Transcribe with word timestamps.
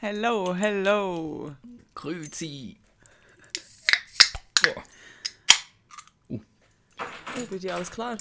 Hello, 0.00 0.54
hello. 0.54 1.54
Grüezi. 1.94 2.76
Oh, 6.28 6.40
bei 7.50 7.58
dir 7.58 7.74
alles 7.74 7.90
klar? 7.90 8.16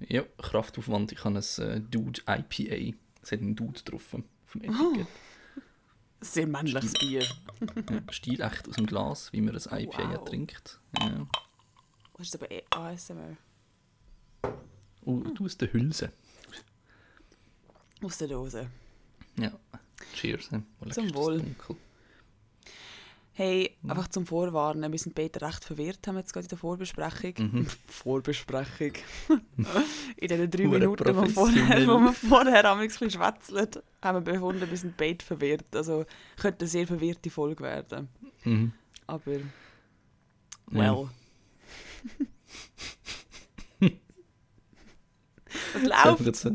Ja, 0.00 0.22
Kraftaufwand. 0.38 1.12
Ich 1.12 1.24
habe 1.24 1.38
ein 1.38 1.62
äh, 1.64 1.80
Dude 1.80 2.20
IPA. 2.28 2.96
Es 3.22 3.32
hat 3.32 3.40
einen 3.40 3.56
Dude 3.56 3.80
drauf 3.82 4.14
auf 4.14 4.52
dem 4.54 4.62
Etikett. 4.62 5.06
Sehr 6.20 6.46
männliches 6.46 6.92
Bier. 6.92 7.22
Ja, 7.22 8.12
stilecht 8.12 8.68
aus 8.68 8.76
dem 8.76 8.86
Glas, 8.86 9.32
wie 9.32 9.40
man 9.40 9.56
ein 9.56 9.80
IPA 9.84 10.10
Wow. 10.18 10.24
trinkt. 10.28 10.80
Ja. 10.98 11.26
Das 12.16 12.28
ist 12.28 12.34
aber 12.36 12.50
eh 12.50 12.62
ASMR. 12.70 13.36
Oh, 15.04 15.16
du 15.20 15.44
aus 15.44 15.56
der 15.56 15.72
Hülse. 15.72 16.12
Aus 18.02 18.18
der 18.18 18.28
Dose. 18.28 18.70
Ja. 19.38 19.52
Cheers. 20.14 20.48
he. 20.50 20.56
Leck, 20.84 20.94
Zum 20.94 21.14
Wohl. 21.14 21.42
Hey, 23.32 23.76
einfach 23.88 24.08
zum 24.08 24.26
Vorwarnen, 24.26 24.92
wir 24.92 24.98
sind 24.98 25.14
beide 25.14 25.40
recht 25.40 25.64
verwirrt, 25.64 26.06
haben 26.06 26.16
wir 26.16 26.20
jetzt 26.20 26.34
gerade 26.34 26.44
in 26.44 26.50
der 26.50 26.58
Vorbesprechung. 26.58 27.32
Mhm. 27.38 27.66
Vorbesprechung. 27.86 28.92
in 30.16 30.28
den 30.28 30.50
drei 30.50 30.66
Minuten, 30.66 31.16
wo 31.16 31.22
wir 31.22 31.30
vorher, 31.30 31.86
wo 31.88 31.98
wir 32.00 32.12
vorher 32.12 32.64
am 32.66 32.80
ein 32.80 32.88
bisschen 32.88 33.10
schwätzeln, 33.10 33.68
haben 34.02 34.26
wir 34.26 34.32
befunden, 34.32 34.68
wir 34.68 34.76
sind 34.76 34.94
beide 34.98 35.24
verwirrt. 35.24 35.74
Also 35.74 36.04
könnte 36.36 36.60
eine 36.60 36.68
sehr 36.68 36.86
verwirrte 36.86 37.30
Folge 37.30 37.64
werden. 37.64 38.08
Mhm. 38.44 38.72
Aber, 39.06 39.40
well. 40.66 41.08
Was 45.72 45.82
läuft? 45.82 46.46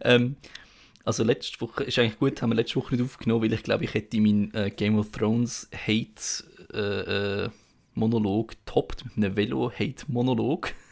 ähm, 0.00 0.36
also 1.08 1.24
letzte 1.24 1.58
Woche, 1.62 1.84
ist 1.84 1.98
eigentlich 1.98 2.18
gut, 2.18 2.42
haben 2.42 2.50
wir 2.50 2.56
letzte 2.56 2.76
Woche 2.76 2.94
nicht 2.94 3.02
aufgenommen, 3.02 3.42
weil 3.42 3.52
ich 3.54 3.62
glaube, 3.62 3.82
ich 3.82 3.94
hätte 3.94 4.20
meinen 4.20 4.52
äh, 4.52 4.70
Game 4.70 4.98
of 4.98 5.10
Thrones 5.10 5.66
Hate 5.74 6.44
äh, 6.74 7.44
äh, 7.44 7.50
Monolog 7.94 8.52
toppt 8.66 9.06
mit 9.06 9.16
einem 9.16 9.34
Velo 9.34 9.72
Hate 9.72 10.04
Monolog. 10.06 10.74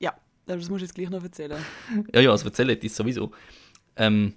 Ja, 0.00 0.14
das 0.46 0.70
musst 0.70 0.80
du 0.80 0.86
jetzt 0.86 0.94
gleich 0.94 1.10
noch 1.10 1.22
erzählen. 1.22 1.62
ja, 2.14 2.20
ja, 2.22 2.30
also 2.30 2.46
erzähle 2.46 2.72
ich 2.72 2.78
das 2.78 2.96
sowieso. 2.96 3.32
Ähm, 3.96 4.32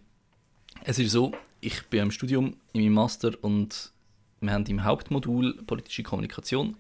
es 0.84 1.00
ist 1.00 1.14
so, 1.14 1.32
ich 1.62 1.88
bin 1.88 2.02
im 2.02 2.12
Studium 2.12 2.58
in 2.74 2.82
meinem 2.82 2.96
Master 2.96 3.32
und 3.42 3.94
wir 4.42 4.52
haben 4.52 4.66
im 4.66 4.84
Hauptmodul 4.84 5.64
politische 5.64 6.04
Kommunikation 6.04 6.76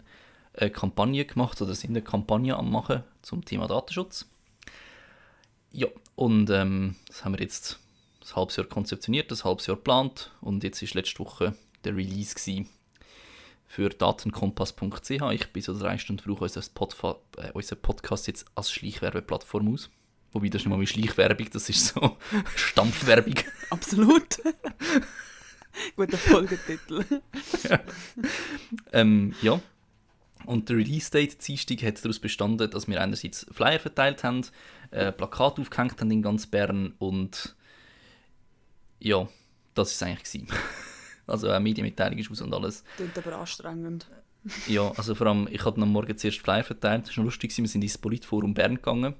eine 0.53 0.69
Kampagne 0.69 1.23
gemacht 1.23 1.61
oder 1.61 1.73
sind 1.75 1.91
eine 1.91 2.01
Kampagne 2.01 2.57
am 2.57 2.69
machen 2.69 3.03
zum 3.21 3.45
Thema 3.45 3.67
Datenschutz. 3.67 4.27
Ja, 5.71 5.87
und 6.15 6.49
ähm, 6.49 6.95
das 7.07 7.23
haben 7.23 7.35
wir 7.35 7.39
jetzt 7.39 7.79
ein 8.23 8.35
halbes 8.35 8.55
Jahr 8.55 8.67
konzeptioniert, 8.67 9.31
ein 9.31 9.43
halbes 9.43 9.67
Jahr 9.67 9.77
geplant 9.77 10.31
und 10.41 10.63
jetzt 10.63 10.81
ist 10.81 10.93
letzte 10.93 11.19
Woche 11.19 11.55
der 11.83 11.95
Release 11.95 12.35
gewesen 12.35 12.69
für 13.67 13.89
datenkompass.ch. 13.89 15.09
Ich 15.31 15.47
bin 15.51 15.61
so 15.63 15.77
drei 15.77 15.97
Stunden 15.97 16.23
brauche 16.23 16.43
unser, 16.43 16.61
Podfa 16.73 17.17
äh, 17.37 17.51
unser 17.53 17.75
Podcast 17.75 18.27
jetzt 18.27 18.45
als 18.55 18.71
Schleichwerbeplattform 18.71 19.73
aus. 19.73 19.89
Wobei 20.31 20.49
das 20.49 20.61
ist 20.61 20.65
nicht 20.67 20.75
mal 20.75 20.79
wie 20.79 20.87
Schleichwerbung, 20.87 21.47
das 21.51 21.69
ist 21.69 21.87
so 21.87 22.17
Stampfwerbung. 22.55 23.35
Absolut. 23.69 24.39
Guter 25.95 26.17
Folgetitel. 26.17 27.03
Ähm, 28.91 29.33
ja. 29.41 29.59
Und 30.45 30.69
der 30.69 30.77
Release-Date 30.77 31.47
Dienstag 31.47 31.81
hat 31.83 32.03
daraus 32.03 32.19
bestanden, 32.19 32.69
dass 32.69 32.87
wir 32.87 33.01
einerseits 33.01 33.45
Flyer 33.51 33.79
verteilt 33.79 34.23
haben, 34.23 34.45
äh, 34.91 35.11
Plakate 35.11 35.61
aufgehängt 35.61 35.99
haben 35.99 36.11
in 36.11 36.21
ganz 36.21 36.45
Bern 36.45 36.93
und 36.99 37.55
ja, 39.03 39.27
das 39.75 39.89
ist 39.91 39.95
es 39.95 40.03
eigentlich. 40.03 40.43
Also 41.25 41.47
eine 41.47 41.61
Medienmitteilung 41.61 42.19
ist 42.19 42.29
aus 42.29 42.41
und 42.41 42.53
alles. 42.53 42.83
Klingt 42.97 43.17
aber 43.17 43.37
anstrengend. 43.37 44.07
Ja, 44.67 44.91
also 44.97 45.15
vor 45.15 45.27
allem, 45.27 45.47
ich 45.49 45.63
habe 45.63 45.81
am 45.81 45.89
Morgen 45.89 46.17
zuerst 46.17 46.41
Flyer 46.41 46.65
verteilt, 46.65 47.07
das 47.07 47.15
war 47.15 47.23
lustig, 47.23 47.57
wir 47.57 47.65
sind 47.65 47.81
ins 47.81 47.97
Politforum 47.97 48.53
Bern 48.53 48.75
gegangen, 48.75 49.15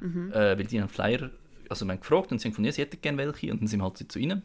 Mhm. 0.00 0.32
äh, 0.32 0.58
weil 0.58 0.66
die 0.66 0.80
einen 0.80 0.88
Flyer, 0.88 1.30
also 1.68 1.86
wir 1.86 1.92
haben 1.92 2.00
gefragt 2.00 2.32
und 2.32 2.40
sie 2.40 2.46
haben 2.48 2.50
gefunden, 2.50 2.66
ja, 2.66 2.72
sie 2.72 2.82
hätten 2.82 3.00
gerne 3.00 3.18
welche 3.18 3.52
und 3.52 3.60
dann 3.60 3.68
sind 3.68 3.78
wir 3.78 3.84
halt 3.84 4.10
zu 4.10 4.18
ihnen. 4.18 4.42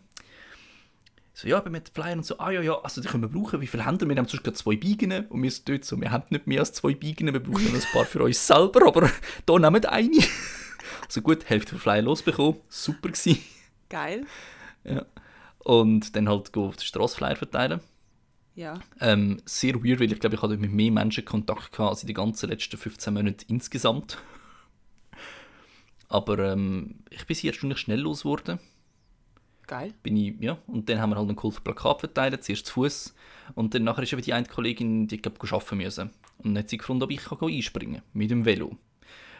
So, 1.33 1.47
ja, 1.47 1.57
aber 1.57 1.71
mit 1.71 1.89
Flyer 1.89 2.13
und 2.13 2.23
so, 2.25 2.37
ah 2.37 2.51
ja, 2.51 2.61
ja, 2.61 2.79
also 2.81 3.01
die 3.01 3.07
können 3.07 3.23
wir 3.23 3.29
brauchen, 3.29 3.61
wie 3.61 3.67
viele 3.67 3.83
haben 3.83 3.99
wir? 3.99 4.07
Wir 4.07 4.15
haben 4.17 4.27
sonst 4.27 4.43
gerade 4.43 4.55
zwei 4.57 4.75
Biegen 4.75 5.25
und 5.25 5.41
wir 5.41 5.49
sind 5.49 5.67
dort 5.69 5.85
so, 5.85 5.99
wir 5.99 6.11
haben 6.11 6.25
nicht 6.29 6.45
mehr 6.45 6.59
als 6.59 6.71
zwei 6.73 6.93
Biegen, 6.93 7.33
wir 7.33 7.39
brauchen 7.41 7.65
noch 7.65 7.73
ein 7.73 7.81
paar 7.91 8.05
für 8.05 8.21
uns 8.21 8.45
selber, 8.45 8.85
aber 8.85 9.09
da 9.47 9.57
nehmen 9.57 9.81
wir 9.81 9.91
eine. 9.91 10.11
Also 11.07 11.21
gut, 11.21 11.49
Hälfte 11.49 11.71
von 11.71 11.79
Flyer 11.79 12.03
losbekommen, 12.03 12.61
super 12.69 13.09
gewesen. 13.09 13.39
Geil. 13.89 14.25
Ja. 14.83 15.05
Und 15.59 16.15
dann 16.15 16.27
halt 16.27 16.55
auf 16.57 16.75
den 16.75 16.83
Strassflyer 16.83 17.35
verteilen. 17.35 17.81
Ja. 18.55 18.79
Ähm, 18.99 19.41
sehr 19.45 19.75
weird, 19.83 19.99
weil 19.99 20.11
ich 20.11 20.19
glaube, 20.19 20.35
ich 20.35 20.41
hatte 20.41 20.57
mit 20.57 20.71
mehr 20.71 20.91
Menschen 20.91 21.23
Kontakt 21.23 21.71
gehabt 21.71 21.89
als 21.89 22.03
in 22.03 22.07
den 22.07 22.15
ganzen 22.15 22.49
letzten 22.49 22.77
15 22.77 23.13
Monaten 23.13 23.45
insgesamt. 23.47 24.17
Aber 26.09 26.39
ähm, 26.39 27.03
ich 27.09 27.25
bin 27.25 27.35
sehr 27.35 27.51
erstaunlich 27.51 27.79
schnell 27.79 28.01
los 28.01 28.23
geworden. 28.23 28.59
Geil. 29.67 29.93
Bin 30.03 30.17
ich, 30.17 30.35
ja. 30.41 30.57
Und 30.67 30.89
dann 30.89 30.99
haben 30.99 31.11
wir 31.11 31.15
halt 31.15 31.29
ein 31.29 31.35
cooles 31.37 31.61
Plakat 31.61 32.01
verteilt, 32.01 32.43
zuerst 32.43 32.65
zu 32.65 32.73
Fuß. 32.73 33.15
Und 33.55 33.73
dann 33.73 33.85
nachher 33.85 34.03
ist 34.03 34.11
eben 34.11 34.21
die 34.21 34.33
eine 34.33 34.45
Kollegin, 34.45 35.07
die 35.07 35.21
glaube 35.21 35.37
ich 35.41 35.53
arbeiten 35.53 35.77
müssen. 35.77 36.11
Und 36.39 36.55
dann 36.55 36.63
hat 36.63 36.69
sie 36.69 36.77
gefunden, 36.77 37.03
ob 37.03 37.11
ich 37.11 37.23
kann 37.23 37.37
einspringen 37.41 37.95
kann 37.95 38.03
mit 38.13 38.31
dem 38.31 38.43
Velo. 38.43 38.77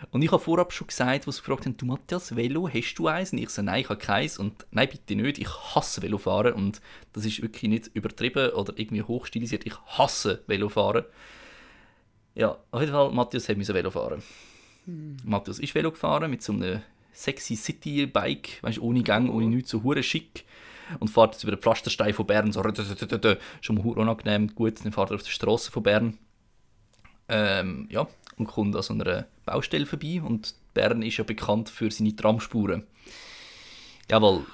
Und 0.09 0.23
ich 0.23 0.31
habe 0.31 0.43
vorab 0.43 0.73
schon 0.73 0.87
gesagt, 0.87 1.27
als 1.27 1.35
sie 1.35 1.41
gefragt 1.41 1.65
haben, 1.65 1.77
du 1.77 1.85
Matthias, 1.85 2.35
Velo, 2.35 2.67
hast 2.67 2.95
du 2.95 3.07
eins? 3.07 3.31
Und 3.31 3.37
ich 3.37 3.49
so, 3.49 3.61
nein, 3.61 3.81
ich 3.81 3.89
habe 3.89 3.99
keins. 3.99 4.39
Und 4.39 4.65
nein, 4.71 4.89
bitte 4.89 5.15
nicht, 5.15 5.37
ich 5.37 5.49
hasse 5.75 6.01
Velofahren. 6.01 6.53
Und 6.53 6.81
das 7.13 7.25
ist 7.25 7.41
wirklich 7.41 7.69
nicht 7.69 7.91
übertrieben 7.93 8.51
oder 8.51 8.73
irgendwie 8.75 9.03
hochstilisiert. 9.03 9.65
Ich 9.65 9.77
hasse 9.85 10.43
Velofahren. 10.47 11.05
Ja, 12.33 12.57
auf 12.71 12.79
jeden 12.79 12.93
Fall, 12.93 13.11
Matthias 13.11 13.47
hat 13.49 13.57
müssen 13.57 13.75
Velo 13.75 13.91
fahren. 13.91 14.23
Matthias 15.23 15.59
ist 15.59 15.75
Velo 15.75 15.91
gefahren 15.91 16.31
mit 16.31 16.41
so 16.41 16.53
einem 16.53 16.81
sexy 17.13 17.55
City-Bike, 17.55 18.59
weißt, 18.61 18.79
ohne 18.79 19.03
Gang, 19.03 19.29
ohne 19.29 19.47
nichts, 19.47 19.69
so 19.69 19.83
hure 19.83 20.01
schick. 20.01 20.45
Und 20.99 21.09
fährt 21.09 21.33
jetzt 21.33 21.43
über 21.43 21.55
den 21.55 21.61
Pflasterstein 21.61 22.13
von 22.13 22.25
Bern, 22.25 22.51
so 22.51 22.61
schon 23.61 23.75
mal 23.75 23.85
unangenehm, 23.85 24.53
gut, 24.55 24.83
dann 24.83 24.91
fährt 24.91 25.11
er 25.11 25.15
auf 25.15 25.23
der 25.23 25.29
Straße 25.29 25.71
von 25.71 25.83
Bern. 25.83 26.17
Ähm, 27.29 27.87
ja, 27.89 28.07
und 28.37 28.47
kommt 28.47 28.75
an 28.75 28.81
so 28.81 28.93
einer 28.93 29.27
Baustelle 29.45 29.85
vorbei 29.85 30.21
und 30.21 30.53
Bern 30.73 31.01
ist 31.01 31.17
ja 31.17 31.23
bekannt 31.23 31.69
für 31.69 31.91
seine 31.91 32.15
Tramspuren. 32.15 32.83
Jawohl. 34.09 34.45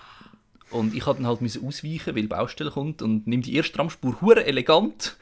Und 0.69 0.93
ich 0.93 1.05
musste 1.05 1.21
dann 1.21 1.27
halt 1.27 1.41
müssen 1.41 1.65
ausweichen, 1.65 2.15
weil 2.15 2.23
die 2.23 2.27
Baustelle 2.27 2.71
kommt 2.71 3.01
und 3.01 3.25
nimm 3.27 3.41
die 3.41 3.55
erste 3.55 3.73
Tramspur 3.73 4.19
hure 4.21 4.45
elegant, 4.45 5.15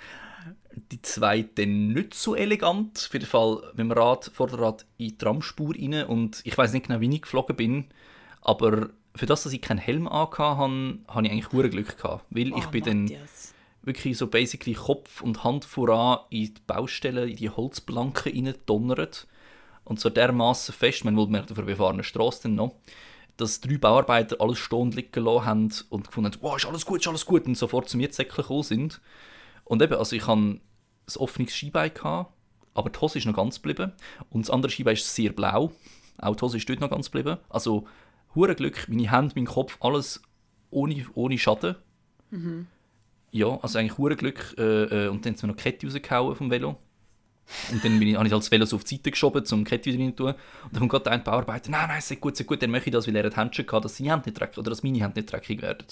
die 0.92 1.02
zweite 1.02 1.66
dann 1.66 1.90
nicht 1.90 2.14
so 2.14 2.36
elegant. 2.36 2.98
Für 3.00 3.20
den 3.20 3.28
Fall 3.28 3.62
mit 3.72 3.80
dem 3.80 3.92
Rad, 3.92 4.32
Vorderrad 4.34 4.86
in 4.98 5.10
die 5.10 5.18
Tramspur 5.18 5.76
rein 5.76 6.06
und 6.06 6.42
ich 6.44 6.58
weiß 6.58 6.74
nicht 6.74 6.88
genau, 6.88 7.00
wie 7.00 7.14
ich 7.14 7.22
geflogen 7.22 7.56
bin, 7.56 7.86
aber 8.42 8.90
für 9.16 9.26
das, 9.26 9.44
dass 9.44 9.54
ich 9.54 9.62
keinen 9.62 9.78
Helm 9.78 10.08
angehabt 10.08 10.40
habe, 10.40 11.00
habe 11.08 11.26
ich 11.26 11.32
eigentlich 11.32 11.52
hure 11.52 11.70
Glück 11.70 11.96
gehabt, 11.98 12.26
weil 12.30 12.48
ich 12.48 12.68
Oh, 12.68 12.72
bin 12.72 12.84
dann 12.84 13.02
Matthias. 13.04 13.54
Wirklich 13.86 14.18
so 14.18 14.28
basically 14.28 14.74
Kopf 14.74 15.22
und 15.22 15.44
Hand 15.44 15.66
voran 15.66 16.20
in 16.30 16.54
die 16.54 16.62
Baustelle, 16.66 17.30
in 17.30 17.36
die 17.36 17.50
Holzplanken 17.50 18.32
reingedonnert. 18.32 19.28
Und 19.84 20.00
so 20.00 20.10
dermaßen 20.10 20.74
fest, 20.74 21.06
man 21.06 21.16
wollte 21.16 21.32
merken, 21.32 21.52
auf 21.52 21.58
einer 21.60 21.68
befahrenen 21.68 22.04
Straße 22.04 22.50
noch, 22.50 22.76
dass 23.38 23.62
drei 23.62 23.78
Bauarbeiter 23.78 24.38
alles 24.40 24.58
stehen 24.58 24.92
liegen 24.92 25.24
lassen 25.24 25.46
haben 25.46 25.74
und 25.90 26.08
gefunden 26.08 26.32
haben, 26.34 26.42
wow, 26.42 26.58
ist 26.58 26.66
alles 26.66 26.86
gut, 26.86 27.02
ist 27.02 27.08
alles 27.08 27.26
gut, 27.26 27.46
und 27.46 27.56
sofort 27.56 27.88
zu 27.88 27.98
mir 27.98 28.08
gekommen 28.08 28.64
sind. 28.64 29.02
Und 29.64 29.82
eben, 29.82 29.94
also 29.96 30.16
ich 30.16 30.26
hatte 30.26 30.42
ein 30.42 30.62
offenes 31.18 31.54
Skibein, 31.54 31.92
aber 32.74 32.90
die 32.90 33.00
Hose 33.00 33.20
ist 33.20 33.26
noch 33.26 33.36
ganz 33.36 33.62
geblieben. 33.62 33.92
Und 34.30 34.46
das 34.46 34.50
andere 34.50 34.72
Skibein 34.72 34.94
ist 34.96 35.14
sehr 35.14 35.32
blau. 35.32 35.72
Auch 36.18 36.36
die 36.36 36.42
Hose 36.42 36.58
ist 36.58 36.68
dort 36.68 36.80
noch 36.80 36.90
ganz 36.90 37.12
geblieben. 37.12 37.38
Also, 37.50 37.88
hure 38.34 38.56
Glück, 38.56 38.88
meine 38.90 39.12
Hände, 39.12 39.34
mein 39.36 39.46
Kopf, 39.46 39.78
alles 39.82 40.22
ohne, 40.72 41.06
ohne 41.14 41.38
Schaden. 41.38 41.76
Ja, 43.36 43.60
also 43.62 43.80
eigentlich 43.80 43.98
hure 43.98 44.16
Glück. 44.16 44.56
Äh, 44.58 44.62
äh, 44.64 45.08
und 45.10 45.26
dann 45.26 45.34
haben 45.34 45.38
sie 45.38 45.46
mir 45.46 45.52
noch 45.52 45.58
die 45.58 45.64
Kette 45.64 45.88
rausgehauen 45.88 46.36
vom 46.38 46.50
Velo. 46.50 46.78
Und 47.70 47.84
dann 47.84 48.00
bin 48.00 48.08
ich, 48.08 48.16
habe 48.18 48.26
ich 48.26 48.32
halt 48.32 48.44
das 48.44 48.50
Velo 48.50 48.66
so 48.66 48.78
auf 48.78 48.86
die 48.86 48.96
Seite 48.96 49.12
geschoben, 49.12 49.44
um 49.52 49.66
die 49.66 49.70
Kette 49.70 49.92
wieder 49.92 50.02
rein 50.02 50.16
zu 50.16 50.24
tun. 50.24 50.36
Und 50.64 50.72
dann 50.72 50.80
kommt 50.80 50.92
gerade 50.92 51.12
ein 51.12 51.22
Bauarbeiter, 51.22 51.70
nein, 51.70 51.90
nein, 51.90 52.02
sehr 52.02 52.16
gut, 52.16 52.38
sehr 52.38 52.46
gut, 52.46 52.62
dann 52.62 52.72
möchte 52.72 52.90
ich 52.90 52.94
das, 52.94 53.08
weil 53.08 53.16
er 53.18 53.26
hat 53.26 53.36
Händchen 53.36 53.66
gehabt, 53.66 53.84
dass 53.84 53.98
seine 53.98 54.12
Hände 54.12 54.30
nicht 54.30 54.40
dreckig, 54.40 54.58
oder 54.58 54.70
dass 54.70 54.84
meine 54.84 55.00
Hände 55.00 55.20
nicht 55.20 55.34
dreckig 55.34 55.62
werden. 55.62 55.86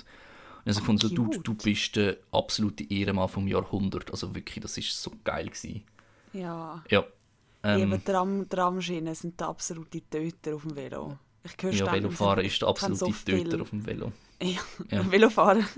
Und 0.63 0.71
ich 0.71 0.75
habe 0.77 0.85
gefunden, 0.85 1.01
so, 1.01 1.09
du, 1.09 1.41
du 1.41 1.53
bist 1.53 1.97
der 1.97 2.15
absolute 2.31 2.89
Ehrenmann 2.89 3.27
vom 3.27 3.45
Jahrhundert. 3.45 4.09
Also 4.11 4.33
wirklich, 4.33 4.61
das 4.61 4.77
ist 4.77 5.03
so 5.03 5.11
geil 5.25 5.47
gewesen. 5.47 5.83
Ja. 6.31 6.81
Ja. 6.89 7.03
Ähm, 7.63 7.81
Eben 7.81 8.05
Tram, 8.05 8.47
Tramschienen 8.47 9.15
sind 9.15 9.37
der 9.37 9.49
absolute 9.49 10.01
Töter 10.09 10.55
auf 10.55 10.61
dem 10.61 10.77
Velo. 10.77 11.17
Ich 11.43 11.61
höre 11.61 11.73
ja, 11.73 11.91
Velofahren 11.91 12.45
ich 12.45 12.53
ist 12.53 12.61
der 12.61 12.69
absolute 12.69 12.97
so 12.97 13.11
Töter 13.11 13.61
auf 13.61 13.71
dem 13.71 13.85
Velo. 13.85 14.13
Ja, 14.41 14.59
Ja. 14.89 15.03
Velofahren. 15.11 15.65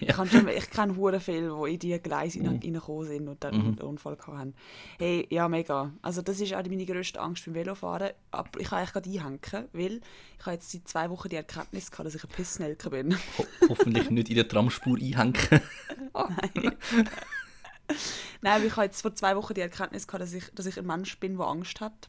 Ich, 0.00 0.06
kann 0.08 0.28
schon, 0.30 0.48
ich 0.48 0.70
kenne 0.70 0.96
hure 0.96 1.20
viele, 1.20 1.54
die 1.66 1.74
in 1.74 1.78
diese 1.78 1.98
Gleise 2.00 2.38
Mhm. 2.40 2.46
reingekommen 2.46 3.06
sind 3.06 3.28
und 3.28 3.44
dann 3.44 3.54
Mhm. 3.54 3.66
einen 3.66 3.78
Unfall 3.80 4.16
haben. 4.26 4.54
Hey, 4.98 5.26
ja, 5.28 5.48
mega. 5.48 5.92
Also 6.00 6.22
das 6.22 6.40
ist 6.40 6.54
auch 6.54 6.64
meine 6.64 6.86
grösste 6.86 7.20
Angst 7.20 7.44
beim 7.44 7.54
Velofahren. 7.54 8.10
Aber 8.30 8.58
ich 8.58 8.68
kann 8.68 8.78
eigentlich 8.78 8.92
gerade 8.92 9.10
einhängen, 9.10 9.68
weil 9.74 10.00
ich 10.38 10.46
habe 10.46 10.52
jetzt 10.56 10.70
seit 10.70 10.88
zwei 10.88 11.10
Wochen 11.10 11.28
die 11.28 11.36
Erkenntnis 11.36 11.90
gehabt, 11.90 12.06
dass 12.06 12.14
ich 12.14 12.24
ein 12.24 12.30
Pissnelke 12.30 12.88
bin. 12.90 13.14
Ho 13.38 13.44
hoffentlich 13.68 14.08
nicht 14.10 14.30
in 14.30 14.36
der 14.36 14.48
Tramspur 14.48 14.96
einhängen. 14.96 15.34
Nein. 16.14 16.76
Nein, 18.40 18.52
aber 18.56 18.64
ich 18.64 18.72
habe 18.76 18.84
jetzt 18.86 19.02
vor 19.02 19.14
zwei 19.14 19.36
Wochen 19.36 19.52
die 19.54 19.60
Erkenntnis 19.60 20.06
gehabt, 20.06 20.22
dass 20.22 20.32
ich, 20.32 20.44
dass 20.54 20.66
ich 20.66 20.78
ein 20.78 20.86
Mensch 20.86 21.18
bin, 21.18 21.36
der 21.36 21.46
Angst 21.48 21.80
hat 21.80 22.08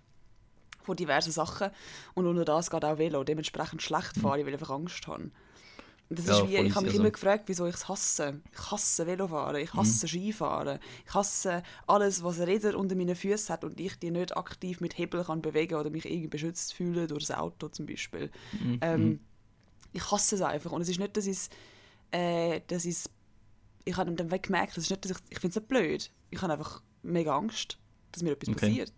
vor 0.83 0.95
diversen 0.95 1.31
Sachen. 1.31 1.69
Und 2.13 2.27
unter 2.27 2.45
das 2.45 2.69
geht 2.69 2.85
auch 2.85 2.97
Velo. 2.97 3.23
Dementsprechend 3.23 3.81
schlecht 3.81 4.17
fahre 4.17 4.39
ich, 4.39 4.45
weil 4.45 4.53
ich 4.53 4.59
einfach 4.59 4.73
Angst 4.75 5.05
habe. 5.07 5.31
Das 6.13 6.25
Mhm. 6.25 6.31
Ja, 6.31 6.37
ist 6.43 6.49
wie, 6.49 6.55
ich 6.57 6.75
habe 6.75 6.81
mich 6.85 6.89
easy, 6.89 6.95
immer 6.97 7.05
also. 7.05 7.11
gefragt, 7.13 7.43
wieso 7.47 7.65
ich 7.67 7.75
es 7.75 7.87
hasse. 7.87 8.41
Ich 8.51 8.71
hasse 8.71 9.07
Velofahren, 9.07 9.55
Mhm. 9.55 9.61
ich 9.63 9.73
hasse 9.73 10.07
Skifahren, 10.09 10.79
ich 11.07 11.13
hasse 11.13 11.63
alles, 11.87 12.21
was 12.21 12.39
Räder 12.39 12.77
unter 12.77 12.95
meinen 12.95 13.15
Füßen 13.15 13.47
hat 13.53 13.63
und 13.63 13.79
ich 13.79 13.95
die 13.97 14.11
nicht 14.11 14.35
aktiv 14.35 14.81
mit 14.81 14.97
Hebel 14.97 15.23
kann 15.23 15.41
bewegen 15.41 15.75
oder 15.75 15.89
mich 15.89 16.05
irgendwie 16.05 16.27
beschützt 16.27 16.73
fühle 16.73 17.07
durch 17.07 17.27
das 17.27 17.37
Auto 17.37 17.69
zum 17.69 17.85
Beispiel. 17.85 18.29
Mhm. 18.51 18.77
Ähm, 18.81 19.19
ich 19.93 20.11
hasse 20.11 20.35
es 20.35 20.41
einfach. 20.41 20.71
Und 20.73 20.81
es 20.81 20.89
ist 20.89 20.99
nicht, 20.99 21.15
dass 21.15 21.25
ich 21.25 21.37
es, 21.37 21.49
äh, 22.11 22.59
dass 22.67 22.83
ich 22.83 22.91
es- 22.95 23.09
ich 23.85 23.95
habe 23.95 24.11
dann 24.11 24.27
gemerkt, 24.41 24.75
das 24.75 24.83
ist 24.83 24.89
nicht, 24.89 25.05
dass 25.05 25.11
ich, 25.11 25.17
ich 25.29 25.39
finde 25.39 25.57
es 25.59 25.65
blöd. 25.65 26.11
Ich 26.29 26.41
habe 26.41 26.51
einfach 26.53 26.81
mega 27.03 27.37
Angst, 27.37 27.77
dass 28.11 28.21
mir 28.21 28.31
etwas 28.33 28.49
Okay. 28.49 28.59
passiert. 28.67 28.93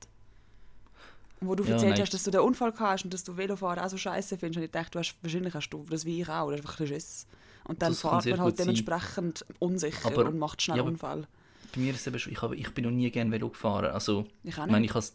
Wo 1.45 1.55
du 1.55 1.63
Ja, 1.63 1.71
erzählt 1.73 1.91
nein. 1.93 2.01
hast, 2.01 2.13
dass 2.13 2.23
du 2.23 2.31
den 2.31 2.41
Unfall 2.41 2.71
gehabt 2.71 2.91
hast 2.93 3.03
und 3.05 3.13
dass 3.13 3.23
du 3.23 3.35
Velofahren 3.37 3.79
auch 3.79 3.89
so 3.89 3.97
scheiße 3.97 4.37
findest, 4.37 4.57
und 4.57 4.63
ich 4.63 4.71
dachte, 4.71 4.91
du 4.91 4.99
hast, 4.99 5.15
wahrscheinlich 5.21 5.53
hast 5.53 5.69
du 5.69 5.85
das 5.89 6.05
wie 6.05 6.21
ich 6.21 6.29
auch, 6.29 6.49
hast 6.51 6.57
einfach 6.57 6.79
ein 6.79 6.87
Schiss. 6.87 7.27
Und 7.65 7.81
dann 7.81 7.91
Das 7.91 8.01
fährt 8.01 8.25
man 8.25 8.39
halt 8.39 8.49
gut 8.51 8.57
sein. 8.57 8.67
dementsprechend 8.67 9.45
unsicher 9.59 10.07
Aber- 10.07 10.25
und 10.25 10.37
macht 10.37 10.61
schnell 10.61 10.77
ja, 10.77 10.83
Unfall. 10.83 11.27
Bei 11.73 11.81
mir 11.81 11.91
ist 11.93 12.01
es 12.01 12.07
eben 12.07 12.19
schon, 12.19 12.33
ich, 12.33 12.41
habe, 12.41 12.55
ich 12.55 12.69
bin 12.71 12.83
noch 12.85 12.91
nie 12.91 13.09
gerne 13.09 13.31
Velo 13.31 13.49
gefahren. 13.49 13.91
Also, 13.91 14.25
Ich 14.43 14.57
auch 14.57 14.65
ich 14.65 14.71
meine, 14.71 14.81
nicht. 14.81 14.91
ich 14.91 14.95
habe 14.95 15.05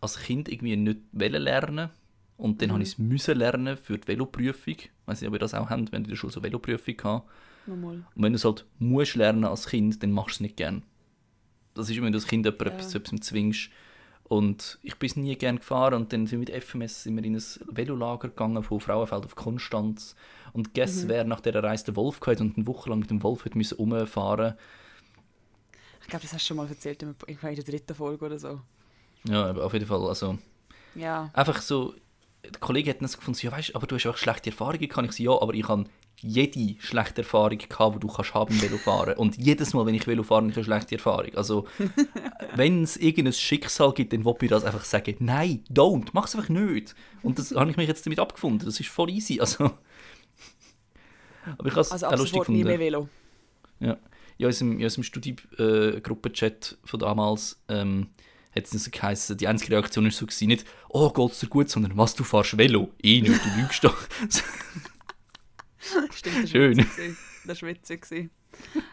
als 0.00 0.18
Kind 0.18 0.48
irgendwie 0.48 0.76
nicht 0.76 1.00
lernen 1.12 1.90
und 2.36 2.60
dann 2.62 2.68
Mhm. 2.68 2.72
habe 2.74 2.82
ich 2.82 2.90
es 2.90 2.98
müssen 2.98 3.36
lernen 3.38 3.76
für 3.76 3.98
die 3.98 4.06
Veloprüfung. 4.08 4.74
Ich 4.78 4.90
weiß 5.06 5.20
nicht, 5.20 5.28
ob 5.28 5.34
ihr 5.34 5.38
das 5.40 5.54
auch 5.54 5.68
habt, 5.68 5.92
wenn 5.92 6.02
ihr 6.02 6.04
in 6.04 6.10
der 6.10 6.16
Schule 6.16 6.32
so 6.32 6.42
Veloprüfung 6.42 6.94
habt. 7.02 7.28
Und 7.66 8.04
wenn 8.14 8.32
du 8.32 8.36
es 8.36 8.44
halt 8.44 8.64
musst 8.78 9.16
lernen 9.16 9.44
als 9.44 9.66
Kind, 9.66 10.02
dann 10.02 10.12
machst 10.12 10.30
du 10.30 10.36
es 10.36 10.40
nicht 10.40 10.56
gern. 10.56 10.82
Das 11.74 11.90
ist, 11.90 12.00
wenn 12.00 12.12
du 12.12 12.16
als 12.18 12.26
Kind 12.26 12.46
jemand 12.46 12.60
Ja. 12.62 12.66
etwas 12.68 12.94
etwas 12.94 13.20
zwingst. 13.20 13.68
Und 14.28 14.78
ich 14.82 14.96
bin 14.96 15.10
nie 15.22 15.36
gern 15.36 15.56
gefahren 15.58 15.94
und 15.94 16.12
dann 16.12 16.26
sind 16.26 16.40
wir 16.46 16.52
mit 16.54 16.64
FMS 16.64 17.04
sind 17.04 17.14
wir 17.16 17.24
in 17.24 17.36
ein 17.36 17.42
Velolager 17.68 18.28
gegangen 18.28 18.62
von 18.64 18.80
Frauenfeld 18.80 19.24
auf 19.24 19.36
Konstanz. 19.36 20.16
Und 20.52 20.74
guess, 20.74 21.04
Mhm. 21.04 21.08
wer 21.08 21.24
nach 21.24 21.40
dieser 21.40 21.62
Reise 21.62 21.84
den 21.84 21.96
Wolf 21.96 22.18
gehabt 22.18 22.40
und 22.40 22.56
eine 22.56 22.66
Woche 22.66 22.90
lang 22.90 22.98
mit 23.00 23.10
dem 23.10 23.22
Wolf 23.22 23.44
hat 23.44 23.54
müssen 23.54 23.76
rumfahren 23.76 24.54
Ich 26.02 26.08
glaube, 26.08 26.22
das 26.24 26.32
hast 26.32 26.42
du 26.42 26.46
schon 26.48 26.56
mal 26.56 26.68
erzählt 26.68 27.02
in 27.02 27.14
in 27.26 27.38
der 27.40 27.64
dritten 27.64 27.94
Folge 27.94 28.24
oder 28.26 28.38
so. 28.38 28.60
Ja, 29.24 29.46
aber 29.46 29.64
auf 29.64 29.72
jeden 29.72 29.86
Fall, 29.86 30.04
also 30.06 30.38
Ja. 30.94 31.30
einfach 31.32 31.60
so, 31.62 31.94
der 32.50 32.60
Kollege 32.60 32.90
hat 32.90 33.00
dann 33.00 33.08
so 33.08 33.18
gefunden, 33.18 33.40
ja 33.42 33.52
weißt, 33.52 33.74
aber 33.74 33.86
du 33.86 33.96
hast 33.96 34.06
auch 34.06 34.16
schlechte 34.16 34.50
Erfahrungen 34.50 34.88
gehabt. 34.88 35.08
Ich 35.08 35.16
so, 35.16 35.22
ja, 35.22 35.42
aber 35.42 35.54
ich 35.54 35.66
habe 35.68 35.84
jede 36.20 36.80
schlechte 36.80 37.22
Erfahrung 37.22 37.58
gehabt, 37.58 37.96
die 37.96 38.00
du 38.00 38.08
kannst 38.08 38.34
haben 38.34 38.54
im 38.54 38.62
Velofahren. 38.62 39.16
Und 39.16 39.36
jedes 39.36 39.74
Mal, 39.74 39.84
wenn 39.86 39.94
ich 39.94 40.06
Velo 40.06 40.22
fahre, 40.22 40.42
habe 40.42 40.50
ich 40.50 40.56
eine 40.56 40.64
schlechte 40.64 40.94
Erfahrung. 40.96 41.34
Also, 41.34 41.66
wenn 42.54 42.82
es 42.82 42.96
irgendein 42.96 43.34
Schicksal 43.34 43.92
gibt, 43.92 44.12
dann 44.12 44.24
will 44.24 44.34
ich 44.40 44.48
das 44.48 44.64
einfach 44.64 44.84
sagen, 44.84 45.16
nein, 45.20 45.62
don't, 45.70 46.08
mach 46.12 46.26
es 46.26 46.34
einfach 46.34 46.48
nicht. 46.48 46.94
Und 47.22 47.38
das 47.38 47.54
habe 47.54 47.70
ich 47.70 47.76
mich 47.76 47.88
jetzt 47.88 48.06
damit 48.06 48.18
abgefunden. 48.18 48.64
Das 48.64 48.80
ist 48.80 48.88
voll 48.88 49.10
easy. 49.10 49.40
Also, 49.46 49.70
aber 51.58 51.68
ich 51.68 51.72
habe 51.74 51.80
es 51.82 51.92
Also 51.92 52.06
auch 52.06 52.10
lustig 52.12 52.30
sofort 52.30 52.48
nie 52.48 52.62
gefunden. 52.62 52.78
mehr 52.78 52.80
Velo. 52.80 53.08
Ja, 53.78 53.96
in 54.38 54.46
unserem, 54.46 54.78
in 54.78 54.84
unserem 54.84 55.04
Studi-Gruppenchat 55.04 56.76
von 56.84 57.00
damals 57.00 57.62
ähm, 57.68 58.08
hat 58.56 58.64
es 58.64 58.70
dann 58.70 58.80
so 58.80 58.90
geheißen, 58.90 59.36
die 59.36 59.46
einzige 59.48 59.72
Reaktion 59.72 60.04
war 60.04 60.10
so, 60.10 60.26
gewesen, 60.26 60.48
nicht 60.48 60.64
«Oh, 60.88 61.10
geht's 61.10 61.40
dir 61.40 61.48
gut?», 61.48 61.68
sondern 61.68 61.96
«Was, 61.96 62.14
du 62.14 62.24
fährst 62.24 62.56
Velo?» 62.56 62.90
«Eh 63.02 63.20
nicht, 63.20 63.44
du 63.44 63.60
lügst 63.60 63.84
doch!» 63.84 63.96
Stimmt, 66.14 66.42
das 66.44 66.50
Schön. 66.50 66.78
war 66.78 66.84
witzig. 66.84 67.16
Das 67.46 67.62
war 67.62 67.68
witzig. 67.68 68.30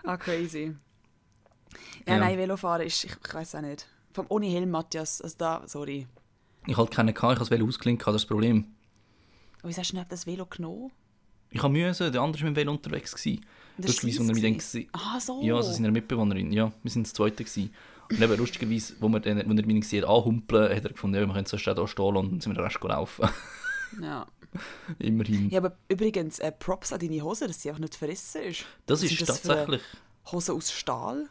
Ah, 0.04 0.18
crazy. 0.18 0.75
Ja, 2.06 2.13
Ja. 2.15 2.19
nein, 2.19 2.38
Velofahren 2.38 2.86
ist, 2.86 3.04
ich, 3.04 3.12
ich 3.25 3.33
weiß 3.33 3.56
auch 3.56 3.62
nicht. 3.62 3.88
Vom 4.13 4.25
ohne 4.30 4.45
Helm, 4.48 4.69
Matthias, 4.69 5.21
also 5.21 5.36
da, 5.38 5.63
sorry. 5.65 6.06
Ich 6.68 6.77
hatte 6.77 6.92
keinen, 6.95 7.13
gehabt, 7.13 7.33
ich 7.33 7.39
habe 7.39 7.39
das 7.39 7.50
Velo 7.51 7.65
ausgelinkt, 7.65 8.06
das 8.06 8.13
das 8.13 8.25
Problem. 8.25 8.65
Aber 9.60 9.69
wieso 9.69 9.81
hast 9.81 9.92
du 9.92 9.98
nicht 9.98 10.12
das 10.12 10.27
Velo 10.27 10.45
genommen? 10.45 10.92
Ich 11.50 11.62
habe 11.63 11.71
müssen, 11.74 12.12
der 12.12 12.21
andere 12.21 12.42
war 12.44 12.50
mit 12.50 12.57
dem 12.57 12.62
Velo 12.62 12.71
unterwegs. 12.74 13.15
Gewesen. 13.15 13.44
Und 13.77 13.86
Das 13.86 13.92
ist 13.95 14.01
so 14.01 14.24
gewesen? 14.24 14.81
dem 14.81 14.89
Ah, 14.92 15.19
so. 15.19 15.42
Ja, 15.42 15.56
also 15.56 15.71
seiner 15.71 15.92
Mitbewohnerin. 15.92 16.51
Ja, 16.51 16.71
wir 16.83 16.92
sind 16.92 17.07
das 17.07 17.13
Zweite. 17.13 17.44
Gewesen. 17.44 17.74
Und 18.09 18.21
eben 18.21 18.38
lustigerweise, 18.38 18.95
wo 19.00 19.09
wir, 19.09 19.19
dann, 19.19 19.38
wo 19.38 19.53
er 19.53 19.65
mich 19.65 19.81
gesehen 19.81 20.03
hat, 20.03 20.09
anhumpeln, 20.09 20.75
hat 20.75 20.83
er 20.83 20.91
gefunden, 20.91 21.15
ja, 21.15 21.25
wir 21.25 21.33
können 21.33 21.45
zuerst 21.45 21.65
hier 21.65 21.88
stehen 21.88 22.05
und 22.05 22.31
dann 22.31 22.41
sind 22.41 22.51
wir 22.51 22.61
den 22.61 22.63
Rest 22.63 22.83
laufen. 22.83 23.29
ja. 24.01 24.25
Immerhin. 25.00 25.50
ja, 25.50 25.59
aber 25.59 25.75
übrigens, 25.88 26.38
äh, 26.38 26.51
Props 26.51 26.94
an 26.94 27.00
deine 27.00 27.21
Hose, 27.21 27.47
dass 27.47 27.61
sie 27.61 27.71
auch 27.71 27.79
nicht 27.79 27.95
verrissen 27.95 28.44
ist. 28.44 28.65
das 28.85 29.01
was 29.01 29.11
ist 29.11 29.17
sind 29.17 29.29
das 29.29 29.41
tatsächlich... 29.41 29.81
Hose 30.31 30.53
aus 30.53 30.71
Stahl? 30.71 31.27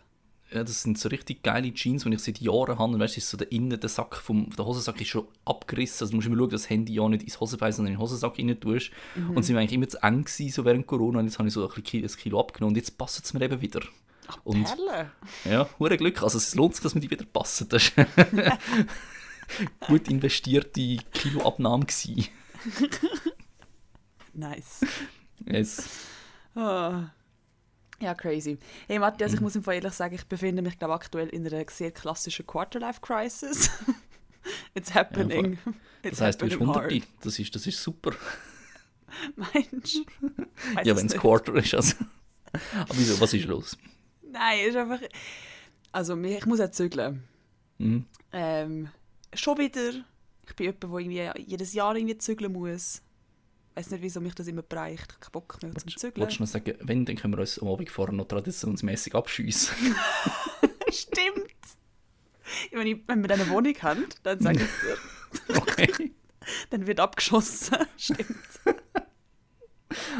Ja, 0.53 0.65
das 0.65 0.83
sind 0.83 0.99
so 0.99 1.09
richtig 1.09 1.43
geile 1.43 1.73
Jeans, 1.73 2.05
die 2.05 2.13
ich 2.13 2.21
seit 2.21 2.39
Jahren 2.41 2.79
habe. 2.79 2.93
Und 2.93 3.01
weißt 3.01 3.17
du, 3.17 3.19
ist 3.19 3.31
so 3.31 3.39
der 3.39 3.51
Innen, 3.51 3.81
der 3.81 3.89
Sack 3.89 4.17
vom 4.17 4.51
der 4.51 4.67
Hosensack 4.67 5.01
ist 5.01 5.09
schon 5.09 5.27
abgerissen. 5.47 6.05
Also 6.05 6.11
du 6.11 6.17
musst 6.17 6.29
immer 6.29 6.37
schauen, 6.37 6.51
dass 6.51 6.63
das 6.63 6.71
Handy 6.71 6.95
ja 6.95 7.09
nicht 7.09 7.23
ins 7.23 7.41
Hosenbein, 7.41 7.73
sondern 7.73 7.93
in 7.93 7.99
den 7.99 8.03
Hosensack 8.03 8.39
rein 8.39 8.61
tust. 8.61 8.91
Mhm. 9.15 9.31
Und 9.31 9.43
sie 9.45 9.55
waren 9.55 9.63
eigentlich 9.63 9.73
immer 9.73 9.89
zu 9.89 10.03
eng 10.03 10.25
gewesen, 10.25 10.53
so 10.53 10.65
während 10.65 10.87
Corona. 10.87 11.21
Und 11.21 11.25
jetzt 11.25 11.39
habe 11.39 11.49
ich 11.49 11.55
so 11.55 11.67
ein, 11.67 11.83
Kilo, 11.83 12.07
ein 12.07 12.17
Kilo 12.17 12.41
abgenommen. 12.41 12.73
Und 12.73 12.77
jetzt 12.77 12.99
passt 12.99 13.25
es 13.25 13.33
mir 13.33 13.41
eben 13.41 13.61
wieder. 13.63 13.81
Ach, 14.29 14.39
Und- 14.45 14.65
Perle. 14.65 15.11
Ja, 15.45 15.69
hure 15.79 15.97
Glück. 15.97 16.23
Also 16.23 16.39
es 16.39 16.55
lohnt 16.55 16.75
sich, 16.75 16.83
dass 16.83 16.95
mir 16.95 17.01
die 17.01 17.11
wieder 17.11 17.25
passen. 17.25 17.69
Das 17.69 17.83
ist 17.89 17.93
gut 19.87 20.09
investierte 20.09 20.97
Kiloabnahme. 21.13 21.87
Nice. 24.35 24.81
Es, 25.47 25.89
Ah. 26.55 27.11
Ja, 28.01 28.15
crazy. 28.15 28.59
Hey 28.89 28.99
Matthias, 28.99 29.31
Mhm. 29.33 29.37
ich 29.37 29.41
muss 29.43 29.57
ihm 29.57 29.63
ehrlich 29.67 29.93
sagen, 29.93 30.15
ich 30.15 30.27
befinde 30.27 30.61
mich 30.63 30.79
glaube 30.79 30.95
aktuell 30.95 31.29
in 31.29 31.47
einer 31.47 31.65
sehr 31.71 31.91
klassischen 31.93 32.47
Quarterlife-Crisis. 32.47 33.71
It's 34.75 34.93
happening. 34.95 35.59
It's 36.03 36.19
das 36.19 36.21
heisst, 36.21 36.41
du 36.43 36.47
bist 36.47 36.61
happening 36.61 37.03
100. 37.03 37.25
Das 37.25 37.39
ist, 37.39 37.55
das 37.55 37.67
ist 37.67 37.81
super. 37.83 38.11
Mensch. 39.37 39.99
Weiss 40.75 40.87
ja, 40.87 40.97
wenn 40.97 41.07
es. 41.07 41.15
Quarter 41.17 41.55
ist. 41.55 41.75
Also. 41.75 41.95
Aber 42.75 42.97
wieso, 42.97 43.21
was 43.21 43.33
ist 43.35 43.45
los? 43.47 43.77
Nein, 44.33 44.59
es 44.63 44.69
ist 44.69 44.77
einfach... 44.77 45.01
Also 45.93 46.17
ich 46.17 46.47
muss 46.47 46.61
auch 46.61 46.71
zügeln. 46.71 47.23
Mhm. 47.79 48.07
Ähm, 48.33 48.89
schon 49.35 49.59
wieder. 49.59 50.05
Ich 50.47 50.57
bin 50.57 50.67
jemand, 50.67 50.83
der 50.83 50.91
irgendwie 50.91 51.43
jedes 51.51 51.75
Jahr 51.75 51.95
irgendwie 51.95 52.17
zügeln 52.19 52.53
muss. 52.53 53.03
Ich 53.71 53.77
weiß 53.77 53.91
nicht, 53.91 54.03
wieso 54.03 54.21
mich 54.21 54.35
das 54.35 54.47
immer 54.49 54.63
bereicht. 54.63 55.07
Ich 55.07 55.15
habe 55.15 55.21
keinen 55.21 55.33
Bock 55.33 55.63
mehr 55.63 55.75
zum 55.75 55.91
Zügeln. 55.97 56.21
Wolltest 56.21 56.39
du 56.39 56.43
noch 56.43 56.51
sagen, 56.51 56.75
wenn, 56.81 57.05
dann 57.05 57.17
können 57.17 57.35
wir 57.35 57.41
uns 57.41 57.59
am 57.59 57.69
Abend 57.69 57.91
vorher 57.91 58.15
noch 58.15 58.27
traditionsmäßig 58.27 59.15
abschiessen. 59.15 59.75
Stimmt. 60.91 61.47
Wenn, 62.71 62.87
ich, 62.87 62.99
wenn 63.07 63.23
wir 63.23 63.29
dann 63.29 63.41
eine 63.41 63.51
Wohnung 63.51 63.75
haben, 63.81 64.07
dann 64.23 64.41
sage 64.41 64.59
ich 64.65 65.49
dir, 65.49 65.57
okay. 65.57 66.13
dann 66.71 66.87
wird 66.87 67.01
abgeschossen. 67.01 67.79
Stimmt. 67.97 68.37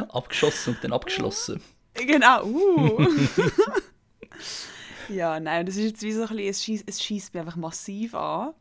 Abgeschossen 0.09 0.75
und 0.75 0.83
dann 0.83 0.93
abgeschlossen. 0.93 1.61
Genau. 1.93 2.45
Uh. 2.45 3.07
Ja, 5.09 5.39
nein, 5.39 5.65
das 5.65 5.75
ist 5.75 5.83
jetzt 5.83 6.01
wie 6.01 6.11
so 6.13 6.21
ein 6.21 6.27
bisschen, 6.29 6.47
es 6.49 6.63
schießt, 6.63 6.83
es 6.87 7.03
schießt 7.03 7.33
mich 7.33 7.41
einfach 7.41 7.55
massiv 7.55 8.15
an. 8.15 8.53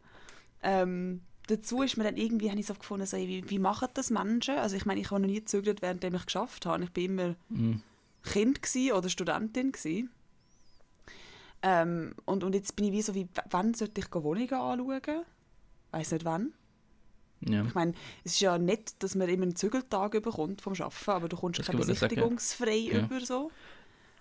Ähm, 0.62 1.20
dazu 1.46 1.82
ist 1.82 1.96
mir 1.96 2.04
dann 2.04 2.16
irgendwie, 2.16 2.50
habe 2.50 2.60
ich 2.60 2.66
so 2.66 2.74
gefunden, 2.74 3.06
so, 3.06 3.16
wie, 3.16 3.48
wie 3.48 3.58
machen 3.58 3.88
das 3.94 4.10
Menschen? 4.10 4.56
Also 4.58 4.76
ich 4.76 4.86
meine, 4.86 5.00
ich 5.00 5.10
habe 5.10 5.20
noch 5.20 5.28
nie 5.28 5.40
gezögert, 5.40 5.82
während 5.82 6.04
ich 6.04 6.26
geschafft 6.26 6.66
habe. 6.66 6.84
Ich 6.84 6.90
bin 6.90 7.04
immer 7.18 7.36
Mhm. 7.48 7.82
Kind 8.24 8.60
oder 8.92 9.08
Studentin 9.08 9.72
gsi. 9.72 10.08
Ähm, 11.62 12.14
und, 12.24 12.44
und 12.44 12.54
jetzt 12.54 12.76
bin 12.76 12.86
ich 12.86 12.92
wie 12.92 13.02
so, 13.02 13.14
wie, 13.14 13.28
wann 13.50 13.74
sollte 13.74 14.00
ich 14.00 14.12
Wohnungen 14.14 14.52
anschauen? 14.52 15.24
Weiß 15.90 16.12
nicht 16.12 16.24
wann. 16.24 16.52
Ja. 17.40 17.64
Ich 17.64 17.74
meine, 17.74 17.92
es 18.24 18.32
ist 18.34 18.40
ja 18.40 18.58
nett, 18.58 18.94
dass 19.00 19.14
man 19.14 19.28
immer 19.28 19.42
einen 19.42 19.56
Zügeltag 19.56 20.12
bekommt 20.22 20.60
vom 20.60 20.74
Arbeiten, 20.74 21.10
aber 21.10 21.28
du 21.28 21.36
kommst 21.36 21.58
Das 21.60 21.66
keine 21.66 21.78
besichtigungsfrei 21.78 22.76
Ja. 22.76 22.98
über 23.04 23.20
so. 23.20 23.50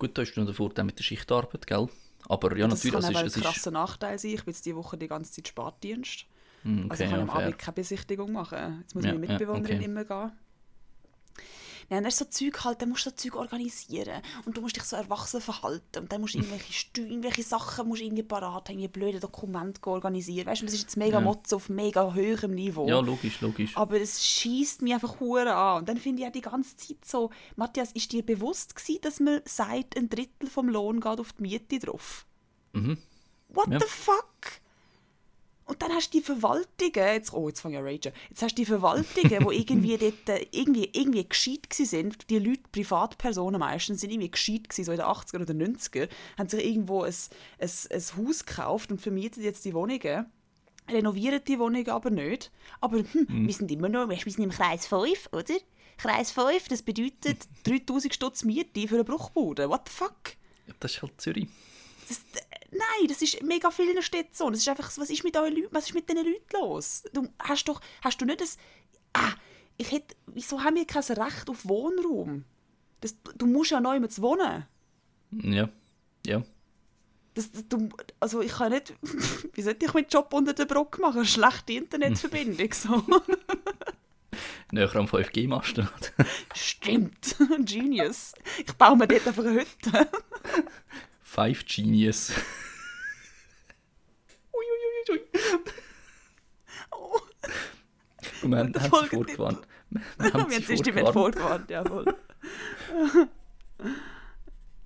Gut, 0.01 0.17
da 0.17 0.23
ist 0.23 0.35
noch 0.35 0.45
der 0.45 0.55
Vorteil 0.55 0.83
mit 0.83 0.97
der 0.97 1.03
Schichtarbeit, 1.03 1.67
gell? 1.67 1.87
Aber 2.27 2.57
ja, 2.57 2.67
das 2.67 2.83
natürlich, 2.83 2.93
kann 2.93 3.11
es 3.11 3.15
aber 3.15 3.27
ist, 3.27 3.37
ein 3.37 3.43
krasser 3.43 3.69
Nachteil 3.69 4.17
sein. 4.17 4.31
Ich 4.31 4.43
bin 4.43 4.51
jetzt 4.51 4.65
diese 4.65 4.75
Woche 4.75 4.97
die 4.97 5.07
ganze 5.07 5.31
Zeit 5.31 5.47
Spätdienst. 5.47 6.25
Hm, 6.63 6.87
also 6.89 7.03
okay, 7.03 7.03
ich 7.03 7.09
kann 7.11 7.19
ja, 7.19 7.21
am 7.21 7.29
fair. 7.29 7.45
Abend 7.45 7.59
keine 7.59 7.75
Besichtigung 7.75 8.31
machen. 8.31 8.79
Jetzt 8.81 8.95
muss 8.95 9.05
Ja, 9.05 9.13
meine 9.13 9.27
ja, 9.27 9.31
Mitbewohnerin 9.33 9.75
okay. 9.75 9.85
immer 9.85 10.03
gehen. 10.03 10.31
Nein, 11.91 12.03
dann 12.03 12.11
so 12.11 12.23
Zeug 12.23 12.63
halt, 12.63 12.81
dann 12.81 12.87
musst 12.87 13.05
du 13.05 13.09
so 13.09 13.15
Zeug 13.17 13.35
organisieren 13.35 14.21
und 14.45 14.55
du 14.55 14.61
musst 14.61 14.77
dich 14.77 14.83
so 14.83 14.95
erwachsen 14.95 15.41
verhalten 15.41 15.99
und 15.99 16.11
dann 16.11 16.21
musst 16.21 16.35
du 16.35 16.37
irgendwelche, 16.39 16.71
Steu 16.71 17.01
irgendwelche 17.01 17.43
Sachen 17.43 17.85
musst 17.89 18.01
irgendwie 18.01 18.23
parat 18.23 18.69
haben, 18.69 18.79
irgendwie 18.79 18.87
blöde 18.87 19.19
Dokumente 19.19 19.85
organisieren. 19.85 20.47
Weißt 20.47 20.61
du, 20.61 20.67
das 20.67 20.73
ist 20.75 20.83
jetzt 20.83 20.95
mega 20.95 21.17
Ja. 21.17 21.21
Motz 21.21 21.51
auf 21.51 21.67
mega 21.67 22.15
hohem 22.15 22.55
Niveau. 22.55 22.87
Ja, 22.87 23.01
logisch, 23.01 23.41
logisch. 23.41 23.75
Aber 23.75 23.99
es 23.99 24.25
schießt 24.25 24.81
mich 24.83 24.93
einfach 24.93 25.19
hure 25.19 25.53
an. 25.53 25.79
Und 25.79 25.89
dann 25.89 25.97
finde 25.97 26.21
ich 26.21 26.27
auch 26.29 26.31
die 26.31 26.39
ganze 26.39 26.77
Zeit 26.77 27.03
so, 27.03 27.29
Matthias, 27.57 27.91
ist 27.91 28.09
dir 28.13 28.25
bewusst 28.25 28.73
gewesen, 28.73 29.01
dass 29.01 29.19
man 29.19 29.41
sagt, 29.43 29.97
ein 29.97 30.07
Drittel 30.07 30.49
vom 30.49 30.69
Lohn 30.69 31.01
geht 31.01 31.19
auf 31.19 31.33
die 31.33 31.41
Miete 31.41 31.77
drauf? 31.79 32.25
Mhm. 32.71 32.99
What 33.49 33.67
Ja. 33.67 33.79
the 33.79 33.85
fuck? 33.85 34.61
Und 35.71 35.81
dann 35.81 35.93
hast 35.93 36.13
du 36.13 36.17
die 36.17 36.25
Verwaltungen, 36.25 37.13
jetzt, 37.13 37.31
oh, 37.31 37.47
jetzt 37.47 37.61
fange 37.61 37.75
ich 37.75 37.79
an 37.79 37.85
ragen, 37.85 38.11
jetzt 38.29 38.41
hast 38.41 38.51
du 38.57 38.61
die 38.61 38.65
Verwaltungen, 38.65 39.47
die 39.47 39.55
irgendwie 39.57 39.97
dort, 39.97 40.27
äh, 40.27 40.45
irgendwie, 40.51 40.89
irgendwie 40.91 41.23
gescheit 41.23 41.71
sind, 41.71 42.29
die 42.29 42.39
Leute, 42.39 42.63
Privatpersonen 42.73 43.57
meistens, 43.57 44.01
sind 44.01 44.11
irgendwie 44.11 44.31
gescheit 44.31 44.67
gewesen, 44.67 44.83
so 44.83 44.91
in 44.91 44.97
den 44.97 45.05
80er 45.05 45.41
oder 45.41 45.53
90er, 45.53 46.09
haben 46.37 46.49
sich 46.49 46.65
irgendwo 46.65 47.03
ein, 47.03 47.13
ein, 47.59 47.69
ein 47.89 48.01
Haus 48.17 48.45
gekauft 48.45 48.91
und 48.91 48.99
vermieten 48.99 49.41
jetzt 49.41 49.63
die 49.63 49.73
Wohnungen, 49.73 50.25
renovieren 50.89 51.39
die 51.47 51.57
Wohnungen 51.57 51.89
aber 51.89 52.09
nicht, 52.09 52.51
aber 52.81 52.97
hm, 52.97 53.47
wir 53.47 53.53
sind 53.53 53.71
immer 53.71 53.87
noch, 53.87 54.09
wir 54.09 54.17
sind 54.17 54.39
im 54.39 54.49
Kreis 54.49 54.87
5, 54.87 55.29
oder? 55.31 55.55
Kreis 55.97 56.33
5, 56.33 56.67
das 56.67 56.81
bedeutet 56.81 57.47
3000 57.63 58.13
Stutz 58.13 58.43
Miete 58.43 58.89
für 58.89 58.95
eine 58.95 59.05
Bruchbude, 59.05 59.69
what 59.69 59.87
the 59.87 59.93
fuck? 59.93 60.35
Das 60.81 60.91
ist 60.91 61.01
halt 61.01 61.21
Zürich. 61.21 61.47
Das, 62.09 62.17
äh, 62.17 62.60
nein, 62.71 63.07
das 63.07 63.21
ist 63.21 63.43
mega 63.43 63.69
vielen 63.71 64.01
Städten 64.01 64.33
so. 64.33 64.49
Das 64.49 64.59
ist 64.59 64.69
einfach, 64.69 64.89
so, 64.89 65.01
was 65.01 65.09
ist 65.09 65.23
mit 65.23 65.35
euren 65.37 65.55
Leuten, 65.55 65.73
was 65.73 65.87
ist 65.87 65.93
mit 65.93 66.09
diesen 66.09 66.25
Leuten 66.25 66.45
los? 66.53 67.03
Du 67.13 67.27
hast 67.39 67.65
doch, 67.65 67.81
hast 68.01 68.19
du 68.21 68.25
nicht 68.25 68.41
das, 68.41 68.57
ah, 69.13 69.33
ich 69.77 69.91
hätte, 69.91 70.15
wieso 70.27 70.63
haben 70.63 70.75
wir 70.75 70.85
kein 70.85 71.03
Recht 71.03 71.49
auf 71.49 71.67
Wohnraum? 71.67 72.45
Das, 73.01 73.15
du 73.35 73.45
musst 73.45 73.71
ja 73.71 73.79
neu 73.79 73.99
mit 73.99 74.19
wohnen. 74.21 74.65
Ja. 75.31 75.69
Ja. 76.25 76.43
Das, 77.33 77.51
das, 77.51 77.67
du, 77.67 77.89
also 78.19 78.41
ich 78.41 78.51
kann 78.51 78.71
nicht, 78.71 78.93
wie 79.53 79.61
sollte 79.61 79.85
ich 79.85 79.93
meinen 79.93 80.07
Job 80.09 80.33
unter 80.33 80.53
der 80.53 80.65
Brücke 80.65 81.01
machen? 81.01 81.25
Schlechte 81.25 81.73
Internetverbindung, 81.73 82.73
so. 82.73 83.03
Näher 84.71 84.95
am 84.95 85.05
5G-Masten. 85.05 85.89
Stimmt, 86.55 87.35
Genius. 87.59 88.33
Ich 88.65 88.73
baue 88.73 88.95
mir 88.95 89.07
dort 89.07 89.27
einfach 89.27 89.43
eine 89.43 89.61
Hütte. 89.61 90.09
5 91.31 91.65
Genius. 91.65 92.33
Ui, 94.53 94.65
ui, 94.65 95.15
ui, 95.15 95.15
ui. 95.15 95.21
Oh, 96.91 97.19
Und 98.43 98.51
wir 98.51 98.57
haben, 98.57 98.73
haben 98.75 99.09
sie. 99.09 99.57
Wir 100.17 100.33
haben 100.33 100.49
sie 100.49 100.57
jetzt 100.57 100.69
ist 100.69 100.85
die 100.85 100.93
Welt 100.93 101.09
vorgewarnt, 101.09 101.69
jawohl. 101.69 102.05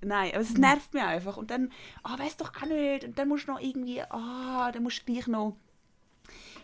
Nein, 0.00 0.30
aber 0.32 0.40
es 0.40 0.54
nervt 0.54 0.94
mich 0.94 1.02
einfach. 1.02 1.36
Und 1.36 1.50
dann, 1.50 1.72
ah, 2.04 2.16
weißt 2.16 2.40
doch 2.40 2.52
auch 2.54 2.66
nicht. 2.66 3.04
Und 3.04 3.18
dann 3.18 3.28
musst 3.28 3.48
du 3.48 3.52
noch 3.52 3.60
irgendwie, 3.60 4.02
ah, 4.02 4.70
dann 4.70 4.84
musst 4.84 5.00
du 5.00 5.12
gleich 5.12 5.26
noch 5.26 5.56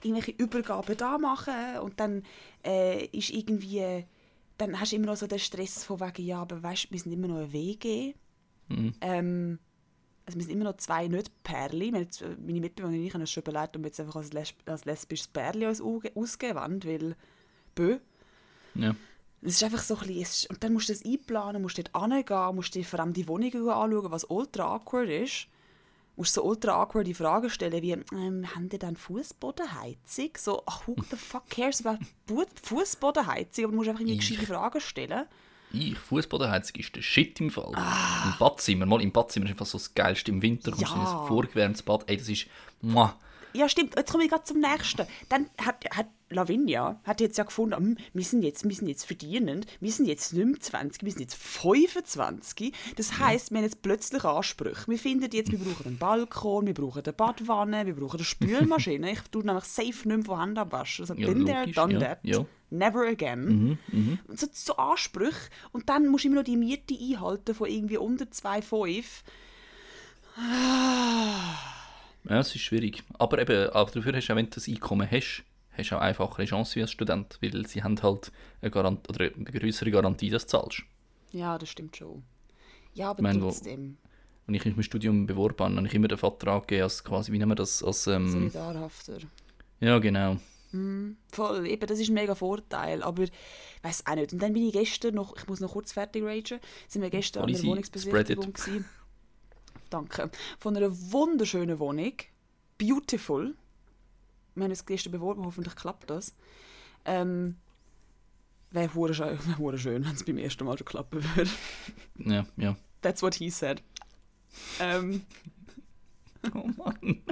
irgendwelche 0.00 0.30
Übergaben 0.30 0.96
da 0.96 1.18
machen. 1.18 1.78
Und 1.82 1.98
dann 1.98 2.22
äh, 2.64 3.06
ist 3.06 3.30
irgendwie, 3.30 4.06
dann 4.58 4.78
hast 4.78 4.92
du 4.92 4.96
immer 4.96 5.06
noch 5.06 5.16
so 5.16 5.26
den 5.26 5.40
Stress 5.40 5.84
von 5.84 5.98
wegen, 5.98 6.24
ja, 6.24 6.40
aber 6.40 6.62
weißt 6.62 6.84
du, 6.84 6.90
wir 6.92 7.00
sind 7.00 7.12
immer 7.12 7.26
noch 7.26 7.38
ein 7.38 7.52
WG. 7.52 8.14
Mhm. 8.68 8.94
Ähm, 9.00 9.58
also 10.26 10.38
wir 10.38 10.44
sind 10.44 10.52
immer 10.52 10.64
noch 10.64 10.76
zwei 10.76 11.08
nicht 11.08 11.30
jetzt, 11.94 12.22
äh, 12.22 12.36
meine 12.44 12.60
Mitbewohnerin 12.60 13.00
und 13.00 13.06
ich 13.06 13.14
haben 13.14 13.20
uns 13.20 13.30
schon 13.30 13.42
überlegt, 13.42 13.76
ob 13.76 13.82
wir 13.82 13.88
jetzt 13.88 14.00
einfach 14.00 14.16
als, 14.16 14.32
lesb 14.32 14.56
als 14.66 14.84
lesbisches 14.84 15.28
Pärli 15.28 15.66
uns 15.66 15.80
wollen, 15.80 16.84
weil 16.84 17.16
bö. 17.74 17.98
Ja. 18.74 18.94
Es 19.44 19.54
ist 19.54 19.64
einfach 19.64 19.82
so 19.82 19.96
ein 19.96 20.06
bisschen, 20.06 20.50
und 20.50 20.62
dann 20.62 20.72
musst 20.72 20.88
du 20.88 20.92
das 20.92 21.04
einplanen, 21.04 21.62
musst 21.62 21.76
dort 21.76 21.90
hingehen, 21.96 22.54
musst 22.54 22.74
dir 22.74 22.84
vor 22.84 23.00
allem 23.00 23.12
die 23.12 23.26
Wohnungen 23.26 23.68
anschauen, 23.68 24.10
was 24.10 24.24
ultra 24.24 24.76
awkward 24.76 25.08
ist. 25.08 25.48
Musst 26.14 26.34
so 26.34 26.44
ultra 26.44 26.80
awkward 26.80 27.08
Fragen 27.16 27.50
stellen 27.50 27.82
wie, 27.82 27.92
ähm, 27.92 28.54
haben 28.54 28.68
die 28.68 28.78
dann 28.78 28.96
Fußbodenheizung? 28.96 30.30
So, 30.36 30.62
ach, 30.66 30.86
who 30.86 30.94
the 31.10 31.16
fuck 31.16 31.48
cares 31.48 31.84
about 31.84 32.04
Fußbodenheizung? 32.62 33.64
Aber 33.64 33.72
du 33.72 33.76
musst 33.78 33.88
einfach 33.88 34.00
irgendwie 34.00 34.18
gescheite 34.18 34.46
Fragen 34.46 34.80
stellen. 34.80 35.26
Ich, 35.72 35.96
Fußbodenheizung 35.98 36.76
ist 36.80 36.94
der 36.96 37.02
Shit 37.02 37.40
im 37.40 37.50
Fall. 37.50 37.72
Ah. 37.74 38.24
Im 38.32 38.38
Badzimmer, 38.38 38.86
mal 38.86 39.00
im 39.02 39.12
Badzimmer 39.12 39.46
ist 39.46 39.52
einfach 39.52 39.66
so 39.66 39.78
das 39.78 39.94
Geilste. 39.94 40.30
Im 40.30 40.42
Winter 40.42 40.70
kommst 40.72 40.92
du 40.92 40.96
in 40.96 41.02
Ja. 41.02 41.20
ein 41.22 41.28
vorgewärmtes 41.28 41.82
Bad. 41.82 42.04
Ey, 42.08 42.16
das 42.16 42.28
ist... 42.28 42.46
Muah. 42.80 43.16
Ja, 43.54 43.68
stimmt. 43.68 43.94
Jetzt 43.96 44.10
komme 44.10 44.24
ich 44.24 44.30
gerade 44.30 44.44
zum 44.44 44.60
nächsten. 44.60 45.06
Dann 45.28 45.46
hat, 45.58 45.84
hat 45.94 46.06
Lavinia 46.30 46.98
hat 47.04 47.20
jetzt 47.20 47.36
ja 47.36 47.44
gefunden, 47.44 47.76
hm, 47.76 47.98
wir 48.14 48.24
sind 48.24 48.42
jetzt, 48.42 48.64
wir 48.66 48.74
sind 48.74 48.88
jetzt 48.88 49.04
verdienend, 49.04 49.66
wir 49.78 49.92
sind 49.92 50.06
jetzt 50.06 50.32
nicht 50.32 50.46
mehr 50.46 50.58
20, 50.58 51.02
wir 51.02 51.12
sind 51.12 51.20
jetzt 51.20 51.34
25. 51.34 52.72
Das 52.96 53.18
heisst, 53.18 53.50
wir 53.50 53.58
haben 53.58 53.64
jetzt 53.64 53.82
plötzlich 53.82 54.24
Ansprüche. 54.24 54.86
Wir 54.90 54.98
finden 54.98 55.30
jetzt, 55.32 55.52
wir 55.52 55.58
brauchen 55.58 55.86
einen 55.86 55.98
Balkon, 55.98 56.66
wir 56.66 56.74
brauchen 56.74 57.02
eine 57.04 57.12
Badwanne, 57.12 57.84
wir 57.86 57.94
brauchen 57.94 58.16
eine 58.16 58.24
Spülmaschine. 58.24 59.12
ich 59.12 59.20
tue 59.30 59.44
nämlich 59.44 59.64
safe 59.64 59.86
nicht 59.90 60.06
mehr 60.06 60.22
von 60.24 60.38
Hand 60.38 60.58
abwaschen. 60.58 61.02
Also, 61.02 61.14
Ja, 61.14 61.26
there, 61.28 61.38
logisch, 61.60 61.74
done 61.76 61.92
ja, 61.94 62.00
that. 62.00 62.18
ja. 62.22 62.44
Never 62.72 63.06
again. 63.06 63.78
Und 64.26 64.38
So, 64.38 64.46
so 64.52 64.76
Ansprüche. 64.76 65.50
Und 65.72 65.88
dann 65.88 66.08
musst 66.08 66.24
du 66.24 66.28
immer 66.28 66.38
noch 66.38 66.44
die 66.44 66.56
Miete 66.56 66.94
einhalten 66.94 67.54
von 67.54 67.68
irgendwie 67.68 67.98
unter 67.98 68.24
2,5. 68.24 69.22
Ja, 72.24 72.38
es 72.38 72.54
ist 72.54 72.62
schwierig. 72.62 73.02
Aber 73.18 73.38
eben, 73.40 73.70
aber 73.70 73.90
dafür 73.90 74.12
hast 74.14 74.28
du 74.28 74.32
auch, 74.32 74.36
wenn 74.36 74.46
du 74.46 74.52
das 74.52 74.68
Einkommen 74.68 75.08
hast, 75.10 75.44
hast 75.76 75.90
du 75.90 75.96
auch 75.96 76.00
einfachere 76.00 76.46
Chance 76.46 76.76
wie 76.76 76.82
als 76.82 76.92
Student, 76.92 77.38
weil 77.42 77.66
sie 77.66 77.82
haben 77.82 78.00
halt 78.02 78.32
eine, 78.60 78.70
Garant 78.70 79.08
oder 79.08 79.30
eine 79.34 79.44
größere 79.44 79.90
Garantie, 79.90 80.30
dass 80.30 80.46
du 80.46 80.58
zahlst. 80.58 80.82
Ja, 81.32 81.58
das 81.58 81.68
stimmt 81.68 81.96
schon. 81.96 82.22
Ja, 82.94 83.10
aber 83.10 83.18
Ich 83.18 83.22
meine, 83.22 83.40
trotzdem. 83.40 83.96
Als 84.46 84.56
ich 84.56 84.64
mich 84.64 84.76
im 84.76 84.82
Studium 84.82 85.26
beworben 85.26 85.64
habe, 85.64 85.76
habe 85.76 85.86
ich 85.86 85.94
immer 85.94 86.08
den 86.08 86.18
Vertrag 86.18 86.66
gegeben, 86.66 86.84
als 86.84 87.02
quasi, 87.04 87.32
wie 87.32 87.38
nennen 87.38 87.50
wir 87.50 87.54
das, 87.54 87.82
als, 87.82 88.06
ähm, 88.06 88.28
Solidarhafter. 88.28 89.18
ja 89.80 89.98
genau, 89.98 90.36
Voll, 90.72 91.66
eben, 91.66 91.86
das 91.86 91.98
ist 91.98 92.08
ein 92.08 92.14
mega 92.14 92.34
Vorteil, 92.34 93.02
aber 93.02 93.24
ich 93.24 93.32
weiß 93.82 94.06
auch 94.06 94.14
nicht. 94.14 94.32
Und 94.32 94.40
dann 94.40 94.54
bin 94.54 94.66
ich 94.66 94.72
gestern 94.72 95.14
noch, 95.14 95.36
ich 95.36 95.46
muss 95.46 95.60
noch 95.60 95.72
kurz 95.72 95.92
fertig 95.92 96.24
ragen, 96.24 96.60
sind 96.88 97.02
wir 97.02 97.10
gestern 97.10 97.42
an 97.42 97.48
Easy, 97.50 97.62
einer 97.62 97.72
Wohnungsbesichtigung 97.72 98.52
gewesen. 98.52 98.84
Danke. 99.90 100.30
Von 100.58 100.76
einer 100.76 100.90
wunderschönen 100.90 101.78
Wohnung. 101.78 102.14
Beautiful. 102.78 103.54
Wir 104.54 104.64
haben 104.64 104.70
uns 104.70 104.86
gestern 104.86 105.12
beworben, 105.12 105.44
hoffentlich 105.44 105.76
klappt 105.76 106.08
das. 106.08 106.34
Ähm, 107.04 107.56
Wäre 108.70 108.94
hure 108.94 109.12
schön, 109.12 109.38
wär 109.58 109.78
schön 109.78 110.04
wenn 110.04 110.14
es 110.14 110.24
beim 110.24 110.38
ersten 110.38 110.64
Mal 110.64 110.78
schon 110.78 110.86
klappen 110.86 111.22
würde. 111.36 111.50
ja, 112.18 112.46
ja. 112.56 112.76
That's 113.02 113.22
what 113.22 113.34
he 113.34 113.50
said. 113.50 113.82
Ähm, 114.80 115.22
Oh 116.54 116.68
Mann, 116.76 117.22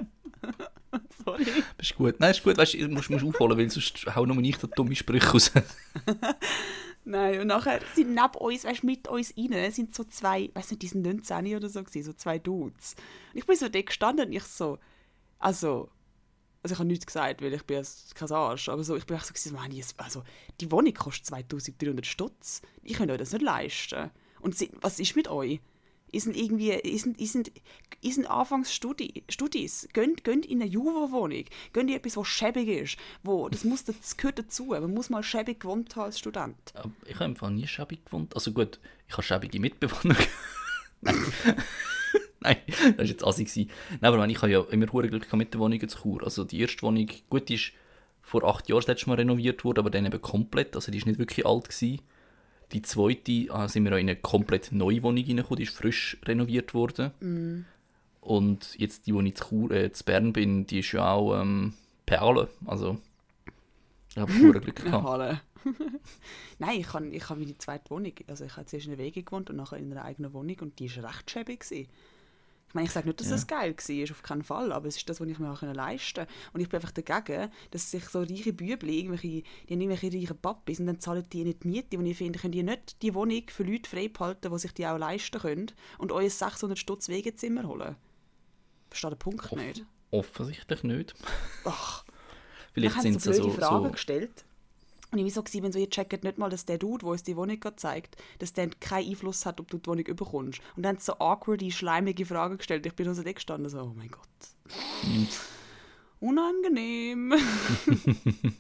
sorry. 1.24 1.44
das 1.78 1.90
ist 1.90 1.94
gut. 1.96 2.18
Nein, 2.18 2.30
ist 2.32 2.42
gut, 2.42 2.56
weißt 2.56 2.74
du, 2.74 2.88
musst, 2.88 3.10
musst 3.10 3.24
aufholen, 3.24 3.56
weil 3.58 3.70
sonst 3.70 4.06
hau 4.14 4.26
nur 4.26 4.42
ich 4.42 4.56
da 4.56 4.66
dumme 4.66 4.94
Sprüche 4.96 5.30
raus. 5.30 5.52
Nein, 7.04 7.40
und 7.40 7.46
nachher 7.46 7.80
sind 7.94 8.10
neben 8.14 8.34
uns, 8.38 8.64
weißt, 8.64 8.84
mit 8.84 9.08
uns 9.08 9.32
rein, 9.36 9.70
sind 9.72 9.94
so 9.94 10.04
zwei, 10.04 10.50
weiß 10.54 10.70
nicht, 10.72 10.82
die 10.82 10.88
sind 10.88 11.02
19 11.02 11.56
oder 11.56 11.68
so, 11.68 11.82
gewesen, 11.82 12.04
so 12.04 12.12
zwei 12.12 12.38
Dudes. 12.38 12.94
Und 13.32 13.38
ich 13.38 13.46
bin 13.46 13.56
so 13.56 13.68
dort 13.68 13.86
gestanden 13.86 14.26
und 14.26 14.32
ich 14.32 14.44
so, 14.44 14.78
also, 15.38 15.90
also 16.62 16.74
ich 16.74 16.78
habe 16.78 16.88
nichts 16.88 17.06
gesagt, 17.06 17.40
weil 17.40 17.54
ich 17.54 17.62
bin 17.64 17.82
kein 18.14 18.32
Arsch, 18.32 18.68
aber 18.68 18.84
so, 18.84 18.96
ich 18.96 19.06
bin 19.06 19.16
echt 19.16 19.26
so, 19.26 19.32
gewesen, 19.32 19.72
jetzt- 19.72 19.98
also, 19.98 20.22
die 20.60 20.70
Wohnung 20.70 20.92
kostet 20.92 21.26
2300 21.26 22.04
Stutz, 22.04 22.60
ich 22.82 22.94
kann 22.98 23.10
euch 23.10 23.18
das 23.18 23.32
nicht 23.32 23.42
leisten. 23.42 24.10
Und 24.40 24.56
sie, 24.56 24.70
was 24.80 25.00
ist 25.00 25.16
mit 25.16 25.28
euch? 25.28 25.60
Ihr 26.12 26.20
sind 26.20 26.36
irgendwie, 26.36 26.72
ihr 26.72 26.98
sind, 26.98 27.20
ihr 27.20 27.26
sind, 27.26 27.52
ihr 28.00 28.12
sind 28.12 28.26
anfangs 28.26 28.74
Studi, 28.74 29.24
Studis. 29.28 29.88
Geht, 29.92 30.24
geht 30.24 30.46
in 30.46 30.60
eine 30.60 30.70
Juvo-Wohnung. 30.70 31.44
Geht 31.72 31.82
in 31.82 31.88
etwas, 31.88 32.16
was 32.16 32.28
schäbig 32.28 32.68
ist. 32.68 32.96
Wo, 33.22 33.48
das, 33.48 33.64
muss, 33.64 33.84
das 33.84 34.16
gehört 34.16 34.38
dazu. 34.38 34.66
Man 34.66 34.92
muss 34.92 35.10
mal 35.10 35.22
schäbig 35.22 35.60
gewohnt 35.60 35.94
haben 35.96 36.04
als 36.04 36.18
Student. 36.18 36.56
Aber 36.74 36.90
ich 37.06 37.14
habe 37.14 37.26
einfach 37.26 37.50
nie 37.50 37.66
schäbig 37.66 38.04
gewohnt. 38.04 38.34
Also 38.34 38.52
gut, 38.52 38.80
ich 39.08 39.12
habe 39.14 39.22
schäbige 39.22 39.60
Mitbewohner. 39.60 40.16
Nein. 42.40 42.56
Das 42.66 42.98
war 42.98 43.04
jetzt 43.04 43.24
assi. 43.24 43.44
gewesen. 43.44 43.70
Nein, 44.00 44.12
aber 44.12 44.26
ich, 44.28 44.42
habe 44.42 44.50
ja 44.50 44.60
immer 44.70 44.90
hure 44.92 45.08
Glück 45.08 45.32
mit 45.34 45.54
den 45.54 45.60
Wohnungen 45.60 45.88
zu 45.88 45.98
Chur. 45.98 46.22
Also 46.24 46.44
die 46.44 46.60
erste 46.60 46.82
Wohnung, 46.82 47.08
gut, 47.28 47.50
ist 47.50 47.72
vor 48.22 48.44
acht 48.44 48.68
Jahren 48.68 48.80
das 48.80 48.86
letzte 48.86 49.08
Mal 49.08 49.16
renoviert 49.16 49.64
worden, 49.64 49.80
aber 49.80 49.90
dann 49.90 50.06
eben 50.06 50.20
komplett. 50.20 50.74
Also 50.74 50.90
die 50.90 50.98
ist 50.98 51.06
nicht 51.06 51.18
wirklich 51.18 51.46
alt 51.46 51.68
gewesen. 51.68 52.00
Die 52.72 52.82
zweite 52.82 53.32
äh, 53.32 53.68
sind 53.68 53.84
wir 53.84 53.92
in 53.92 54.08
eine 54.08 54.16
komplett 54.16 54.72
neue 54.72 55.02
Wohnung 55.02 55.24
reingekommen, 55.24 55.56
die 55.56 55.64
ist 55.64 55.74
frisch 55.74 56.16
renoviert 56.24 56.74
worden. 56.74 57.12
Und 58.20 58.78
jetzt 58.78 59.06
die, 59.06 59.14
wo 59.14 59.20
ich 59.20 59.34
zu, 59.34 59.44
Chur, 59.48 59.70
äh, 59.70 59.92
zu 59.92 60.04
Bern 60.04 60.32
bin, 60.32 60.66
die 60.66 60.80
ist 60.80 60.92
ja 60.92 61.12
auch 61.12 61.40
ähm, 61.40 61.74
Perle. 62.06 62.48
Also 62.66 62.98
ich 64.10 64.18
habe 64.18 64.32
hure 64.38 64.60
Glück 64.60 64.76
gehabt. 64.84 65.40
Nein, 66.58 66.80
ich 66.80 66.92
habe 66.92 67.06
ich 67.08 67.28
hab 67.28 67.38
meine 67.38 67.56
zweite 67.58 67.90
Wohnung. 67.90 68.12
Also 68.26 68.44
ich 68.44 68.56
habe 68.56 68.66
zuerst 68.66 68.86
in 68.86 68.92
einer 68.92 69.02
Wege 69.02 69.22
gewohnt 69.22 69.50
und 69.50 69.56
nachher 69.56 69.78
in 69.78 69.90
einer 69.90 70.04
eigenen 70.04 70.32
Wohnung 70.32 70.56
und 70.60 70.78
die 70.78 70.94
war 70.96 71.10
recht 71.10 71.30
schäbig. 71.30 71.60
Gewesen. 71.60 71.88
Ich 72.70 72.74
meine, 72.74 72.86
ich 72.86 72.92
sage 72.92 73.08
nicht, 73.08 73.18
dass 73.18 73.30
das 73.30 73.48
geil 73.48 73.74
war, 73.76 74.10
auf 74.12 74.22
keinen 74.22 74.44
Fall, 74.44 74.70
aber 74.70 74.86
es 74.86 74.96
ist 74.96 75.08
das, 75.08 75.20
was 75.20 75.26
ich 75.26 75.40
mir 75.40 75.50
auch 75.50 75.60
leisten 75.60 76.20
konnte. 76.20 76.32
Und 76.52 76.60
ich 76.60 76.68
bin 76.68 76.76
einfach 76.78 76.92
dagegen, 76.92 77.50
dass 77.72 77.90
sich 77.90 78.04
so 78.04 78.20
reiche 78.20 78.50
irgendwelche, 78.50 79.42
die 79.42 79.44
haben 79.70 79.80
irgendwelche 79.80 80.16
reichen 80.16 80.38
Papis 80.40 80.78
und 80.78 80.86
dann 80.86 81.00
zahlen 81.00 81.26
die 81.32 81.42
nicht 81.42 81.64
die 81.64 81.68
Miete, 81.68 81.98
und 81.98 82.06
ich 82.06 82.16
finde, 82.16 82.38
können 82.38 82.52
die 82.52 82.62
nicht 82.62 83.02
die 83.02 83.12
Wohnung 83.12 83.42
für 83.48 83.64
Leute 83.64 83.90
freibehalten, 83.90 84.52
die 84.52 84.58
sich 84.60 84.72
die 84.72 84.86
auch 84.86 84.98
leisten 84.98 85.40
können 85.40 85.72
und 85.98 86.12
euer 86.12 86.30
600 86.30 86.78
Stutz 86.78 87.08
Wegezimmer 87.08 87.64
holen. 87.64 87.96
Verstehe 88.88 89.10
den 89.10 89.18
Punkt 89.18 89.52
Off 89.52 89.58
nicht. 89.58 89.84
Offensichtlich 90.12 90.84
nicht. 90.84 91.14
Ach, 91.64 92.04
Vielleicht 92.72 93.02
sind 93.02 93.20
so 93.20 93.30
blöde 93.30 93.42
so, 93.42 93.50
Fragen 93.50 93.84
so 93.86 93.90
gestellt. 93.90 94.44
Und 95.12 95.18
ich 95.18 95.24
war 95.24 95.30
so, 95.30 95.42
gewesen, 95.42 95.64
wenn 95.64 95.72
so, 95.72 95.78
ihr 95.78 95.90
checkt 95.90 96.22
nicht 96.22 96.38
mal, 96.38 96.50
dass 96.50 96.64
der 96.64 96.78
Dude, 96.78 97.04
der 97.04 97.08
uns 97.08 97.24
die 97.24 97.36
Wohnung 97.36 97.60
zeigt, 97.76 98.16
dass 98.38 98.52
der 98.52 98.70
keinen 98.70 99.08
Einfluss 99.08 99.44
hat, 99.44 99.60
ob 99.60 99.68
du 99.68 99.78
die 99.78 99.86
Wohnung 99.86 100.06
überkommst. 100.06 100.60
Und 100.76 100.84
dann 100.84 100.94
haben 100.94 101.00
sie 101.00 101.06
so 101.06 101.18
awkward, 101.18 101.62
schleimige 101.72 102.24
Fragen 102.24 102.58
gestellt. 102.58 102.86
Ich 102.86 102.94
bin 102.94 103.06
nur 103.06 103.14
so 103.14 103.22
da 103.22 103.32
gestanden, 103.32 103.68
so, 103.68 103.80
oh 103.80 103.92
mein 103.96 104.10
Gott. 104.10 104.28
Unangenehm. 106.20 107.34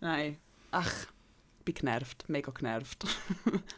Nein. 0.00 0.36
Ach, 0.70 0.92
ich 1.60 1.64
bin 1.64 1.74
genervt, 1.74 2.24
mega 2.28 2.50
genervt. 2.50 3.04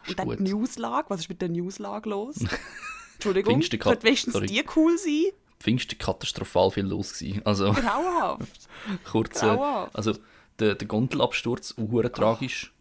Und 0.09 0.19
dann 0.19 0.29
gut. 0.29 0.41
die 0.41 0.45
Newslage, 0.45 1.09
was 1.09 1.21
ist 1.21 1.29
mit 1.29 1.41
der 1.41 1.51
Newslage 1.51 2.09
los? 2.09 2.37
Entschuldigung, 3.15 3.61
könnte 3.61 4.03
wenigstens 4.03 4.33
sorry. 4.33 4.47
die 4.47 4.65
cool 4.75 4.99
sein? 4.99 5.27
Pfingsten 5.61 5.99
katastrophal 5.99 6.71
viel 6.71 6.85
los 6.85 7.19
gewesen. 7.19 7.43
Also 7.45 7.73
Grauenhaft. 7.73 8.69
kurz, 9.05 9.41
Grauenhaft. 9.41 9.97
also 9.97 10.15
der, 10.59 10.75
der 10.75 10.89
Gondelabsturz, 10.89 11.75
hure 11.77 12.11
tragisch. 12.13 12.73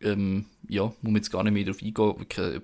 Ähm, 0.00 0.46
ja, 0.68 0.84
muss 0.84 0.96
man 1.02 1.16
jetzt 1.16 1.30
gar 1.30 1.42
nicht 1.44 1.52
mehr 1.52 1.64
darauf 1.64 1.82
eingehen. 1.82 2.18
Wirklich, 2.18 2.62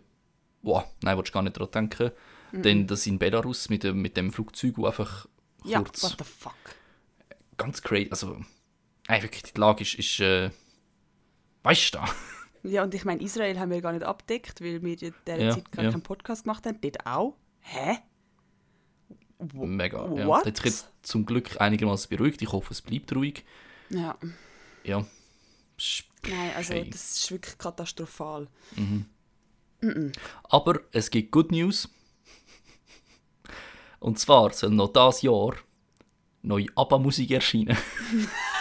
Wow, 0.62 0.84
nein, 1.02 1.16
willst 1.16 1.30
du 1.30 1.34
gar 1.34 1.42
nicht 1.42 1.56
daran 1.56 1.70
denken. 1.70 2.10
Denn 2.52 2.86
das 2.86 3.06
in 3.06 3.18
Belarus 3.18 3.68
mit 3.68 3.82
dem, 3.84 4.00
mit 4.02 4.16
dem 4.16 4.32
Flugzeug, 4.32 4.78
wo 4.78 4.86
einfach 4.86 5.26
Ja, 5.64 5.80
kurz 5.80 6.02
what 6.02 6.16
the 6.18 6.24
fuck. 6.24 6.54
ganz 7.58 7.82
crazy, 7.82 8.08
also 8.10 8.40
ey, 9.08 9.22
wirklich, 9.22 9.42
die 9.42 9.60
Lage 9.60 9.82
ist, 9.82 9.94
ist 9.94 10.20
äh, 10.20 10.50
weißt 11.62 11.94
du 11.94 11.98
da? 11.98 12.08
Ja, 12.62 12.82
und 12.82 12.94
ich 12.94 13.04
meine, 13.04 13.22
Israel 13.22 13.60
haben 13.60 13.70
wir 13.70 13.80
gar 13.80 13.92
nicht 13.92 14.04
abdeckt, 14.04 14.60
weil 14.60 14.82
wir 14.82 15.00
in 15.00 15.14
dieser 15.24 15.38
Ja, 15.40 15.50
Zeit 15.50 15.70
gar 15.70 15.84
ja. 15.84 15.90
keinen 15.92 16.02
Podcast 16.02 16.42
gemacht 16.44 16.66
haben. 16.66 16.80
Dort 16.80 17.06
auch. 17.06 17.36
Hä? 17.60 17.98
Mega, 19.52 19.98
ja. 20.16 20.26
What? 20.26 20.46
Hat 20.46 20.56
sich 20.56 20.64
jetzt 20.66 20.88
zum 21.02 21.26
Glück 21.26 21.60
einigermaßen 21.60 22.08
beruhigt. 22.08 22.42
Ich 22.42 22.50
hoffe, 22.50 22.72
es 22.72 22.82
bleibt 22.82 23.14
ruhig. 23.14 23.44
Ja, 23.90 24.16
Ja. 24.84 25.06
Nein, 26.28 26.52
also 26.56 26.74
das 26.74 27.16
ist 27.16 27.30
wirklich 27.30 27.58
katastrophal. 27.58 28.48
Aber 30.44 30.80
es 30.92 31.10
gibt 31.10 31.30
Good 31.30 31.52
News. 31.52 31.88
Und 34.00 34.18
zwar 34.18 34.52
soll 34.52 34.70
noch 34.70 34.92
dieses 34.92 35.22
Jahr 35.22 35.54
neue 36.42 36.66
ABBA-Musik 36.74 37.30
erscheinen. 37.30 37.76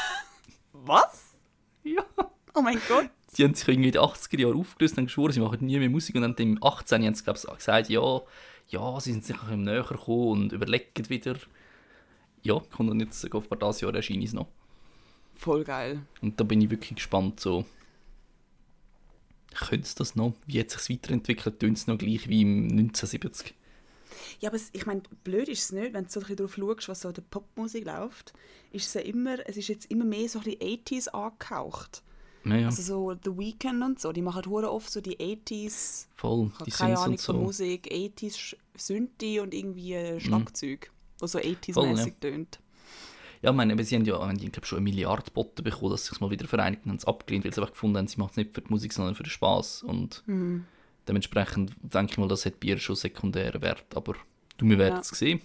Was? 0.73 1.25
ja. 1.83 2.03
Oh 2.53 2.61
mein 2.61 2.79
Gott. 2.87 3.09
Sie 3.27 3.43
haben 3.43 3.53
sich 3.53 3.67
irgendwie 3.67 3.89
in 3.89 3.93
den 3.93 4.01
80er 4.01 4.39
Jahren 4.39 4.59
aufgelöst 4.59 4.97
und 4.97 5.05
geschworen, 5.05 5.33
sie 5.33 5.41
machen 5.41 5.65
nie 5.65 5.77
mehr 5.77 5.89
Musik. 5.89 6.15
Und 6.15 6.21
dann 6.21 6.35
im 6.37 6.63
18. 6.63 7.05
haben 7.05 7.15
sie 7.15 7.23
glaub, 7.23 7.35
ich, 7.35 7.43
gesagt, 7.43 7.89
ja, 7.89 8.21
ja, 8.67 8.99
sie 8.99 9.11
sind 9.11 9.25
sich 9.25 9.41
näher 9.41 9.83
gekommen 9.83 10.43
und 10.43 10.53
überlegen 10.53 11.09
wieder. 11.09 11.35
Ja, 12.43 12.59
kommt 12.71 12.89
dann 12.91 12.99
jetzt 12.99 13.33
auf 13.33 13.47
dieses 13.49 13.81
Jahr 13.81 13.93
erscheint 13.93 14.23
es 14.23 14.33
noch. 14.33 14.47
Voll 15.35 15.63
geil. 15.63 16.01
Und 16.21 16.39
da 16.39 16.43
bin 16.43 16.61
ich 16.61 16.69
wirklich 16.69 16.95
gespannt, 16.95 17.39
so. 17.39 17.65
Könnte 19.53 19.85
es 19.85 19.95
das 19.95 20.15
noch? 20.15 20.33
Wie 20.47 20.59
hat 20.59 20.67
es 20.67 20.83
sich 20.85 20.97
weiterentwickelt? 20.97 21.59
Tönt 21.59 21.77
es 21.77 21.87
noch 21.87 21.97
gleich 21.97 22.27
wie 22.27 22.41
im 22.41 22.63
1970? 22.63 23.53
Ja, 24.39 24.49
aber 24.49 24.57
es, 24.57 24.69
ich 24.73 24.85
meine, 24.85 25.01
blöd 25.23 25.47
ist 25.47 25.63
es 25.63 25.71
nicht, 25.71 25.93
wenn 25.93 26.05
du 26.05 26.09
so 26.09 26.19
ein 26.19 26.21
bisschen 26.21 26.37
darauf 26.37 26.55
schaust, 26.55 26.89
was 26.89 27.01
so 27.01 27.11
der 27.11 27.21
Popmusik 27.21 27.85
läuft, 27.85 28.33
ist 28.71 28.87
es 28.87 28.93
ja 28.93 29.01
immer, 29.01 29.37
es 29.47 29.57
ist 29.57 29.67
jetzt 29.69 29.89
immer 29.91 30.05
mehr 30.05 30.27
so 30.27 30.39
ein 30.39 30.45
bisschen 30.45 30.59
80s 31.05 31.07
angehaucht. 31.09 32.03
Naja, 32.43 32.67
Also 32.67 32.81
so 32.81 33.15
The 33.23 33.37
Weeknd 33.37 33.81
und 33.83 33.99
so, 33.99 34.11
die 34.11 34.21
machen 34.21 34.45
hure 34.45 34.71
oft 34.71 34.91
so 34.91 35.01
die 35.01 35.17
80s, 35.17 36.07
voll. 36.15 36.51
Die 36.65 36.71
keine 36.71 36.97
Ahnung 36.99 37.17
von 37.17 37.35
so. 37.35 37.41
Musik, 37.41 37.91
80s 37.91 38.35
Sch- 38.35 38.55
Synthi 38.77 39.39
und 39.39 39.53
irgendwie 39.53 39.93
äh, 39.93 40.19
Schlagzeug, 40.19 40.91
wo 41.19 41.27
so 41.27 41.39
Voll, 41.39 41.47
80s-mäßig 41.51 42.05
ja. 42.07 42.13
tönt. 42.31 42.59
Ja, 43.45 43.51
ich 43.51 43.57
meine, 43.57 43.83
sie 43.83 43.95
haben 43.95 44.05
ja 44.05 44.17
haben 44.19 44.37
die, 44.39 44.49
glaub, 44.49 44.65
schon 44.65 44.77
eine 44.79 44.83
Milliarde 44.85 45.21
geboten 45.23 45.63
bekommen, 45.63 45.91
dass 45.91 46.05
sie 46.05 46.09
sich 46.09 46.19
mal 46.19 46.31
wieder 46.31 46.47
vereinigt 46.47 46.83
und 46.83 46.89
haben 46.89 46.97
es 46.97 47.05
abgelehnt, 47.05 47.45
weil 47.45 47.53
sie 47.53 47.61
einfach 47.61 47.73
gefunden 47.73 47.97
haben, 47.97 48.07
sie 48.07 48.17
machen 48.17 48.31
es 48.31 48.37
nicht 48.37 48.55
für 48.55 48.61
die 48.61 48.69
Musik, 48.71 48.91
sondern 48.91 49.13
für 49.13 49.21
den 49.21 49.29
Spass. 49.29 49.83
Und 49.83 50.23
Mhm. 50.25 50.65
dementsprechend 51.07 51.73
denke 51.81 52.13
ich 52.13 52.17
mal, 52.17 52.27
das 52.27 52.43
hat 52.47 52.59
Bier 52.59 52.79
schon 52.79 52.95
sekundären 52.95 53.61
Wert. 53.61 53.85
Aber 53.95 54.15
du, 54.57 54.65
wir 54.67 54.79
werden 54.79 54.95
Ja. 54.95 54.99
es 55.01 55.09
sehen. 55.09 55.41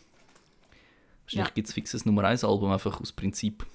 Wahrscheinlich 1.24 1.48
Ja. 1.48 1.54
gibt 1.54 1.68
es 1.68 1.74
fixes 1.74 2.06
Nummer 2.06 2.24
1 2.24 2.42
Album, 2.42 2.70
einfach 2.72 2.98
aus 3.02 3.12
Prinzip. 3.12 3.66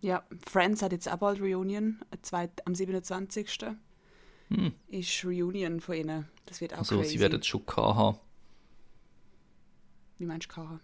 Ja, 0.00 0.24
Friends 0.44 0.82
hat 0.82 0.90
jetzt 0.90 1.08
auch 1.08 1.16
bald 1.18 1.40
Reunion, 1.40 2.00
äh, 2.10 2.48
am 2.64 2.74
27. 2.74 3.76
Hm. 4.48 4.72
ist 4.88 5.24
Reunion 5.24 5.80
von 5.80 5.94
ihnen. 5.94 6.28
Das 6.46 6.60
wird 6.60 6.74
auch 6.74 6.78
Also 6.78 6.96
crazy. 6.98 7.10
sie 7.12 7.20
werden 7.20 7.38
es 7.40 7.46
schon 7.46 7.62
haben, 7.68 8.18
Wie 10.18 10.26
meinst 10.26 10.46
du, 10.50 10.54
Kaha? 10.54 10.80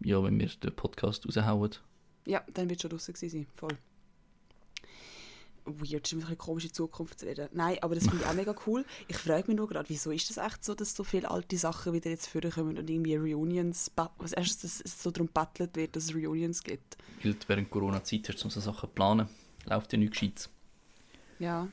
Ja, 0.00 0.22
wenn 0.22 0.38
wir 0.38 0.48
den 0.48 0.74
Podcast 0.74 1.26
raushauen. 1.26 1.74
Ja, 2.26 2.42
dann 2.52 2.68
wird 2.68 2.82
schon 2.82 2.90
draußen 2.90 3.14
sein, 3.14 3.46
voll. 3.54 3.76
Weird, 5.64 6.06
ist 6.06 6.12
immer 6.12 6.22
so 6.22 6.28
eine 6.28 6.36
komische 6.36 6.70
Zukunft 6.70 7.20
zu 7.20 7.26
reden. 7.26 7.48
Nein, 7.52 7.78
aber 7.80 7.96
das 7.96 8.04
finde 8.04 8.22
ich 8.22 8.26
auch 8.26 8.34
mega 8.34 8.54
cool. 8.66 8.84
Ich 9.08 9.16
frage 9.16 9.48
mich 9.48 9.56
nur 9.56 9.66
gerade, 9.66 9.88
wieso 9.88 10.12
ist 10.12 10.30
das 10.30 10.36
echt 10.36 10.64
so, 10.64 10.74
dass 10.76 10.94
so 10.94 11.02
viele 11.02 11.28
alte 11.28 11.58
Sachen 11.58 11.92
wieder 11.92 12.08
jetzt 12.08 12.28
vorkommen 12.28 12.78
und 12.78 12.88
irgendwie 12.88 13.16
Reunions, 13.16 13.90
was 14.18 14.32
erst, 14.32 14.62
dass 14.62 14.80
es 14.80 15.02
so 15.02 15.10
darum 15.10 15.28
battelt 15.32 15.74
wird, 15.74 15.96
dass 15.96 16.04
es 16.04 16.14
Reunions 16.14 16.62
gibt. 16.62 16.96
Weil 17.22 17.36
während 17.48 17.70
Corona-Zeit 17.70 18.28
hast, 18.28 18.44
um 18.44 18.50
so 18.50 18.60
Sachen 18.60 18.88
zu 18.88 18.94
planen. 18.94 19.28
Läuft 19.64 19.92
ja 19.92 19.98
nichts 19.98 20.12
Gescheites. 20.12 20.50
Ja, 21.40 21.66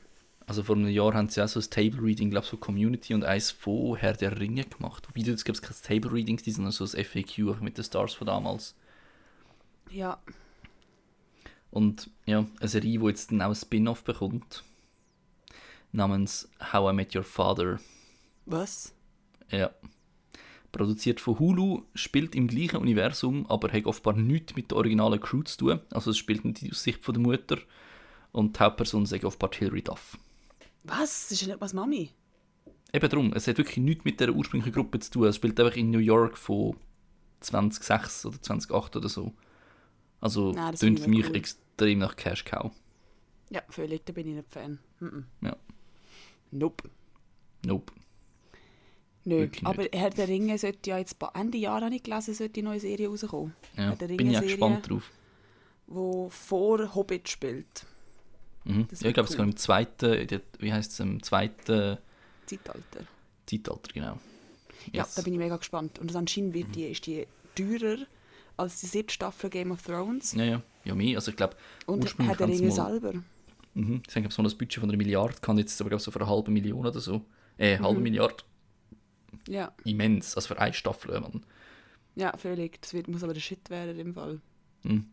Also 0.46 0.62
vor 0.62 0.76
einem 0.76 0.88
Jahr 0.88 1.14
haben 1.14 1.28
sie 1.30 1.42
auch 1.42 1.48
so 1.48 1.58
ein 1.60 1.70
Table 1.70 2.02
Reading, 2.02 2.30
glaube 2.30 2.46
so 2.46 2.56
Community 2.58 3.14
und 3.14 3.24
eins 3.24 3.50
von 3.50 3.96
Herr 3.96 4.12
der 4.12 4.38
Ringe 4.38 4.64
gemacht. 4.64 5.08
Wobei 5.08 5.26
jetzt 5.26 5.44
gibt 5.44 5.56
es 5.56 5.62
kein 5.62 5.76
Table 5.82 6.12
Reading, 6.12 6.38
sondern 6.38 6.72
so 6.72 6.84
ein 6.84 7.04
FAQ 7.04 7.38
einfach 7.48 7.60
mit 7.60 7.78
den 7.78 7.84
Stars 7.84 8.12
von 8.14 8.26
damals. 8.26 8.74
ja, 9.90 10.18
Und 11.70 12.10
ja, 12.26 12.46
eine 12.60 12.68
Serie, 12.68 12.98
die 12.98 13.06
jetzt 13.06 13.30
dann 13.32 13.40
auch 13.42 13.48
ein 13.48 13.54
Spin-off 13.54 14.04
bekommt, 14.04 14.64
namens 15.92 16.48
How 16.72 16.92
I 16.92 16.94
Met 16.94 17.14
Your 17.16 17.24
Father. 17.24 17.80
was? 18.44 18.92
Ja. 19.50 19.70
Produziert 20.72 21.20
von 21.20 21.38
Hulu, 21.38 21.82
spielt 21.94 22.34
im 22.34 22.48
gleichen 22.48 22.78
Universum, 22.78 23.46
aber 23.48 23.72
hat 23.72 23.86
offenbar 23.86 24.14
nichts 24.14 24.56
mit 24.56 24.72
der 24.72 24.76
originalen 24.78 25.20
Crew 25.20 25.42
zu 25.42 25.56
tun. 25.56 25.80
Also 25.90 26.10
es 26.10 26.18
spielt 26.18 26.44
nicht 26.44 26.68
aus 26.70 26.82
Sicht 26.82 27.02
von 27.02 27.14
der 27.14 27.22
Mutter. 27.22 27.58
Und 28.32 28.56
die 28.56 28.60
Hauptperson 28.60 29.06
sagt 29.06 29.24
offenbar 29.24 29.50
Hilary 29.54 29.82
Duff. 29.82 30.18
Was? 30.84 31.28
Das 31.28 31.32
ist 31.32 31.40
ja 31.42 31.48
nicht 31.48 31.60
was 31.60 31.72
Mami. 31.72 32.10
Eben 32.92 33.08
darum, 33.08 33.32
es 33.32 33.48
hat 33.48 33.58
wirklich 33.58 33.78
nichts 33.78 34.04
mit 34.04 34.20
der 34.20 34.32
ursprünglichen 34.34 34.72
Gruppe 34.72 35.00
zu 35.00 35.10
tun. 35.10 35.26
Es 35.26 35.36
spielt 35.36 35.58
einfach 35.58 35.76
in 35.76 35.90
New 35.90 35.98
York 35.98 36.38
von 36.38 36.76
2006 37.40 38.26
oder 38.26 38.40
2008 38.40 38.96
oder 38.96 39.08
so. 39.08 39.32
Also 40.20 40.52
Nein, 40.52 40.72
das 40.72 40.80
klingt 40.80 41.00
für 41.00 41.10
ich 41.10 41.10
mich 41.10 41.28
cool. 41.28 41.36
extrem 41.36 41.98
nach 41.98 42.16
Cash 42.16 42.44
Cow. 42.44 42.70
Ja, 43.50 43.62
völlig, 43.68 44.04
da 44.06 44.12
bin 44.12 44.28
ich 44.28 44.34
nicht 44.34 44.50
Fan. 44.50 44.78
Mm 45.00 45.06
-mm. 45.06 45.24
Ja. 45.42 45.56
Nope. 46.50 46.88
Nope. 47.66 47.92
Nö, 49.24 49.40
Wirklich 49.40 49.66
aber 49.66 49.86
Herr 49.92 50.10
der 50.10 50.28
Ringe 50.28 50.58
sollte 50.58 50.90
ja 50.90 50.98
jetzt 50.98 51.16
Ende 51.34 51.58
Jahr, 51.58 51.80
habe 51.80 51.94
ich 51.94 52.02
gelesen, 52.02 52.34
sollte 52.34 52.52
die 52.54 52.62
neue 52.62 52.80
Serie 52.80 53.08
rauskommen. 53.08 53.54
Ja, 53.76 53.94
bin 53.94 54.10
ich 54.10 54.14
auch 54.14 54.18
Ringe-Serie? 54.18 54.48
gespannt 54.48 54.90
drauf. 54.90 55.10
wo 55.86 56.28
vor 56.28 56.94
Hobbit 56.94 57.28
spielt. 57.28 57.86
Mhm. 58.64 58.86
Ja, 59.00 59.08
ich 59.08 59.14
glaube, 59.14 59.28
es 59.28 59.34
cool. 59.38 59.44
im 59.44 59.56
zweiten, 59.56 60.12
in 60.14 60.40
wie 60.58 60.72
heißt 60.72 60.92
es, 60.92 61.00
im 61.00 61.22
zweiten 61.22 61.98
Zeitalter. 62.46 63.04
Zeitalter, 63.46 63.92
genau. 63.92 64.18
Ja, 64.92 65.02
Yes. 65.04 65.14
da 65.14 65.22
bin 65.22 65.32
ich 65.34 65.38
mega 65.38 65.56
gespannt. 65.56 65.98
Und 65.98 66.14
anscheinend 66.14 66.54
wird 66.54 66.74
die, 66.74 66.84
ist 66.86 67.06
die 67.06 67.26
teurer 67.54 67.98
als 68.56 68.80
die 68.80 68.86
siebte 68.86 69.12
Staffel 69.14 69.50
Game 69.50 69.70
of 69.70 69.82
Thrones. 69.82 70.32
ja, 70.34 70.44
ja, 70.44 70.62
ja, 70.84 70.94
mehr. 70.94 71.16
Also 71.16 71.30
ich 71.30 71.36
glaube, 71.36 71.56
Und 71.86 72.04
Herr 72.18 72.36
der 72.36 72.46
haben 72.46 72.52
sie 72.54 72.62
Ringe 72.64 72.72
selber. 72.74 73.12
mhm. 73.74 74.02
ich 74.06 74.12
denke, 74.14 74.30
so 74.30 74.42
ein 74.42 74.48
Budget 74.48 74.74
von 74.80 74.88
einer 74.90 74.96
Milliarde 74.98 75.34
kann 75.40 75.58
jetzt 75.58 75.80
aber 75.80 75.90
glaub, 75.90 76.00
so 76.00 76.10
für 76.10 76.20
eine 76.20 76.28
halbe 76.28 76.50
Million 76.50 76.86
oder 76.86 77.00
so. 77.00 77.24
Äh, 77.56 77.78
halbe 77.78 77.96
Mhm. 77.98 78.02
Milliarde. 78.02 78.36
Ja, 79.48 79.72
Immens. 79.84 80.36
Also 80.36 80.48
für 80.54 80.58
eine 80.60 80.72
Staffel, 80.74 81.14
äh, 81.14 81.20
Mann. 81.20 81.44
ja, 82.14 82.34
völlig. 82.36 82.80
Das 82.82 82.94
wird, 82.94 83.08
muss 83.08 83.22
aber 83.22 83.34
der 83.34 83.40
Shit 83.40 83.68
werden 83.70 83.98
im 83.98 84.14
Fall. 84.14 84.40
Mhm. 84.84 85.06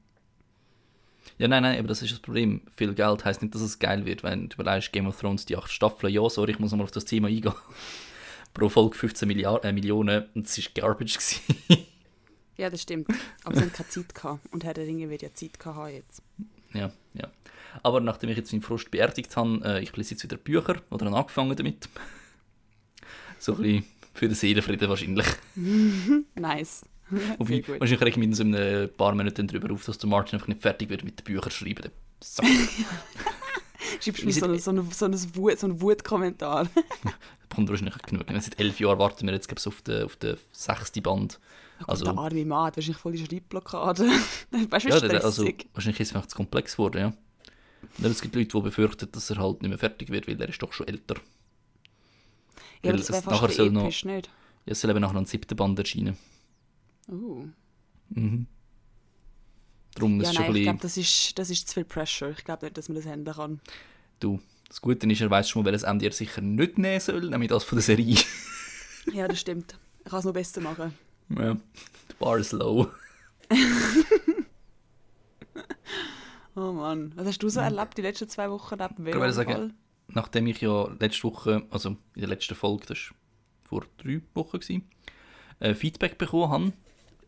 Ja, 1.38 1.48
nein, 1.48 1.64
nein, 1.64 1.80
aber 1.80 1.88
das 1.88 2.02
ist 2.02 2.12
das 2.12 2.20
Problem. 2.20 2.62
Viel 2.76 2.94
Geld 2.94 3.26
heisst 3.26 3.42
nicht, 3.42 3.56
dass 3.56 3.62
es 3.62 3.80
geil 3.80 4.06
wird, 4.06 4.24
wenn 4.24 4.50
du 4.50 4.56
überlegst, 4.56 4.92
Game 4.92 5.08
of 5.08 5.20
Thrones, 5.20 5.46
die 5.46 5.58
acht 5.58 5.72
Staffeln, 5.72 6.14
ja, 6.14 6.28
sorry, 6.30 6.52
ich 6.52 6.60
muss 6.60 6.72
nochmal 6.72 6.86
auf 6.86 6.92
das 6.92 7.06
Thema 7.06 7.28
eingehen. 7.28 7.54
Pro 8.54 8.68
Folge 8.70 8.98
15 8.98 9.28
Milliard 9.28 9.64
äh, 9.64 9.72
Millionen 9.72 10.26
und 10.36 10.46
es 10.46 10.58
war 10.58 10.66
Garbage. 10.76 11.18
Ja, 12.58 12.70
das 12.70 12.84
stimmt. 12.84 13.08
Aber 13.44 13.56
sie 13.56 13.62
haben 13.62 13.74
keine 13.74 13.90
Zeit 13.90 14.14
gehabt. 14.14 14.46
Und 14.52 14.64
Herr 14.64 14.76
der 14.76 14.86
Ringe 14.86 15.10
wird 15.10 15.24
ja 15.24 15.34
Zeit 15.34 15.58
haben 15.66 15.90
jetzt. 15.90 16.22
ja, 16.74 16.92
ja. 17.16 17.28
Aber 17.82 18.00
nachdem 18.02 18.30
ich 18.30 18.38
jetzt 18.38 18.52
meinen 18.52 18.62
Frust 18.62 18.92
beerdigt 18.92 19.36
habe, 19.36 19.62
äh, 19.66 19.82
ich 19.82 19.96
lese 19.98 20.12
jetzt 20.12 20.24
wieder 20.24 20.38
Bücher 20.38 20.80
oder 20.92 21.06
habe 21.06 21.16
angefangen 21.16 21.56
damit. 21.56 21.90
so 23.40 23.54
ein 23.54 23.58
bisschen 23.58 23.86
Für 24.14 24.28
den 24.28 24.36
Seelenfrieden 24.36 24.90
wahrscheinlich. 24.90 25.26
Nice. 26.36 26.84
Wobei, 27.38 27.64
wahrscheinlich 27.68 28.02
rege 28.02 28.10
ich 28.12 28.18
mich 28.18 28.28
in 28.28 28.34
so 28.34 28.44
einem 28.44 28.90
paar 28.96 29.14
Monaten 29.16 29.48
darüber 29.48 29.74
auf, 29.74 29.86
dass 29.86 29.98
der 29.98 30.10
Martin 30.10 30.36
einfach 30.36 30.48
nicht 30.48 30.62
fertig 30.62 30.90
wird 30.90 31.04
mit 31.04 31.20
den 31.20 31.24
Büchern 31.24 31.52
schreiben. 31.52 31.90
So. 32.24 32.44
Schreibst 34.00 34.22
du 34.22 34.26
mir 34.26 34.32
so, 34.34 34.46
einen- 34.46 34.60
so, 34.60 34.72
einen- 34.72 34.92
so, 34.92 35.06
einen 35.06 35.36
Wut, 35.36 35.60
so 35.60 35.68
einen 35.68 35.82
Wutkommentar. 35.82 36.68
kommt 37.50 37.70
wahrscheinlich 37.70 37.98
genug. 38.04 38.26
Seit 38.40 38.60
elf 38.60 38.80
Jahren 38.80 38.98
warten 39.00 39.26
wir 39.28 39.34
jetzt 39.34 39.68
auf 39.68 39.82
den, 39.82 40.04
auf 40.06 40.16
den 40.16 40.38
sechsten 40.52 41.04
Band. 41.04 41.40
Also, 41.88 42.06
Also, 42.06 42.06
der 42.06 42.18
arme 42.18 42.46
Mann 42.46 42.68
hat 42.68 42.78
wahrscheinlich 42.78 42.98
voll 43.02 43.12
die 43.14 43.26
Schreibblockade. 43.26 44.04
weißt 44.70 44.86
du, 44.86 44.90
ja, 44.90 44.98
stressig? 44.98 45.10
der, 45.10 45.26
also 45.26 45.46
wahrscheinlich 45.74 46.00
ist 46.00 46.10
es 46.12 46.16
einfach 46.16 46.28
zu 46.28 46.36
komplex 46.38 46.74
geworden, 46.78 46.98
ja. 47.00 47.08
Und 47.98 48.06
es 48.06 48.22
gibt 48.22 48.36
Leute, 48.36 48.48
die 48.56 48.62
befürchten, 48.62 49.12
dass 49.12 49.30
er 49.32 49.38
halt 49.38 49.62
nicht 49.62 49.70
mehr 49.70 49.80
fertig 49.80 50.10
wird, 50.12 50.28
weil 50.28 50.40
er 50.40 50.48
ist 50.48 50.62
doch 50.62 50.72
schon 50.72 50.88
älter. 50.88 51.16
ja, 52.84 52.92
weil 52.92 52.98
das 52.98 53.10
wäre 53.12 53.22
fast 53.24 53.28
nachher 53.36 53.50
ein 53.50 53.56
soll 53.56 53.72
noch- 53.72 53.84
nicht? 53.84 54.06
Ja, 54.06 54.72
es 54.74 54.80
soll 54.82 54.92
eben 54.92 55.02
nachher 55.02 55.14
noch 55.14 55.22
ein 55.22 55.26
siebter 55.26 55.56
Band 55.56 55.80
erscheinen. 55.80 56.18
Uh. 57.10 57.48
Mhm. 58.10 58.48
Darum 59.96 60.22
ist 60.22 60.28
Ja, 60.28 60.30
es 60.32 60.36
schon 60.36 60.44
nein, 60.46 60.52
ein 60.52 60.56
ich 60.58 60.64
glaube, 60.64 60.80
das 60.82 60.98
ist, 60.98 61.38
das 61.40 61.50
ist 61.50 61.68
zu 61.68 61.74
viel 61.76 61.86
Pressure. 61.86 62.30
Ich 62.32 62.44
glaube 62.46 62.66
nicht, 62.66 62.78
dass 62.78 62.88
man 62.88 62.96
das 62.96 63.06
handeln 63.06 63.36
kann. 63.36 63.62
Du, 64.20 64.40
das 64.70 64.80
Gute 64.82 65.06
ist, 65.12 65.22
er 65.22 65.30
weiss 65.30 65.50
schon 65.50 65.62
mal, 65.64 65.66
welches 65.72 65.84
Ende 65.84 66.06
er 66.06 66.12
sicher 66.14 66.42
nicht 66.42 66.78
nehmen 66.78 67.00
soll, 67.02 67.30
nämlich 67.30 67.50
das 67.50 67.64
von 67.64 67.78
der 67.78 67.84
Serie. 67.84 68.18
Ja, 69.12 69.28
das 69.28 69.40
stimmt. 69.40 69.80
Ich 70.06 70.12
kann 70.12 70.20
es 70.20 70.26
noch 70.26 70.34
besser 70.34 70.62
machen. 70.62 70.94
ja. 71.30 71.56
Die 71.56 72.14
Bar 72.20 72.38
ist 72.38 72.52
low. 72.52 72.88
Oh 76.56 76.72
Mann. 76.74 77.14
Was 77.16 77.28
hast 77.28 77.40
du 77.44 77.50
so 77.50 77.62
erlebt 77.62 77.98
die 77.98 78.02
letzten 78.02 78.28
zwei 78.28 78.50
Wochen 78.52 78.76
neben 78.78 79.08
Ich 79.08 79.16
wollte 79.16 79.34
sagen? 79.34 79.74
Nachdem 80.10 80.48
ich 80.48 80.60
ja 80.62 80.88
letzte 81.00 81.24
Woche, 81.24 81.66
also 81.70 81.90
in 81.90 81.98
der 82.16 82.28
letzten 82.28 82.56
Folge, 82.56 82.86
das 82.88 82.98
war 83.10 83.16
vor 83.82 83.86
drei 83.98 84.22
Wochen, 84.34 84.60
gewesen, 84.60 84.90
äh, 85.60 85.74
Feedback 85.74 86.18
bekommen 86.18 86.50
habe, 86.52 86.74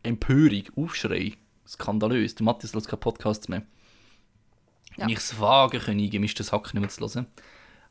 Empörung, 0.04 0.64
Aufschrei, 0.76 1.34
skandalös, 1.68 2.36
der 2.36 2.44
Matthias 2.46 2.74
hört 2.74 2.88
keinen 2.88 3.00
Podcast 3.00 3.50
mehr. 3.50 3.64
Ja. 4.98 5.06
Und 5.06 5.12
ich 5.12 5.18
es 5.18 5.40
wagen 5.40 5.80
können, 5.80 6.10
gemischtes 6.10 6.52
Hack 6.52 6.74
nicht 6.74 6.82
mehr 6.82 6.90
zu 6.90 7.02
hören, 7.02 7.28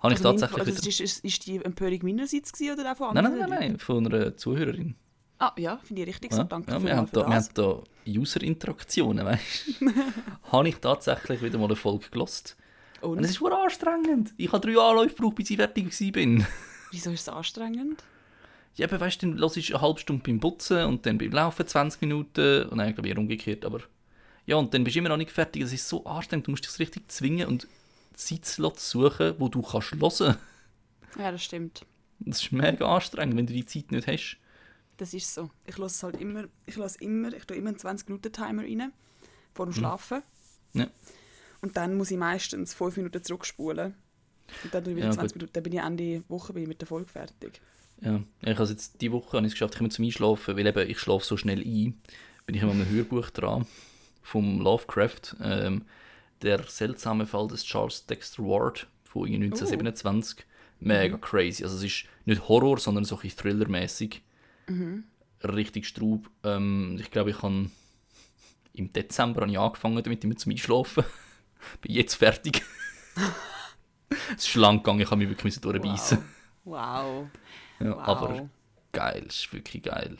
habe 0.01 0.15
ich 0.15 0.19
Also 0.19 0.29
mein- 0.29 0.39
tatsächlich 0.39 0.59
also 0.67 0.79
wieder... 0.81 0.89
ist, 0.89 1.01
ist, 1.01 1.25
ist 1.25 1.47
die 1.47 1.65
Empörung 1.65 1.99
meinerseits 2.03 2.53
gewesen 2.53 2.79
oder 2.79 2.93
auch 2.93 2.97
von 2.97 3.15
Nein, 3.15 3.27
anderen? 3.27 3.41
nein, 3.41 3.51
nein, 3.59 3.69
nein, 3.71 3.79
von 3.79 4.07
einer 4.07 4.37
Zuhörerin. 4.37 4.95
Ah, 5.39 5.53
ja, 5.59 5.79
finde 5.79 6.03
ich 6.03 6.09
richtig 6.09 6.33
so. 6.33 6.39
Ja, 6.39 6.45
Danke 6.45 6.71
ja, 6.71 6.83
wir, 6.83 6.97
haben 6.97 7.09
da, 7.13 7.27
wir 7.27 7.35
haben 7.35 7.49
da 7.55 7.83
User-Interaktionen, 8.07 9.27
weißt 9.27 9.81
du. 9.81 9.91
habe 10.53 10.69
ich 10.69 10.77
tatsächlich 10.77 11.43
wieder 11.43 11.59
mal 11.59 11.65
eine 11.65 11.75
Folge 11.77 12.09
gelost. 12.11 12.57
Und 13.01 13.25
es 13.25 13.33
ist 13.33 13.43
anstrengend. 13.43 14.33
Ich 14.37 14.53
habe 14.53 14.65
drei 14.65 14.81
Anläufe 14.81 15.17
gebraucht, 15.17 15.35
bis 15.35 15.51
ich 15.51 15.57
fertig 15.57 15.87
war. 15.87 16.47
Wieso 16.93 17.11
ist 17.11 17.23
es 17.23 17.29
anstrengend? 17.29 18.05
Ja, 18.75 18.87
aber 18.87 19.01
weißt 19.01 19.23
du, 19.23 19.27
dann 19.31 19.39
hörst 19.39 19.57
du 19.57 19.61
eine 19.75 19.81
halbe 19.83 20.01
Stunde 20.01 20.23
beim 20.25 20.41
Putzen 20.41 20.85
und 20.87 21.05
dann 21.05 21.19
beim 21.19 21.31
Laufen 21.33 21.67
20 21.67 22.01
Minuten. 22.01 22.69
Und 22.69 22.81
ich 22.81 22.95
glaube 22.95 23.09
eher 23.09 23.19
umgekehrt, 23.19 23.65
aber. 23.65 23.81
Ja, 24.47 24.57
und 24.57 24.73
dann 24.75 24.83
bist 24.85 24.97
du 24.97 25.01
immer 25.01 25.11
noch 25.11 25.17
nicht 25.19 25.31
fertig. 25.31 25.63
Es 25.63 25.73
ist 25.73 25.89
so 25.89 26.05
anstrengend, 26.05 26.47
du 26.47 26.51
musst 26.53 26.65
dich 26.65 26.79
richtig 26.79 27.11
zwingen 27.11 27.47
und 27.49 27.69
Zeitslots 28.15 28.91
suchen, 28.91 29.35
wo 29.39 29.49
du 29.49 29.63
kannst 29.63 29.93
hören. 29.93 30.37
Ja, 31.19 31.31
das 31.31 31.45
stimmt. 31.45 31.85
Das 32.21 32.43
ist 32.43 32.53
mega 32.53 32.87
anstrengend, 32.87 33.37
wenn 33.37 33.47
du 33.47 33.53
die 33.53 33.67
Zeit 33.67 33.91
nicht 33.93 34.07
hast. 34.07 34.37
Das 34.97 35.13
ist 35.15 35.33
so. 35.35 35.51
Ich 35.67 35.77
lasse 35.79 36.07
halt 36.07 36.21
immer, 36.21 36.45
ich 36.67 36.77
lasse 36.77 36.99
immer, 37.03 37.33
ich 37.33 37.45
tue 37.45 37.57
immer 37.57 37.71
einen 37.71 37.79
20-Minuten-Timer 37.79 38.63
rein, 38.63 38.93
vor 39.55 39.67
Mhm. 39.67 39.71
dem 39.71 39.75
Schlafen. 39.75 40.23
Ja. 40.75 40.87
Und 41.61 41.77
dann 41.77 41.97
muss 41.97 42.11
ich 42.11 42.19
meistens 42.19 42.75
5 42.75 42.97
Minuten 42.97 43.23
zurückspulen. 43.23 43.95
Und 44.65 44.75
dann, 44.75 44.85
ich 44.85 44.97
wieder 44.97 45.07
Ja, 45.07 45.13
20 45.13 45.33
gut. 45.35 45.37
Minuten, 45.43 45.53
dann 45.55 45.63
bin 45.63 45.73
ich 45.73 45.81
Ende 45.81 46.25
Woche 46.29 46.53
bin 46.53 46.63
ich 46.63 46.69
mit 46.69 46.81
der 46.81 46.89
Folge 46.89 47.09
fertig. 47.09 47.61
Ja, 48.05 48.21
ich 48.41 48.59
habe 48.59 48.69
jetzt 48.69 49.01
die 49.01 49.13
Woche 49.13 49.37
habe 49.37 49.47
ich 49.47 49.53
es 49.53 49.55
geschafft, 49.55 49.75
ich 49.75 49.79
komme 49.79 49.91
zum 49.91 50.05
Einschlafen, 50.05 50.57
weil 50.57 50.67
eben 50.67 50.91
ich 50.91 50.99
schlafe 50.99 51.25
so 51.25 51.37
schnell 51.37 51.61
ein. 51.61 52.01
Bin 52.47 52.57
ich 52.57 52.63
immer 52.63 52.75
mit 52.75 52.87
einem 52.87 52.97
Hörbuch 52.97 53.31
dran 53.31 53.67
vom 54.23 54.61
Lovecraft. 54.61 55.37
Ähm, 55.41 55.85
der 56.43 56.65
seltsame 56.65 57.27
Fall 57.27 57.47
des 57.49 57.65
Charles 57.65 58.07
Dexter 58.07 58.43
Ward 58.43 58.89
von 59.05 59.27
1927. 59.27 60.45
Mega 60.81 61.17
crazy. 61.17 61.63
Also 61.63 61.77
es 61.77 61.85
ist 61.85 62.05
nicht 62.25 62.49
Horror, 62.49 62.79
sondern 62.79 63.05
so 63.05 63.19
ein 63.23 63.31
Thriller-mäßig. 63.31 64.21
Richtig 65.45 65.87
Straub. 65.87 66.29
Ähm, 66.43 66.99
ich 67.01 67.11
glaube, 67.11 67.31
ich 67.31 67.43
habe 67.43 67.71
im 68.75 68.93
Dezember 68.93 69.43
habe 69.43 69.51
ich 69.51 69.59
angefangen 69.59 70.03
damit 70.03 70.25
immer 70.25 70.37
zum 70.37 70.51
Einschlafen. 70.51 71.05
Bin 71.81 71.93
jetzt 71.93 72.15
fertig. 72.15 72.63
es 74.37 74.49
ist 74.49 74.55
lang 74.57 74.79
gegangen, 74.79 75.01
ich 75.01 75.11
habe 75.11 75.19
mich 75.19 75.29
wirklich 75.29 75.61
durchbeissen. 75.61 76.19
Wow. 76.65 77.29
Ja, 77.83 77.97
wow. 77.97 78.09
Aber 78.09 78.49
geil, 78.93 79.25
ist 79.27 79.53
wirklich 79.53 79.83
geil. 79.83 80.17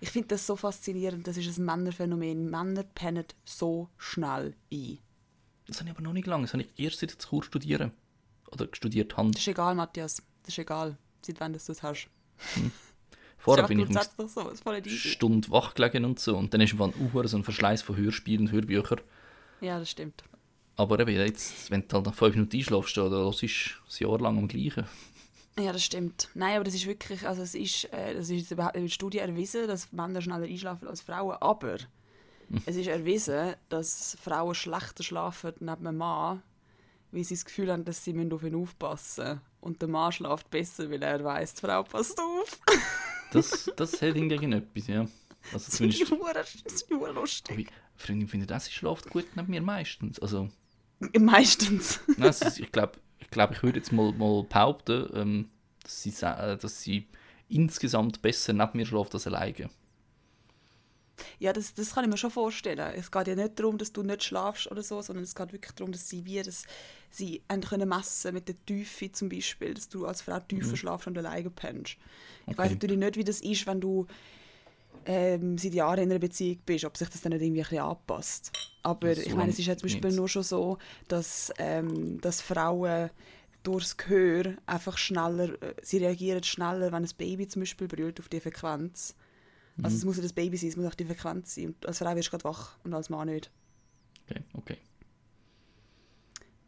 Ich 0.00 0.10
finde 0.10 0.28
das 0.28 0.46
so 0.46 0.56
faszinierend. 0.56 1.26
Das 1.26 1.36
ist 1.36 1.58
ein 1.58 1.64
Männerphänomen. 1.64 2.50
Männer 2.50 2.82
pennen 2.82 3.24
so 3.44 3.88
schnell 3.96 4.54
ein. 4.72 4.98
Das 5.66 5.80
habe 5.80 5.90
ich 5.90 5.96
aber 5.96 6.02
noch 6.02 6.12
nicht 6.12 6.26
lange. 6.26 6.44
Das 6.44 6.52
habe 6.52 6.64
ich 6.64 6.84
erst 6.84 7.00
seit 7.00 7.12
ich 7.12 7.18
Kur 7.18 7.42
studieren. 7.42 7.92
Oder 8.50 8.68
studiert 8.72 9.16
habe. 9.16 9.30
Das 9.30 9.40
ist 9.40 9.48
egal, 9.48 9.74
Matthias. 9.74 10.22
Das 10.42 10.48
ist 10.48 10.58
egal, 10.58 10.96
seit 11.22 11.40
wann 11.40 11.52
du 11.52 11.58
das 11.58 11.82
hast. 11.82 12.08
Vorher 13.38 13.62
das 13.62 13.68
bin 13.68 13.80
ich 13.80 13.88
eine 13.88 14.28
so. 14.28 14.90
Stunde 14.90 15.50
wach 15.50 15.74
gelegen 15.74 16.04
und 16.04 16.18
so. 16.18 16.36
Und 16.36 16.52
dann 16.52 16.60
ist 16.60 16.78
ein 16.78 16.92
so 17.28 17.36
ein 17.36 17.44
Verschleiß 17.44 17.82
von 17.82 17.96
Hörspielen 17.96 18.46
und 18.46 18.52
Hörbüchern. 18.52 19.00
Ja, 19.60 19.78
das 19.78 19.90
stimmt. 19.90 20.24
Aber 20.76 20.98
eben 21.00 21.10
jetzt, 21.10 21.70
wenn 21.70 21.86
du 21.86 21.96
halt 21.96 22.06
nach 22.06 22.14
fünf 22.14 22.34
Minuten 22.34 22.56
einschläfst, 22.56 22.96
dann 22.96 23.10
hörst 23.10 23.42
du 23.42 23.46
ein 23.46 24.10
Jahr 24.10 24.20
lang 24.20 24.38
am 24.38 24.48
gleichen. 24.48 24.86
Ja, 25.58 25.72
das 25.72 25.84
stimmt. 25.84 26.28
Nein, 26.34 26.56
aber 26.56 26.64
das 26.64 26.74
ist 26.74 26.86
wirklich, 26.86 27.26
also 27.26 27.42
es 27.42 27.54
ist, 27.54 27.84
äh, 27.92 28.14
das 28.14 28.30
ist 28.30 28.50
überhaupt 28.50 28.76
in 28.76 28.88
Studien 28.88 29.28
erwiesen, 29.28 29.66
dass 29.66 29.92
Männer 29.92 30.20
schneller 30.22 30.46
einschlafen 30.46 30.88
als 30.88 31.00
Frauen, 31.00 31.36
aber 31.40 31.76
es 32.64 32.76
ist 32.76 32.86
erwiesen, 32.86 33.54
dass 33.68 34.16
Frauen 34.22 34.54
schlechter 34.54 35.02
schlafen 35.02 35.52
neben 35.60 35.86
einem 35.86 35.98
Mann, 35.98 36.42
weil 37.12 37.24
sie 37.24 37.34
das 37.34 37.44
Gefühl 37.44 37.70
haben, 37.72 37.84
dass 37.84 38.04
sie 38.04 38.12
müssen 38.12 38.32
auf 38.32 38.42
ihn 38.42 38.54
aufpassen 38.54 39.24
müssen. 39.26 39.40
Und 39.60 39.82
der 39.82 39.88
Mann 39.88 40.12
schläft 40.12 40.48
besser, 40.50 40.88
weil 40.90 41.02
er 41.02 41.22
weiß, 41.24 41.54
die 41.54 41.60
Frau 41.60 41.82
passt 41.82 42.18
auf. 42.20 42.60
Das, 43.30 43.70
das 43.76 44.00
hat 44.00 44.14
hingegen 44.14 44.52
etwas, 44.52 44.86
ja. 44.86 45.00
Also 45.00 45.12
Das 45.52 45.68
ist 45.68 45.76
zumindest. 45.76 46.64
das 46.64 46.72
ist 46.72 46.90
nur 46.90 47.12
lustig. 47.12 47.58
Wie, 47.58 47.66
Freundin 47.94 48.26
findet 48.26 48.50
das, 48.50 48.64
sie 48.64 48.72
schläft 48.72 49.10
gut 49.10 49.26
neben 49.36 49.50
mir 49.50 49.60
meistens. 49.60 50.18
Also, 50.18 50.48
Meistens. 51.18 52.00
nein, 52.16 52.30
ist, 52.30 52.58
ich 52.58 52.72
glaube, 52.72 52.98
ich, 53.18 53.30
glaub, 53.30 53.50
ich 53.52 53.62
würde 53.62 53.78
jetzt 53.78 53.92
mal, 53.92 54.12
mal 54.12 54.44
behaupten, 54.44 55.08
ähm, 55.14 55.50
dass, 55.82 56.02
sie, 56.02 56.10
äh, 56.24 56.56
dass 56.56 56.82
sie 56.82 57.06
insgesamt 57.48 58.22
besser 58.22 58.52
neben 58.52 58.76
mir 58.78 58.86
schläft 58.86 59.14
als 59.14 59.26
alleine. 59.26 59.70
Ja, 61.40 61.52
das, 61.52 61.74
das 61.74 61.94
kann 61.94 62.04
ich 62.04 62.10
mir 62.10 62.16
schon 62.16 62.30
vorstellen. 62.30 62.78
Es 62.94 63.10
geht 63.10 63.26
ja 63.26 63.34
nicht 63.34 63.58
darum, 63.58 63.76
dass 63.78 63.92
du 63.92 64.02
nicht 64.02 64.22
schlafst 64.24 64.70
oder 64.70 64.82
so, 64.82 65.02
sondern 65.02 65.24
es 65.24 65.34
geht 65.34 65.52
wirklich 65.52 65.72
darum, 65.72 65.92
dass 65.92 66.08
sie 66.08 66.24
wie 66.24 66.42
das, 66.42 66.64
sie 67.10 67.42
können 67.68 67.88
messen 67.88 68.34
mit 68.34 68.48
der 68.48 68.54
Tiefe 68.66 69.10
zum 69.10 69.28
Beispiel, 69.28 69.74
dass 69.74 69.88
du 69.88 70.06
als 70.06 70.22
Frau 70.22 70.38
tiefer 70.40 70.76
schlafst 70.76 71.06
und 71.08 71.18
alleine 71.18 71.50
pennst. 71.50 71.96
Ich 72.48 72.56
Okay. 72.56 72.58
weiß 72.58 72.72
natürlich 72.72 72.98
nicht, 72.98 73.16
wie 73.16 73.24
das 73.24 73.40
ist, 73.40 73.66
wenn 73.66 73.80
du 73.80 74.06
ähm, 75.06 75.58
seit 75.58 75.74
Jahren 75.74 76.00
in 76.00 76.10
einer 76.10 76.18
Beziehung 76.18 76.58
bist, 76.66 76.84
ob 76.84 76.96
sich 76.96 77.08
das 77.08 77.20
dann 77.22 77.32
nicht 77.32 77.42
irgendwie 77.42 77.60
ein 77.60 77.64
bisschen 77.64 77.82
anpasst. 77.84 78.52
Aber 78.82 79.14
So 79.14 79.22
ich 79.22 79.34
meine, 79.34 79.50
es 79.52 79.58
ist 79.58 79.66
ja 79.66 79.76
zum 79.76 79.88
Beispiel 79.88 80.10
nicht. 80.10 80.16
nur 80.18 80.28
schon 80.28 80.42
so, 80.42 80.78
dass, 81.08 81.52
ähm, 81.58 82.20
dass 82.20 82.40
Frauen 82.40 83.10
durchs 83.62 83.96
Gehör 83.96 84.54
einfach 84.66 84.96
schneller, 84.96 85.60
äh, 85.62 85.74
sie 85.82 85.98
reagieren 85.98 86.42
schneller, 86.42 86.92
wenn 86.92 87.04
ein 87.04 87.10
Baby 87.18 87.48
zum 87.48 87.60
Beispiel 87.60 87.88
brüllt 87.88 88.20
auf 88.20 88.28
die 88.28 88.40
Frequenz. 88.40 89.14
Also 89.82 89.94
Mhm. 89.94 89.98
es 89.98 90.04
muss 90.04 90.16
ja 90.16 90.22
das 90.22 90.32
Baby 90.32 90.56
sein, 90.56 90.70
es 90.70 90.76
muss 90.76 90.86
auch 90.86 90.94
die 90.94 91.04
Frequenz 91.04 91.54
sein. 91.54 91.66
Und 91.68 91.86
als 91.86 91.98
Frau 91.98 92.14
wirst 92.16 92.28
du 92.28 92.30
gerade 92.30 92.44
wach 92.44 92.78
und 92.84 92.94
als 92.94 93.10
Mann 93.10 93.28
nicht. 93.28 93.50
Okay, 94.28 94.42
okay. 94.54 94.76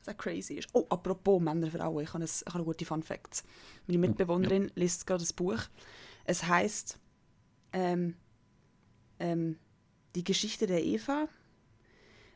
Was 0.04 0.14
auch 0.14 0.18
crazy 0.18 0.54
ist. 0.54 0.68
Oh, 0.72 0.86
apropos 0.88 1.40
Männer, 1.42 1.70
Frauen, 1.70 2.02
ich 2.02 2.12
habe, 2.12 2.24
ein, 2.24 2.26
ich 2.26 2.46
habe 2.46 2.54
eine 2.56 2.64
gute 2.64 2.84
Fun 2.84 3.02
Facts. 3.02 3.44
Meine 3.86 3.98
Mitbewohnerin 3.98 4.70
liest 4.74 5.06
gerade 5.06 5.20
das 5.22 5.32
Buch. 5.32 5.58
Es 6.24 6.44
heißt 6.46 6.98
ähm, 7.72 8.14
ähm, 9.18 9.58
Die 10.16 10.24
Geschichte 10.24 10.66
der 10.66 10.84
Eva. 10.84 11.28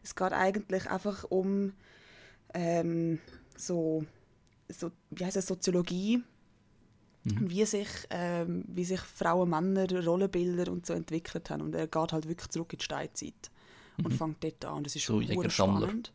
Es 0.03 0.15
geht 0.15 0.33
eigentlich 0.33 0.91
einfach 0.91 1.25
um 1.25 1.73
ähm, 2.53 3.19
so, 3.57 4.05
so, 4.69 4.91
wie 5.11 5.25
heißt 5.25 5.37
es, 5.37 5.47
Soziologie 5.47 6.23
und 7.41 7.51
wie 7.51 7.65
sich, 7.65 7.89
ähm, 8.11 8.65
wie 8.69 8.85
sich 8.85 9.01
Frauen, 9.01 9.49
Männer, 9.49 9.87
Rollenbilder 10.05 10.71
und 10.71 10.85
so 10.85 10.93
entwickelt 10.93 11.49
haben. 11.49 11.63
Und 11.63 11.75
er 11.75 11.87
geht 11.87 12.13
halt 12.13 12.29
wirklich 12.29 12.51
zurück 12.51 12.73
in 12.75 12.79
die 12.79 12.85
Steinzeit 12.85 13.51
und 14.03 14.13
fängt 14.13 14.45
dort 14.45 14.65
an. 14.67 14.77
Und 14.79 14.87
das 14.87 14.97
ist 14.97 15.05
So 15.07 15.21
spannend. 15.49 16.13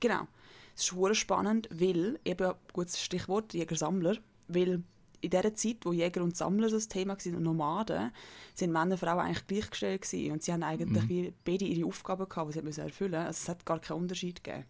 Genau. 0.00 0.26
Es 0.74 0.90
ist 0.92 1.18
spannend, 1.18 1.68
weil, 1.70 2.18
eben, 2.24 2.52
gutes 2.72 3.00
Stichwort, 3.00 3.54
Jäger-Sammler, 3.54 4.16
weil 4.48 4.82
in 5.20 5.30
der 5.30 5.54
Zeit, 5.54 5.78
wo 5.82 5.92
Jäger 5.92 6.22
und 6.22 6.36
Sammler 6.36 6.68
so 6.68 6.76
das 6.76 6.88
Thema 6.88 7.16
waren 7.16 7.36
und 7.36 7.42
Nomaden, 7.42 8.10
sind 8.54 8.72
Männer 8.72 8.92
und 8.92 8.98
Frauen 8.98 9.20
eigentlich 9.20 9.46
gleichgestellt 9.46 10.02
gewesen. 10.02 10.32
und 10.32 10.42
sie 10.42 10.52
haben 10.52 10.62
eigentlich 10.62 11.08
wie 11.08 11.32
beide 11.44 11.64
ihre 11.64 11.86
Aufgaben 11.86 12.28
gehabt, 12.28 12.54
die 12.54 12.72
sie 12.72 12.80
erfüllen 12.80 13.12
mussten. 13.12 13.26
Also 13.26 13.38
es 13.42 13.48
hat 13.48 13.66
gar 13.66 13.80
keinen 13.80 13.98
Unterschied 13.98 14.42
gegeben. 14.42 14.64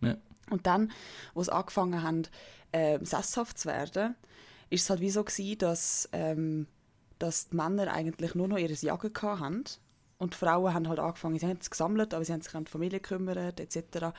Ja. 0.00 0.16
Und 0.50 0.66
dann, 0.66 0.92
wo 1.34 1.42
sie 1.42 1.52
angefangen 1.52 2.02
haben, 2.02 2.22
äh, 2.72 2.98
sesshaft 3.04 3.58
zu 3.58 3.68
werden, 3.68 4.14
ist 4.70 4.82
es 4.82 4.90
halt 4.90 5.00
wie 5.00 5.10
so 5.10 5.24
gewesen, 5.24 5.58
dass 5.58 6.08
ähm, 6.12 6.66
dass 7.18 7.48
die 7.48 7.56
Männer 7.56 7.92
eigentlich 7.92 8.34
nur 8.34 8.48
noch 8.48 8.58
ihr 8.58 8.70
Jagen 8.70 9.12
hatten 9.14 9.64
und 10.18 10.34
Frauen 10.34 10.72
haben 10.72 10.88
halt 10.88 10.98
angefangen, 10.98 11.38
sie 11.38 11.46
haben 11.46 11.58
es 11.60 11.70
gesammelt, 11.70 12.14
aber 12.14 12.24
sie 12.24 12.32
haben 12.32 12.40
sich 12.40 12.54
um 12.54 12.64
die 12.64 12.70
Familie 12.70 13.00
gekümmert, 13.00 13.60
etc. 13.60 14.14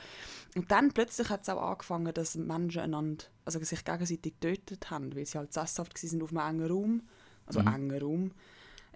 Und 0.54 0.70
dann 0.70 0.92
plötzlich 0.92 1.28
hat 1.28 1.42
es 1.42 1.48
auch 1.48 1.60
angefangen, 1.60 2.14
dass 2.14 2.36
Menschen 2.36 2.82
einander, 2.82 3.24
also 3.44 3.58
sich 3.62 3.84
gegenseitig 3.84 4.34
getötet 4.40 4.90
haben, 4.90 5.14
weil 5.16 5.26
sie 5.26 5.38
halt 5.38 5.52
sesshaft 5.52 6.00
waren 6.00 6.22
auf 6.22 6.30
einem 6.30 6.60
engen 6.60 6.70
Raum, 6.70 7.02
also 7.46 7.60
mhm. 7.60 7.66
engen 7.68 8.00
Raum, 8.00 8.30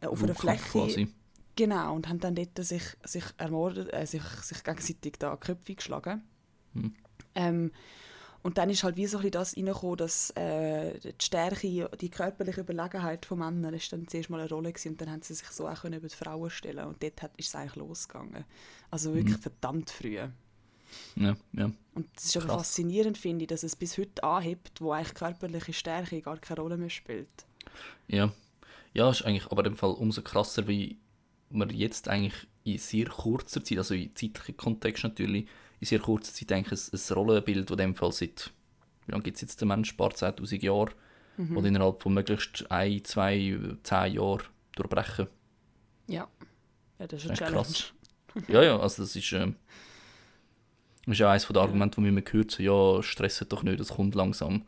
äh, 0.01 0.07
auf 0.07 0.23
einer 0.23 0.35
Fläche. 0.35 0.71
Quasi. 0.71 1.09
Genau, 1.57 1.95
und 1.95 2.09
haben 2.09 2.21
dann 2.21 2.35
dort 2.35 2.57
sich, 2.59 2.85
sich 3.05 3.25
ermordet, 3.37 3.93
äh, 3.93 4.07
sich, 4.07 4.23
sich 4.23 4.62
gegenseitig 4.62 5.15
da 5.19 5.37
Köpfe 5.37 5.75
geschlagen. 5.75 6.23
Mhm. 6.73 6.95
Ähm, 7.35 7.73
und 8.42 8.59
dann 8.59 8.70
ist 8.70 8.83
halt 8.83 8.96
wie 8.96 9.07
so 9.07 9.18
ein 9.18 9.31
das 9.31 9.57
reingekommen, 9.57 9.96
dass 9.96 10.31
äh, 10.31 10.98
die 10.98 11.24
Stärke, 11.24 11.88
die 12.00 12.11
körperliche 12.11 12.62
Überlegenheit 12.62 13.24
von 13.24 13.38
Männern 13.38 13.74
ist 13.74 13.92
dann 13.92 14.09
zuerst 14.09 14.31
mal 14.31 14.40
eine 14.40 14.48
Rolle 14.48 14.72
gewesen, 14.72 14.92
und 14.92 15.00
dann 15.00 15.11
haben 15.11 15.22
sie 15.22 15.35
sich 15.35 15.48
so 15.48 15.68
auch 15.68 15.85
über 15.85 16.09
die 16.09 16.14
Frauen 16.14 16.50
stellen 16.50 16.87
und 16.87 17.02
dort 17.02 17.22
hat, 17.22 17.33
ist 17.37 17.48
es 17.48 17.55
eigentlich 17.55 17.76
losgegangen. 17.76 18.44
Also 18.90 19.14
wirklich 19.14 19.37
mhm. 19.38 19.42
verdammt 19.42 19.90
früh. 19.90 20.18
Ja, 21.16 21.37
ja. 21.52 21.70
Und 21.94 22.09
es 22.16 22.26
ist 22.26 22.37
aber 22.37 22.59
faszinierend, 22.59 23.16
finde 23.16 23.44
ich, 23.44 23.48
dass 23.48 23.62
es 23.62 23.76
bis 23.76 23.96
heute 23.96 24.22
anhebt, 24.24 24.81
wo 24.81 24.92
eigentlich 24.92 25.14
körperliche 25.14 25.72
Stärke 25.72 26.20
gar 26.20 26.38
keine 26.38 26.61
Rolle 26.61 26.76
mehr 26.76 26.90
spielt. 26.90 27.28
Ja, 28.09 28.33
ja, 28.92 29.11
ist 29.11 29.22
eigentlich 29.22 29.50
aber 29.50 29.64
im 29.64 29.76
Fall 29.76 29.92
umso 29.92 30.22
krasser, 30.22 30.66
wie 30.66 30.98
man 31.48 31.70
jetzt 31.70 32.09
eigentlich 32.09 32.46
in 32.64 32.78
sehr 32.78 33.07
kurzer 33.07 33.64
Zeit, 33.64 33.78
also 33.78 33.94
in 33.94 34.14
zeitlichen 34.14 34.57
Kontext 34.57 35.05
natürlich, 35.05 35.48
in 35.83 35.87
sehr 35.87 35.99
kurzer 35.99 36.33
Zeit 36.33 36.53
eigentlich 36.53 36.81
ein, 36.81 37.01
ein 37.01 37.14
Rollenbild, 37.14 37.68
das 37.68 37.75
in 37.75 37.79
dem 37.79 37.95
Fall 37.97 38.12
seit, 38.12 38.53
wie 39.07 39.11
lange 39.11 39.25
gibt 39.25 39.35
es 39.35 39.40
jetzt 39.40 39.61
den 39.61 39.66
Mensch, 39.66 39.92
ein 39.92 39.97
paar 39.97 40.11
10'000 40.11 40.62
Jahre, 40.62 40.92
mhm. 41.37 41.57
oder 41.57 41.66
innerhalb 41.66 42.01
von 42.01 42.14
möglichst 42.14 42.71
ein, 42.71 43.03
zwei, 43.03 43.59
zehn 43.83 44.14
Jahren 44.14 44.42
durchbrechen. 44.77 45.27
Ja, 46.07 46.29
ja 47.01 47.07
das 47.09 47.25
ist 47.25 47.31
ein 47.31 47.37
Challenge. 47.37 47.57
Krass. 47.57 47.92
ja, 48.47 48.62
ja, 48.62 48.79
also 48.79 49.03
das 49.03 49.16
ist, 49.16 49.33
äh, 49.33 49.53
das 51.05 51.18
ist 51.18 51.23
auch 51.23 51.31
eines 51.31 51.49
der 51.49 51.57
Argumente, 51.61 52.01
die 52.01 52.11
man 52.12 52.23
hört, 52.31 52.53
so, 52.53 52.62
ja, 52.62 53.03
stressen 53.03 53.49
doch 53.49 53.64
nicht, 53.64 53.81
das 53.81 53.88
kommt 53.88 54.14
langsam. 54.14 54.64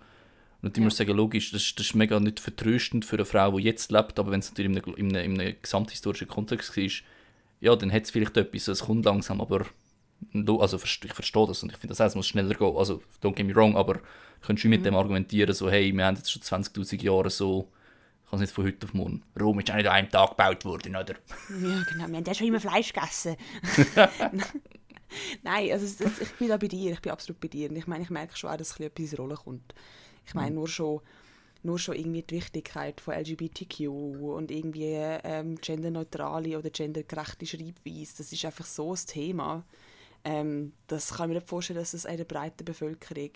Und 0.63 0.77
ich 0.77 0.79
ja. 0.79 0.83
muss 0.83 0.97
sagen, 0.97 1.17
logisch, 1.17 1.53
das, 1.53 1.77
das 1.77 1.87
ist 1.87 1.95
mega 1.95 2.19
nicht 2.19 2.41
vertröstend 2.41 3.05
für 3.05 3.17
eine 3.17 3.25
Frau, 3.25 3.57
die 3.57 3.63
jetzt 3.63 3.93
lebt, 3.93 4.19
aber 4.19 4.33
wenn 4.33 4.41
es 4.41 4.51
natürlich 4.51 4.73
in 4.73 4.83
einem, 4.83 4.95
in, 4.97 5.17
einem, 5.17 5.35
in 5.35 5.41
einem 5.41 5.57
gesamthistorischen 5.63 6.27
Kontext 6.27 6.77
ist, 6.77 7.05
ja, 7.61 7.77
dann 7.77 7.93
hat 7.93 8.03
es 8.03 8.11
vielleicht 8.11 8.37
etwas, 8.37 8.67
es 8.67 8.81
kommt 8.81 9.05
langsam, 9.05 9.41
aber 9.41 9.67
also 10.59 10.77
ich 10.77 11.13
verstehe 11.13 11.47
das 11.47 11.63
und 11.63 11.71
ich 11.71 11.79
finde 11.79 11.93
das 11.93 12.01
auch, 12.01 12.07
es 12.07 12.15
muss 12.15 12.27
schneller 12.27 12.55
gehen. 12.55 12.77
Also, 12.77 13.03
don't 13.23 13.35
get 13.35 13.47
me 13.47 13.55
wrong, 13.55 13.77
aber 13.77 14.01
könntest 14.43 14.65
du 14.65 14.69
mit 14.69 14.81
mhm. 14.81 14.85
dem 14.85 14.95
argumentieren, 14.97 15.55
so, 15.55 15.71
hey, 15.71 15.93
wir 15.93 16.05
haben 16.05 16.17
jetzt 16.17 16.31
schon 16.31 16.43
20.000 16.43 17.03
Jahre 17.03 17.31
so, 17.31 17.69
ich 18.25 18.31
kann 18.31 18.39
es 18.39 18.41
nicht 18.43 18.55
von 18.55 18.65
heute 18.65 18.87
auf 18.87 18.95
morgen. 18.95 19.23
Rom 19.41 19.61
ist 19.61 19.71
auch 19.71 19.77
nicht 19.77 19.87
an 19.87 19.93
einem 19.93 20.11
Tag 20.11 20.31
gebaut 20.31 20.65
worden, 20.65 20.97
oder? 20.97 21.15
Ja, 21.51 21.83
genau, 21.91 22.09
wir 22.09 22.17
haben 22.17 22.25
ja 22.25 22.35
schon 22.35 22.47
immer 22.47 22.61
Fleisch 22.61 22.93
gegessen. 22.93 23.37
Nein, 25.43 25.71
also 25.71 26.05
das, 26.05 26.21
ich 26.21 26.33
bin 26.33 26.49
da 26.49 26.57
bei 26.57 26.67
dir, 26.67 26.93
ich 26.93 27.01
bin 27.01 27.13
absolut 27.13 27.41
bei 27.41 27.49
dir. 27.49 27.71
Und 27.71 27.77
ich 27.77 27.87
meine, 27.87 28.03
ich 28.03 28.11
merke 28.11 28.37
schon 28.37 28.51
auch, 28.51 28.57
dass 28.57 28.81
etwas 28.81 29.13
in 29.13 29.19
Rolle 29.19 29.37
kommt. 29.37 29.75
Ich 30.27 30.35
meine, 30.35 30.51
mhm. 30.51 30.57
nur 30.57 30.69
schon 30.69 31.01
nur 31.65 31.79
schon 31.79 31.97
irgendwie 31.97 32.23
die 32.23 32.37
Wichtigkeit 32.37 33.01
von 33.01 33.15
LGBTQ 33.15 33.89
und 33.89 34.51
irgendwie 34.51 34.93
ähm, 34.93 35.57
genderneutrale 35.57 36.59
oder 36.59 36.69
gendergerechte 36.69 37.47
Schreibweise, 37.47 38.19
das 38.19 38.33
ist 38.33 38.45
einfach 38.45 38.67
so 38.67 38.93
ein 38.93 39.01
Thema. 39.07 39.65
Ähm, 40.25 40.73
das 40.87 41.15
kann 41.15 41.27
ich 41.27 41.35
mir 41.35 41.41
nicht 41.41 41.49
vorstellen, 41.49 41.79
dass 41.79 41.95
es 41.95 42.07
einer 42.07 42.25
breiten 42.25 42.65
Bevölkerung 42.65 43.31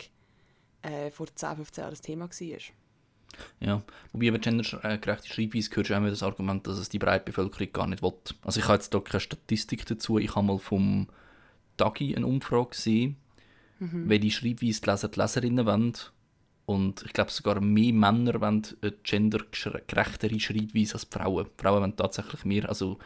äh, 0.83 1.11
vor 1.11 1.27
10, 1.35 1.57
15 1.57 1.83
Jahren 1.83 1.91
das 1.91 2.01
Thema 2.01 2.29
war. 2.29 2.59
Ja, 3.61 3.83
wobei 4.13 4.31
bei 4.31 4.39
gendergerechte 4.39 5.29
Schreibweise 5.29 5.69
gehört 5.69 5.87
schon 5.87 5.97
immer 5.99 6.11
das 6.11 6.23
Argument, 6.23 6.67
dass 6.67 6.79
es 6.79 6.89
die 6.89 6.99
breite 6.99 7.27
Bevölkerung 7.27 7.73
gar 7.73 7.87
nicht 7.87 8.03
will. 8.03 8.13
Also 8.43 8.61
ich 8.61 8.67
habe 8.67 8.75
jetzt 8.75 8.93
hier 8.93 9.05
keine 9.05 9.21
Statistik 9.21 9.85
dazu, 9.87 10.19
ich 10.19 10.35
habe 10.35 10.47
mal 10.47 10.59
vom 10.59 11.09
Dagi 11.77 12.17
eine 12.17 12.27
Umfrage 12.27 12.71
gesehen, 12.71 13.17
mhm. 13.79 14.09
welche 14.09 14.31
Schreibweise 14.31 14.81
die 14.81 14.91
Leser 14.91 15.09
die 15.09 15.21
Leserinnen 15.21 15.67
wollen. 15.67 15.95
Und 16.67 17.03
ich 17.03 17.13
glaube 17.13 17.31
sogar 17.31 17.61
mehr 17.61 17.93
Männer 17.93 18.41
wollen 18.41 18.67
eine 18.83 18.93
gendergerechtere 19.03 20.41
Schreibweise 20.41 20.95
als 20.95 21.05
Frauen. 21.05 21.47
Frauen 21.57 21.81
wollen 21.81 21.97
tatsächlich 21.97 22.45
mehr, 22.45 22.69
also 22.69 22.99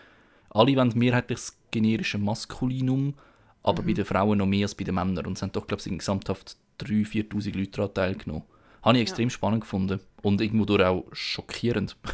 alle 0.50 0.76
wollen 0.76 0.92
mehrheitlich 0.96 1.38
das 1.38 1.58
generische 1.70 2.18
Maskulinum, 2.18 3.14
aber 3.62 3.82
mhm. 3.82 3.86
bei 3.86 3.92
den 3.92 4.04
Frauen 4.04 4.38
noch 4.38 4.46
mehr 4.46 4.64
als 4.64 4.74
bei 4.74 4.84
den 4.84 4.94
Männern. 4.94 5.26
Und 5.26 5.36
es 5.36 5.42
haben 5.42 5.52
doch, 5.52 5.66
glaube 5.66 5.80
ich, 5.80 5.86
insgesamt 5.86 6.28
3'000, 6.28 6.54
4'000 6.80 7.56
Leute 7.56 7.70
daran 7.70 7.94
teilgenommen. 7.94 8.44
Habe 8.82 8.96
ich 8.96 9.02
extrem 9.02 9.28
ja. 9.28 9.30
spannend 9.30 9.62
gefunden 9.62 10.00
und 10.22 10.40
irgendwo 10.40 10.76
auch 10.78 11.04
schockierend. 11.12 11.96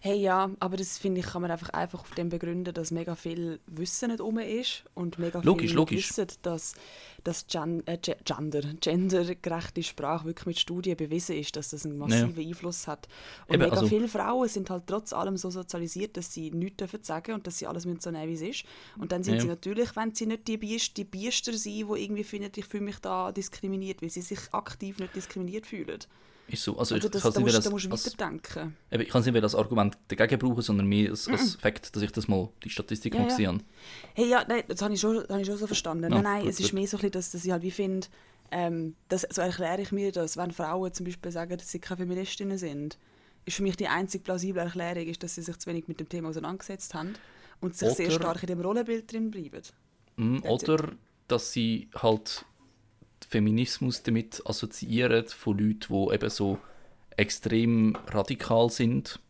Hey 0.00 0.18
ja, 0.18 0.50
aber 0.60 0.76
das 0.76 0.98
finde 0.98 1.20
ich, 1.20 1.26
kann 1.26 1.42
man 1.42 1.50
einfach, 1.50 1.70
einfach 1.70 2.00
auf 2.00 2.10
dem 2.12 2.28
begründen, 2.28 2.72
dass 2.74 2.90
mega 2.90 3.14
viel 3.14 3.60
Wissen 3.66 4.10
nicht 4.10 4.20
um 4.20 4.38
ist 4.38 4.84
und 4.94 5.18
mega 5.18 5.40
logisch, 5.40 5.70
viel 5.70 5.76
logisch. 5.76 6.10
wissen, 6.10 6.26
dass, 6.42 6.74
dass 7.22 7.46
Gen 7.46 7.86
äh, 7.86 7.98
Gender, 8.24 8.62
gendergerechte 8.80 9.82
Sprache 9.82 10.26
wirklich 10.26 10.46
mit 10.46 10.58
Studien 10.58 10.96
bewiesen 10.96 11.36
ist, 11.36 11.56
dass 11.56 11.70
das 11.70 11.84
einen 11.84 11.98
massiven 11.98 12.40
ja. 12.40 12.48
Einfluss 12.48 12.86
hat. 12.86 13.08
Und 13.46 13.54
Eben, 13.54 13.64
mega 13.64 13.76
also, 13.76 13.86
viele 13.86 14.08
Frauen 14.08 14.48
sind 14.48 14.70
halt 14.70 14.84
trotz 14.86 15.12
allem 15.12 15.36
so 15.36 15.50
sozialisiert, 15.50 16.16
dass 16.16 16.32
sie 16.32 16.50
nichts 16.50 16.78
dürfen 16.78 17.02
sagen 17.02 17.34
und 17.34 17.46
dass 17.46 17.58
sie 17.58 17.66
alles 17.66 17.84
so 17.84 18.10
nehmen, 18.10 18.28
wie 18.28 18.34
es 18.34 18.42
ist. 18.42 18.64
Und 18.98 19.12
dann 19.12 19.22
sind 19.22 19.34
ja. 19.34 19.40
sie 19.40 19.48
natürlich, 19.48 19.96
wenn 19.96 20.14
sie 20.14 20.26
nicht 20.26 20.46
die, 20.48 20.56
Biest, 20.56 20.96
die 20.96 21.04
Biester 21.04 21.52
sind, 21.52 21.74
die 21.74 22.02
irgendwie 22.02 22.24
finden, 22.24 22.50
ich 22.54 22.66
fühle 22.66 22.84
mich 22.84 22.98
da 22.98 23.32
diskriminiert, 23.32 24.02
weil 24.02 24.10
sie 24.10 24.22
sich 24.22 24.40
aktiv 24.52 24.98
nicht 24.98 25.14
diskriminiert 25.14 25.66
fühlen. 25.66 26.00
Ist 26.46 26.62
so. 26.62 26.78
Also, 26.78 26.94
also 26.94 27.06
ich, 27.06 27.10
das, 27.10 27.22
kann 27.22 27.32
da, 27.32 27.40
musst, 27.40 27.56
das, 27.56 27.64
da 27.64 27.70
musst 27.70 27.86
du 27.86 27.90
weiterdenken. 27.90 28.76
ich 28.90 29.08
kann 29.08 29.20
es 29.22 29.26
nicht 29.26 29.42
als 29.42 29.54
Argument 29.54 29.96
dagegen 30.08 30.38
brauchen, 30.38 30.62
sondern 30.62 30.86
mehr 30.86 31.10
als, 31.10 31.26
als 31.26 31.54
Fakt, 31.56 31.94
dass 31.96 32.02
ich 32.02 32.12
das 32.12 32.28
mal 32.28 32.50
die 32.62 32.70
Statistik 32.70 33.14
ja, 33.14 33.20
mal 33.20 33.28
gesehen 33.28 33.48
habe. 33.48 33.64
Hey, 34.14 34.28
ja, 34.28 34.44
nein, 34.46 34.62
das 34.68 34.82
habe 34.82 34.92
ich 34.92 35.00
schon, 35.00 35.26
habe 35.28 35.40
ich 35.40 35.46
schon 35.46 35.56
so 35.56 35.66
verstanden. 35.66 36.04
Ja, 36.04 36.10
nein, 36.10 36.22
nein, 36.22 36.40
gut, 36.42 36.50
es 36.50 36.60
ist 36.60 36.70
gut. 36.70 36.74
mehr 36.74 36.86
so, 36.86 36.98
dass, 36.98 37.30
dass 37.32 37.44
ich 37.44 37.50
halt 37.50 37.62
wie 37.62 37.70
finde, 37.70 38.06
ähm, 38.50 38.94
das, 39.08 39.26
so 39.30 39.40
erkläre 39.40 39.80
ich 39.80 39.90
mir 39.90 40.12
das, 40.12 40.36
wenn 40.36 40.52
Frauen 40.52 40.92
zum 40.92 41.06
Beispiel 41.06 41.32
sagen, 41.32 41.56
dass 41.56 41.70
sie 41.70 41.78
keine 41.78 41.98
Feministinnen 41.98 42.58
sind, 42.58 42.98
ist 43.46 43.56
für 43.56 43.62
mich 43.62 43.76
die 43.76 43.88
einzige 43.88 44.22
plausible 44.22 44.62
Erklärung, 44.62 45.06
ist, 45.06 45.22
dass 45.22 45.34
sie 45.34 45.42
sich 45.42 45.56
zu 45.58 45.68
wenig 45.68 45.88
mit 45.88 45.98
dem 46.00 46.08
Thema 46.08 46.28
auseinandergesetzt 46.28 46.94
haben 46.94 47.14
und 47.60 47.76
sich 47.76 47.88
oder, 47.88 47.96
sehr 47.96 48.10
stark 48.10 48.42
in 48.42 48.48
dem 48.48 48.60
Rollenbild 48.60 49.10
drin 49.10 49.30
bleiben. 49.30 49.62
Mm, 50.16 50.38
oder 50.44 50.92
dass 51.28 51.52
sie 51.52 51.88
halt 51.94 52.44
Feminismus 53.28 54.02
damit 54.02 54.42
assoziieren 54.46 55.26
von 55.26 55.58
Leuten, 55.58 55.92
die 55.92 56.14
eben 56.14 56.30
so 56.30 56.58
extrem 57.16 57.96
radikal 58.08 58.70
sind. 58.70 59.20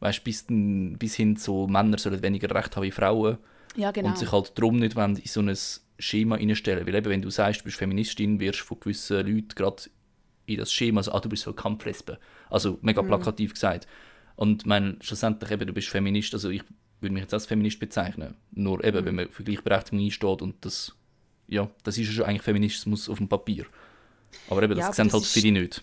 Weißt, 0.00 0.22
bis, 0.22 0.46
bis 0.48 1.16
hin 1.16 1.36
zu 1.36 1.66
Männer 1.68 1.98
sollen 1.98 2.22
weniger 2.22 2.54
Recht 2.54 2.76
haben 2.76 2.84
wie 2.84 2.90
Frauen. 2.90 3.38
Ja, 3.76 3.90
genau. 3.90 4.08
Und 4.08 4.18
sich 4.18 4.30
halt 4.30 4.52
darum 4.56 4.78
nicht 4.78 4.96
in 4.96 5.20
so 5.24 5.40
ein 5.40 5.56
Schema 5.98 6.36
reinstellen. 6.36 6.86
Weil 6.86 6.94
eben, 6.94 7.10
wenn 7.10 7.22
du 7.22 7.30
sagst, 7.30 7.60
du 7.60 7.64
bist 7.64 7.76
Feministin, 7.76 8.40
wirst 8.40 8.60
du 8.60 8.64
von 8.64 8.80
gewissen 8.80 9.26
Leuten 9.26 9.54
gerade 9.54 9.82
in 10.46 10.58
das 10.58 10.72
Schema 10.72 11.02
so, 11.02 11.12
ah, 11.12 11.20
du 11.20 11.28
bist 11.28 11.42
so 11.42 11.52
Kampflesbe. 11.52 12.18
Also 12.48 12.78
mega 12.82 13.02
mhm. 13.02 13.08
plakativ 13.08 13.50
mhm. 13.50 13.54
gesagt. 13.54 13.86
Und 14.36 14.66
mein, 14.66 14.98
schlussendlich 15.00 15.50
eben, 15.50 15.66
du 15.66 15.72
bist 15.72 15.88
Feminist, 15.88 16.32
also 16.32 16.48
ich 16.48 16.62
würde 17.00 17.12
mich 17.12 17.22
jetzt 17.22 17.34
als 17.34 17.46
Feminist 17.46 17.80
bezeichnen. 17.80 18.36
Nur 18.52 18.82
eben, 18.84 19.00
mhm. 19.00 19.04
wenn 19.04 19.14
man 19.16 19.28
für 19.30 19.44
Gleichberechtigung 19.44 20.04
einsteht 20.04 20.42
und 20.42 20.64
das, 20.64 20.96
ja, 21.48 21.70
das 21.82 21.98
ist 21.98 22.06
ja 22.06 22.12
schon 22.12 22.24
eigentlich 22.24 22.42
Feminismus 22.42 23.08
auf 23.08 23.18
dem 23.18 23.28
Papier. 23.28 23.66
Aber 24.48 24.62
eben, 24.62 24.74
das 24.76 24.86
ja, 24.86 24.92
sehen 24.92 25.12
halt 25.12 25.24
viele 25.24 25.52
nicht. 25.52 25.82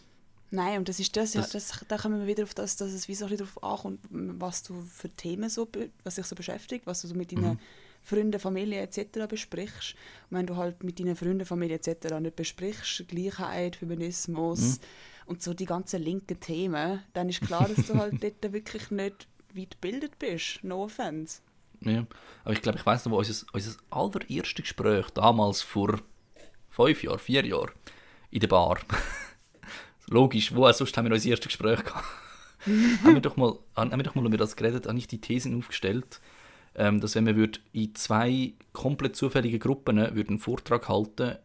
Nein, 0.51 0.79
und 0.79 0.89
das 0.89 0.99
ist 0.99 1.15
das, 1.17 1.33
das, 1.33 1.53
ja, 1.53 1.59
das, 1.59 1.85
da 1.87 1.97
kommen 1.97 2.19
wir 2.19 2.27
wieder 2.27 2.43
auf 2.43 2.53
das, 2.53 2.77
dass 2.77 2.93
es 2.93 3.07
wie 3.07 3.15
so 3.15 3.25
ein 3.25 3.35
darauf 3.35 3.61
ankommt, 3.63 3.99
was 4.09 4.63
du 4.63 4.79
für 4.81 5.09
Themen 5.09 5.49
so, 5.49 5.67
was 6.03 6.15
dich 6.15 6.25
so 6.25 6.35
beschäftigt, 6.35 6.85
was 6.85 7.01
du 7.01 7.07
so 7.07 7.15
mit 7.15 7.31
deinen 7.31 7.53
mhm. 7.53 7.59
Freunden, 8.03 8.39
Familie 8.39 8.81
etc. 8.81 9.27
besprichst. 9.27 9.95
Und 10.29 10.37
wenn 10.37 10.45
du 10.45 10.55
halt 10.55 10.83
mit 10.83 10.99
deinen 10.99 11.15
Freunden, 11.15 11.45
Familie 11.45 11.77
etc. 11.77 12.19
nicht 12.21 12.35
besprichst, 12.35 13.07
Gleichheit, 13.07 13.75
Feminismus 13.75 14.79
mhm. 14.79 14.81
und 15.25 15.41
so 15.41 15.53
die 15.53 15.65
ganzen 15.65 16.01
linken 16.01 16.39
Themen, 16.39 17.01
dann 17.13 17.27
ist 17.27 17.41
klar, 17.41 17.67
dass 17.67 17.87
du 17.87 17.95
halt 17.95 18.23
dort 18.23 18.53
wirklich 18.53 18.91
nicht 18.91 19.27
weit 19.55 19.81
gebildet 19.81 20.19
bist. 20.19 20.63
No 20.63 20.83
offense. 20.83 21.39
Ja, 21.85 22.05
aber 22.43 22.53
ich 22.53 22.61
glaube, 22.61 22.77
ich 22.77 22.85
weiß 22.85 23.05
noch, 23.05 23.13
wo 23.13 23.17
unser, 23.17 23.45
unser 23.53 23.77
allererstes 23.91 24.63
Gespräch 24.63 25.09
damals 25.11 25.61
vor 25.61 25.99
fünf 26.69 27.03
Jahren, 27.03 27.19
vier 27.19 27.45
Jahren 27.45 27.71
in 28.31 28.39
der 28.39 28.47
Bar. 28.47 28.79
Logisch, 30.07 30.53
wo 30.53 30.69
sonst 30.71 30.97
haben 30.97 31.05
wir 31.05 31.13
unser 31.13 31.29
erstes 31.29 31.47
Gespräch 31.47 31.83
gehabt. 31.83 32.05
haben, 33.03 33.13
wir 33.13 33.21
doch 33.21 33.37
mal, 33.37 33.57
haben 33.75 33.91
wir 33.91 34.03
doch 34.03 34.15
mal 34.15 34.25
über 34.25 34.37
das 34.37 34.55
geredet, 34.55 34.87
habe 34.87 34.97
ich 34.97 35.07
die 35.07 35.21
Thesen 35.21 35.57
aufgestellt, 35.57 36.19
ähm, 36.75 36.99
dass 36.99 37.15
wenn 37.15 37.25
wir 37.27 37.49
in 37.71 37.95
zwei 37.95 38.53
komplett 38.73 39.15
zufällige 39.15 39.59
Gruppen 39.59 39.97
äh, 39.97 40.07
einen 40.07 40.39
Vortrag 40.39 40.89
halten 40.89 41.37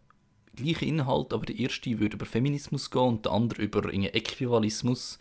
gleiche 0.57 0.85
Inhalt, 0.85 1.33
aber 1.33 1.47
der 1.47 1.59
erste 1.59 1.99
würde 2.01 2.17
über 2.17 2.27
Feminismus 2.27 2.91
gehen 2.91 3.03
und 3.03 3.25
der 3.25 3.33
andere 3.33 3.63
über 3.63 3.93
Äquivalismus, 3.93 5.19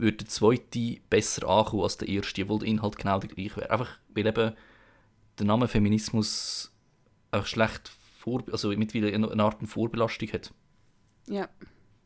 würde 0.00 0.18
der 0.18 0.28
zweite 0.28 0.98
besser 1.08 1.48
ankommen 1.48 1.82
als 1.82 1.98
der 1.98 2.08
erste, 2.08 2.42
obwohl 2.42 2.60
der 2.60 2.68
Inhalt 2.68 2.96
genau 2.96 3.18
der 3.18 3.28
gleiche 3.28 3.56
wäre. 3.56 3.70
Einfach, 3.70 3.98
weil 4.08 4.26
eben 4.26 4.54
der 5.38 5.46
Name 5.46 5.68
Feminismus 5.68 6.72
auch 7.30 7.46
schlecht 7.46 7.88
vor, 8.18 8.42
also 8.50 8.68
mittlerweile 8.70 9.14
eine 9.14 9.42
Art 9.42 9.56
Vorbelastung 9.66 10.28
hat. 10.32 10.52
Ja. 11.26 11.48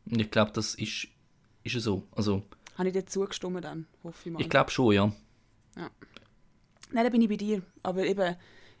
Und 0.05 0.19
ich 0.19 0.29
glaube, 0.31 0.51
das 0.51 0.75
ist, 0.75 1.07
ist 1.63 1.81
so. 1.81 2.03
Also, 2.11 2.43
Habe 2.77 2.89
ich 2.89 2.93
dir 2.93 3.05
zugestimmt 3.05 3.63
dann, 3.63 3.87
hoffe 4.03 4.29
ich 4.29 4.33
mal. 4.33 4.41
Ich 4.41 4.49
glaube 4.49 4.71
schon, 4.71 4.93
ja. 4.93 5.11
Nein, 6.91 7.03
da 7.03 7.09
bin 7.09 7.21
ich 7.21 7.29
bei 7.29 7.37
dir. 7.37 7.61
Aber 7.83 8.05
eben, 8.05 8.35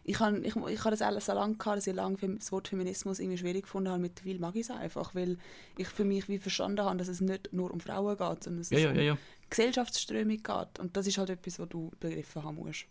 ich 0.07 0.19
habe 0.19 0.37
ich, 0.39 0.55
ich 0.55 0.79
habe 0.79 0.91
das 0.91 1.01
alles 1.01 1.25
so 1.25 1.33
lange 1.33 1.55
gehabt, 1.55 1.77
dass 1.77 1.87
ich 1.87 1.95
lange 1.95 2.17
das 2.37 2.51
Wort 2.51 2.67
Feminismus 2.67 3.19
irgendwie 3.19 3.39
schwierig 3.39 3.63
gefunden 3.63 3.89
habe. 3.89 3.99
Mittlerweile 3.99 4.39
mag 4.39 4.55
ich 4.55 4.61
es 4.61 4.69
einfach, 4.69 5.15
weil 5.15 5.39
ich 5.77 5.87
für 5.87 6.05
mich 6.05 6.29
wie 6.29 6.37
verstanden 6.37 6.81
habe, 6.85 6.97
dass 6.97 7.07
es 7.07 7.21
nicht 7.21 7.51
nur 7.53 7.71
um 7.71 7.79
Frauen 7.79 8.15
geht, 8.15 8.43
sondern 8.43 8.61
dass 8.61 8.69
Ja, 8.69 8.77
es 8.77 8.83
ja, 8.83 8.91
um 8.91 8.97
ja. 8.97 9.17
Gesellschaftsströmung 9.49 10.37
geht. 10.37 10.79
Und 10.79 10.95
das 10.95 11.07
ist 11.07 11.17
halt 11.17 11.31
etwas, 11.31 11.57
was 11.57 11.69
du 11.69 11.91
begriffen 11.99 12.43
haben 12.43 12.55
musst. 12.55 12.85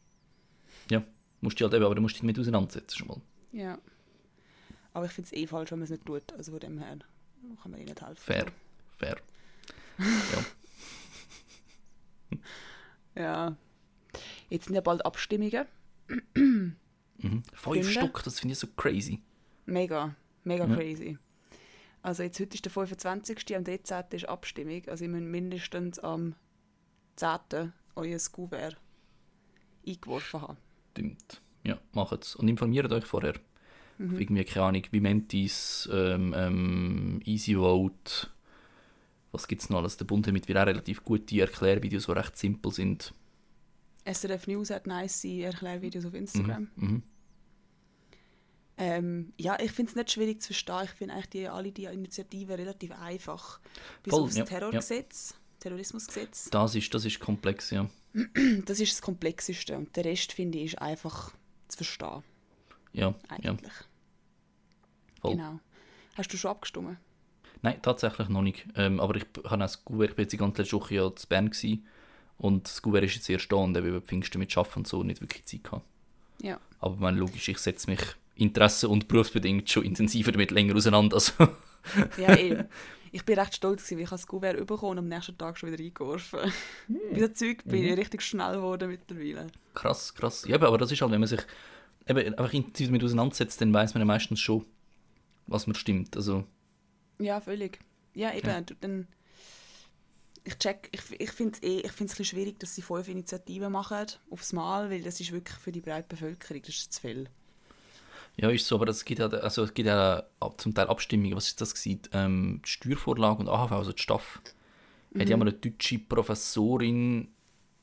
Ja, 0.91 1.05
musst 1.41 1.59
dich 1.59 1.65
halt 1.65 1.75
eben, 1.75 1.85
aber 1.85 1.95
du 1.95 2.03
musst 2.03 2.17
dich 2.17 2.23
damit 2.23 2.39
auseinandersetzen 2.39 2.99
schon 2.99 3.09
mal. 3.09 3.21
Ja. 3.53 3.79
Aber 4.93 5.07
ich 5.07 5.13
finde 5.13 5.27
es 5.27 5.33
eh 5.33 5.47
falsch, 5.47 5.71
wenn 5.71 5.79
man 5.79 5.85
es 5.85 5.91
nicht 5.91 6.05
tut. 6.05 6.33
Also 6.33 6.51
von 6.51 6.61
dem 6.61 6.79
her 6.79 6.99
kann 7.63 7.71
man 7.71 7.79
ihnen 7.79 7.91
nicht 7.91 8.03
helfen. 8.03 8.21
Fair, 8.23 8.47
fair. 8.99 9.17
Ja. 9.99 10.45
Ja. 13.17 13.57
Jetzt 14.49 14.65
sind 14.65 14.75
ja 14.75 14.81
bald 14.81 15.07
Abstimmungen. 15.07 15.67
Mhm. 17.19 17.43
Fünf 17.53 17.75
Finde? 17.87 17.91
Stück, 17.91 18.23
das 18.25 18.41
finde 18.41 18.53
ich 18.53 18.59
so 18.59 18.67
crazy. 18.77 19.21
Mega, 19.67 20.15
mega 20.45 20.67
Ja. 20.67 20.75
crazy. 20.75 21.19
Also 22.03 22.23
jetzt 22.23 22.39
heute 22.39 22.55
ist 22.55 22.65
der 22.65 22.73
25. 22.73 23.57
am 23.57 23.65
13. 23.65 24.05
ist 24.13 24.29
Abstimmung. 24.29 24.83
Also 24.89 25.05
ihr 25.05 25.11
müsst 25.11 25.25
mindestens 25.25 25.99
am 26.01 26.35
10. 27.17 27.73
euer 27.97 28.19
Kuvert 28.31 28.77
eingeworfen 29.87 30.43
haben. 30.43 30.57
Stimmt. 30.93 31.41
Ja, 31.63 31.79
macht's. 31.93 32.37
Und 32.37 32.49
informiert 32.49 32.93
euch 32.93 33.07
vorher. 33.07 33.35
Auf 33.97 34.21
irgendwie, 34.21 34.45
keine 34.45 34.67
Ahnung, 34.67 34.83
Vimentis, 34.91 35.89
ähm, 35.93 36.35
ähm, 36.37 37.21
Easy 37.25 37.55
Vote. 37.55 38.27
Was 39.31 39.47
gibt's 39.49 39.71
noch 39.71 39.79
alles? 39.79 39.97
Der 39.97 40.05
Bund 40.05 40.27
hat 40.27 40.35
auch 40.35 40.67
relativ 40.67 41.05
gute 41.05 41.41
Erklärvideos, 41.41 42.07
die 42.07 42.13
recht 42.13 42.37
simpel 42.37 42.73
sind. 42.73 43.15
SRF 44.05 44.47
News 44.47 44.71
hat 44.71 44.87
nice 44.87 45.25
Erklärvideos 45.25 46.05
auf 46.05 46.15
Instagram. 46.15 46.69
Mhm. 46.77 47.03
Ähm, 48.77 49.33
ja, 49.39 49.57
ich 49.61 49.71
finde 49.73 49.91
es 49.91 49.97
nicht 49.97 50.11
schwierig 50.11 50.41
zu 50.41 50.49
verstehen. 50.49 50.83
Ich 50.85 50.91
finde 50.91 51.15
eigentlich 51.15 51.31
die, 51.31 51.49
alle 51.49 51.73
die 51.73 51.85
Initiativen 51.85 52.57
relativ 52.57 52.91
einfach. 52.93 53.61
Bis 54.03 54.13
Voll, 54.13 54.23
aufs 54.23 54.37
ja, 54.37 54.45
Terrorgesetz, 54.45 55.35
Terrorismusgesetz. 55.61 56.51
Das 56.51 56.75
ist, 56.75 56.93
das 56.93 57.05
ist 57.05 57.21
komplex, 57.21 57.71
ja. 57.71 57.89
Das 58.65 58.81
ist 58.81 58.93
das 58.93 59.03
Komplexeste. 59.03 59.77
Und 59.77 59.95
der 59.97 60.05
Rest, 60.05 60.33
finde 60.33 60.59
ich, 60.59 60.75
ist 60.75 60.83
einfach 60.83 61.33
zu 61.69 61.79
verstehen. 61.79 62.23
Ja, 62.93 63.09
ja. 63.09 63.15
Eigentlich. 63.29 63.73
Voll. 65.21 65.37
Genau. 65.37 65.61
Hast 66.17 66.33
du 66.33 66.37
schon 66.37 66.51
abgestimmt? 66.51 66.99
Nein, 67.63 67.81
tatsächlich 67.81 68.29
noch 68.29 68.43
nicht. 68.43 68.67
Ähm, 68.77 69.01
aber 69.01 69.17
ich 69.17 69.27
habe 69.45 69.51
auch 69.51 69.59
das 69.59 69.85
Gouverneur, 69.85 70.11
ich 70.11 70.17
bin 70.17 70.25
jetzt 70.25 70.33
die 70.33 70.37
ganze 70.37 70.63
letzte 70.63 70.77
Woche 70.77 70.95
ja 70.95 71.15
zu 71.15 71.27
Bern 71.27 71.51
gewesen. 71.51 71.87
Und 72.39 72.65
das 72.67 72.83
Gouverneur 72.83 73.07
ist 73.07 73.15
jetzt 73.17 73.31
erst 73.31 73.51
da 73.51 73.57
und 73.57 73.77
eben 73.77 73.87
über 73.87 74.01
Pfingsten 74.01 74.39
mit 74.39 74.57
Arbeiten 74.57 74.81
und 74.81 74.89
so 74.89 75.03
nicht 75.03 75.21
wirklich 75.21 75.45
Zeit 75.45 75.65
gehabt. 75.65 75.85
Ja. 76.43 76.59
Aber 76.81 76.97
meine, 76.97 77.19
logisch, 77.19 77.49
ich 77.49 77.59
setze 77.59 77.89
mich 77.91 78.01
Interesse- 78.35 78.89
und 78.89 79.09
berufsbedingt 79.09 79.71
schon 79.71 79.85
intensiver 79.85 80.33
damit 80.33 80.51
länger 80.51 80.75
auseinander. 80.77 81.15
Also, 81.17 81.33
Ja, 82.17 82.37
eben. 82.37 82.65
Ich 83.13 83.25
bin 83.25 83.39
recht 83.39 83.55
stolz, 83.55 83.83
gewesen, 83.85 83.99
weil 83.99 84.05
ich 84.05 84.11
das 84.11 84.27
Kuvert 84.27 84.67
bekommen 84.67 84.93
und 84.93 84.99
am 84.99 85.09
nächsten 85.09 85.39
Tag 85.39 85.57
schon 85.57 85.71
wieder 85.71 85.83
eingeworfen. 85.83 86.41
Bei 87.13 87.21
so 87.21 87.29
Zeug 87.29 87.63
bin 87.65 87.85
ich 87.85 87.97
richtig 87.97 88.23
schnell 88.23 88.55
geworden 88.55 88.91
mittlerweile. 88.91 89.47
krass, 89.75 90.13
krass. 90.15 90.45
Ja, 90.49 90.57
aber 90.57 90.79
das 90.79 90.91
ist 90.91 91.01
halt, 91.01 91.13
wenn 91.13 91.21
man 91.21 91.29
sich 91.29 91.41
eben 92.09 92.35
einfach 92.35 92.53
intensiv 92.53 92.89
damit 92.89 93.05
auseinandersetzt, 93.05 93.61
dann 93.61 93.73
weiß 93.73 93.95
man 93.95 94.01
ja 94.01 94.05
meistens 94.05 94.41
schon, 94.41 94.65
was 95.47 95.69
man 95.69 95.77
stimmt. 95.77 96.17
Also, 96.17 96.45
Ja, 97.21 97.41
völlig. 97.41 97.79
Ja, 98.15 98.35
eben. 98.35 98.49
Ja. 98.49 98.61
Dann, 98.81 99.07
ich 100.45 100.59
check, 100.59 100.91
ich, 100.93 101.21
ich 101.21 101.31
finde 101.33 101.55
es 101.55 101.63
eh, 101.63 101.81
ich 101.81 101.93
find's 101.93 102.19
ein 102.19 102.25
schwierig, 102.25 102.61
dass 102.61 102.75
sie 102.75 102.83
fünf 102.83 103.09
Initiativen 103.09 103.73
machen 103.73 104.07
aufs 104.31 104.53
Mal, 104.53 104.91
weil 104.91 105.03
das 105.03 105.21
ist 105.21 105.33
wirklich 105.33 105.57
für 105.59 105.73
die 105.73 105.81
breite 105.81 106.09
Bevölkerung, 106.09 106.63
das 106.63 106.75
ist 106.75 106.93
zu 106.93 107.01
viel. 107.01 107.29
ja, 108.37 108.51
ist 108.51 108.67
so, 108.67 108.77
aber 108.77 108.89
es 108.89 109.05
gibt 109.05 109.21
ja, 109.21 109.27
also 109.29 109.63
es 109.65 109.73
gibt 109.73 109.87
ja 109.87 110.25
zum 110.59 110.75
Teil 110.75 110.89
Abstimmungen, 110.89 111.37
was 111.37 111.49
ist 111.49 111.61
das 111.61 111.75
gewesen? 111.75 112.03
Ähm, 112.13 112.61
die 112.65 112.69
Steuervorlage 112.69 113.41
und 113.41 113.49
AHV, 113.49 113.73
also 113.73 113.93
die 113.93 114.03
Staff. 114.03 114.43
Hat 115.17 115.29
ja 115.29 115.37
mal 115.37 115.47
eine 115.49 115.57
deutsche 115.57 116.01
Professorin, 116.01 117.29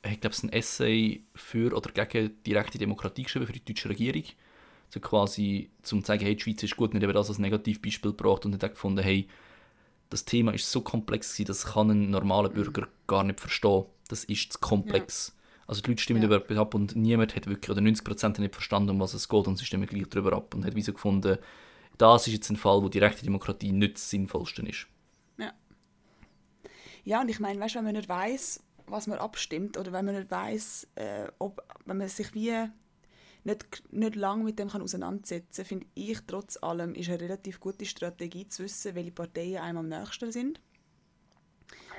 ich 0.04 0.20
glaube, 0.20 0.36
ein 0.44 0.52
Essay 0.52 1.24
für 1.34 1.74
oder 1.74 1.92
gegen 1.92 2.44
direkte 2.44 2.78
Demokratie 2.78 3.24
geschrieben 3.24 3.48
für 3.48 3.54
die 3.54 3.64
deutsche 3.64 3.88
Regierung. 3.88 4.24
So 4.90 5.00
quasi, 5.00 5.70
zum 5.82 6.02
zu 6.02 6.08
zeigen, 6.08 6.26
hey, 6.26 6.36
die 6.36 6.44
Schweiz 6.44 6.62
ist 6.64 6.76
gut, 6.76 6.94
nicht 6.94 7.02
eben 7.02 7.14
das 7.14 7.30
als 7.30 7.40
Negativbeispiel 7.40 8.12
gebracht 8.12 8.46
und 8.46 8.54
hat 8.54 8.66
auch 8.66 8.70
gefunden, 8.72 9.02
hey, 9.02 9.30
das 10.12 10.26
Thema 10.26 10.54
ist 10.54 10.72
so 10.72 10.82
komplex 10.82 11.34
gewesen, 11.34 11.48
das 11.48 11.66
kann 11.66 11.90
ein 11.90 12.10
normaler 12.12 12.50
Bürger 12.50 12.88
gar 13.08 13.24
nicht 13.24 13.40
verstehen. 13.40 13.86
Das 14.10 14.24
ist 14.26 14.54
zu 14.54 14.60
komplex. 14.60 15.36
Also 15.68 15.82
die 15.82 15.90
Leute 15.90 16.04
stimmen 16.04 16.22
Ja. 16.22 16.28
über 16.28 16.36
etwas 16.38 16.58
ab 16.58 16.76
und 16.76 16.96
niemand 16.96 17.36
hat 17.36 17.48
wirklich, 17.48 17.70
oder 17.72 17.82
90% 17.82 18.24
haben 18.36 18.42
nicht 18.44 18.54
verstanden, 18.54 18.90
um 18.92 19.00
was 19.00 19.14
es 19.14 19.28
geht 19.30 19.48
und 19.48 19.58
sie 19.58 19.66
stimmen 19.66 19.88
gleich 19.88 20.08
darüber 20.10 20.34
ab 20.34 20.54
und 20.54 20.66
hat 20.66 20.76
wie 20.76 20.82
so 20.82 20.92
gefunden, 20.94 21.38
das 21.98 22.28
ist 22.28 22.34
jetzt 22.34 22.50
ein 22.50 22.58
Fall, 22.58 22.84
wo 22.84 22.90
direkte 22.90 23.24
Demokratie 23.24 23.72
nicht 23.72 23.96
das 23.96 24.10
Sinnvollste 24.10 24.62
ist. 24.64 24.88
Ja, 27.04 27.22
und 27.22 27.30
ich 27.30 27.40
meine, 27.40 27.60
weißt, 27.60 27.74
wenn 27.76 27.84
man 27.84 27.96
nicht 27.96 28.08
weiß, 28.10 28.62
was 28.86 29.08
man 29.08 29.18
abstimmt 29.18 29.76
oder 29.78 29.92
wenn 29.92 30.06
man 30.06 30.14
nicht 30.16 30.30
weiß, 30.30 30.88
äh, 30.96 31.28
ob 31.40 31.64
wenn 31.86 31.98
man 31.98 32.08
sich 32.10 32.34
wie 32.36 32.54
nicht, 33.44 33.84
nicht 33.92 34.16
lange 34.16 34.44
mit 34.44 34.60
dem 34.60 34.70
kann 34.70 34.82
auseinandersetzen, 34.82 35.66
finde 35.66 35.88
ich 35.96 36.20
trotz 36.28 36.58
allem 36.62 36.94
ist 36.94 37.10
eine 37.10 37.22
relativ 37.22 37.60
gute 37.60 37.86
Strategie 37.86 38.48
zu 38.48 38.64
wissen, 38.64 38.96
welche 38.96 39.12
Parteien 39.12 39.58
einem 39.58 39.78
am 39.80 39.90
nächsten 39.90 40.32
sind. 40.32 40.62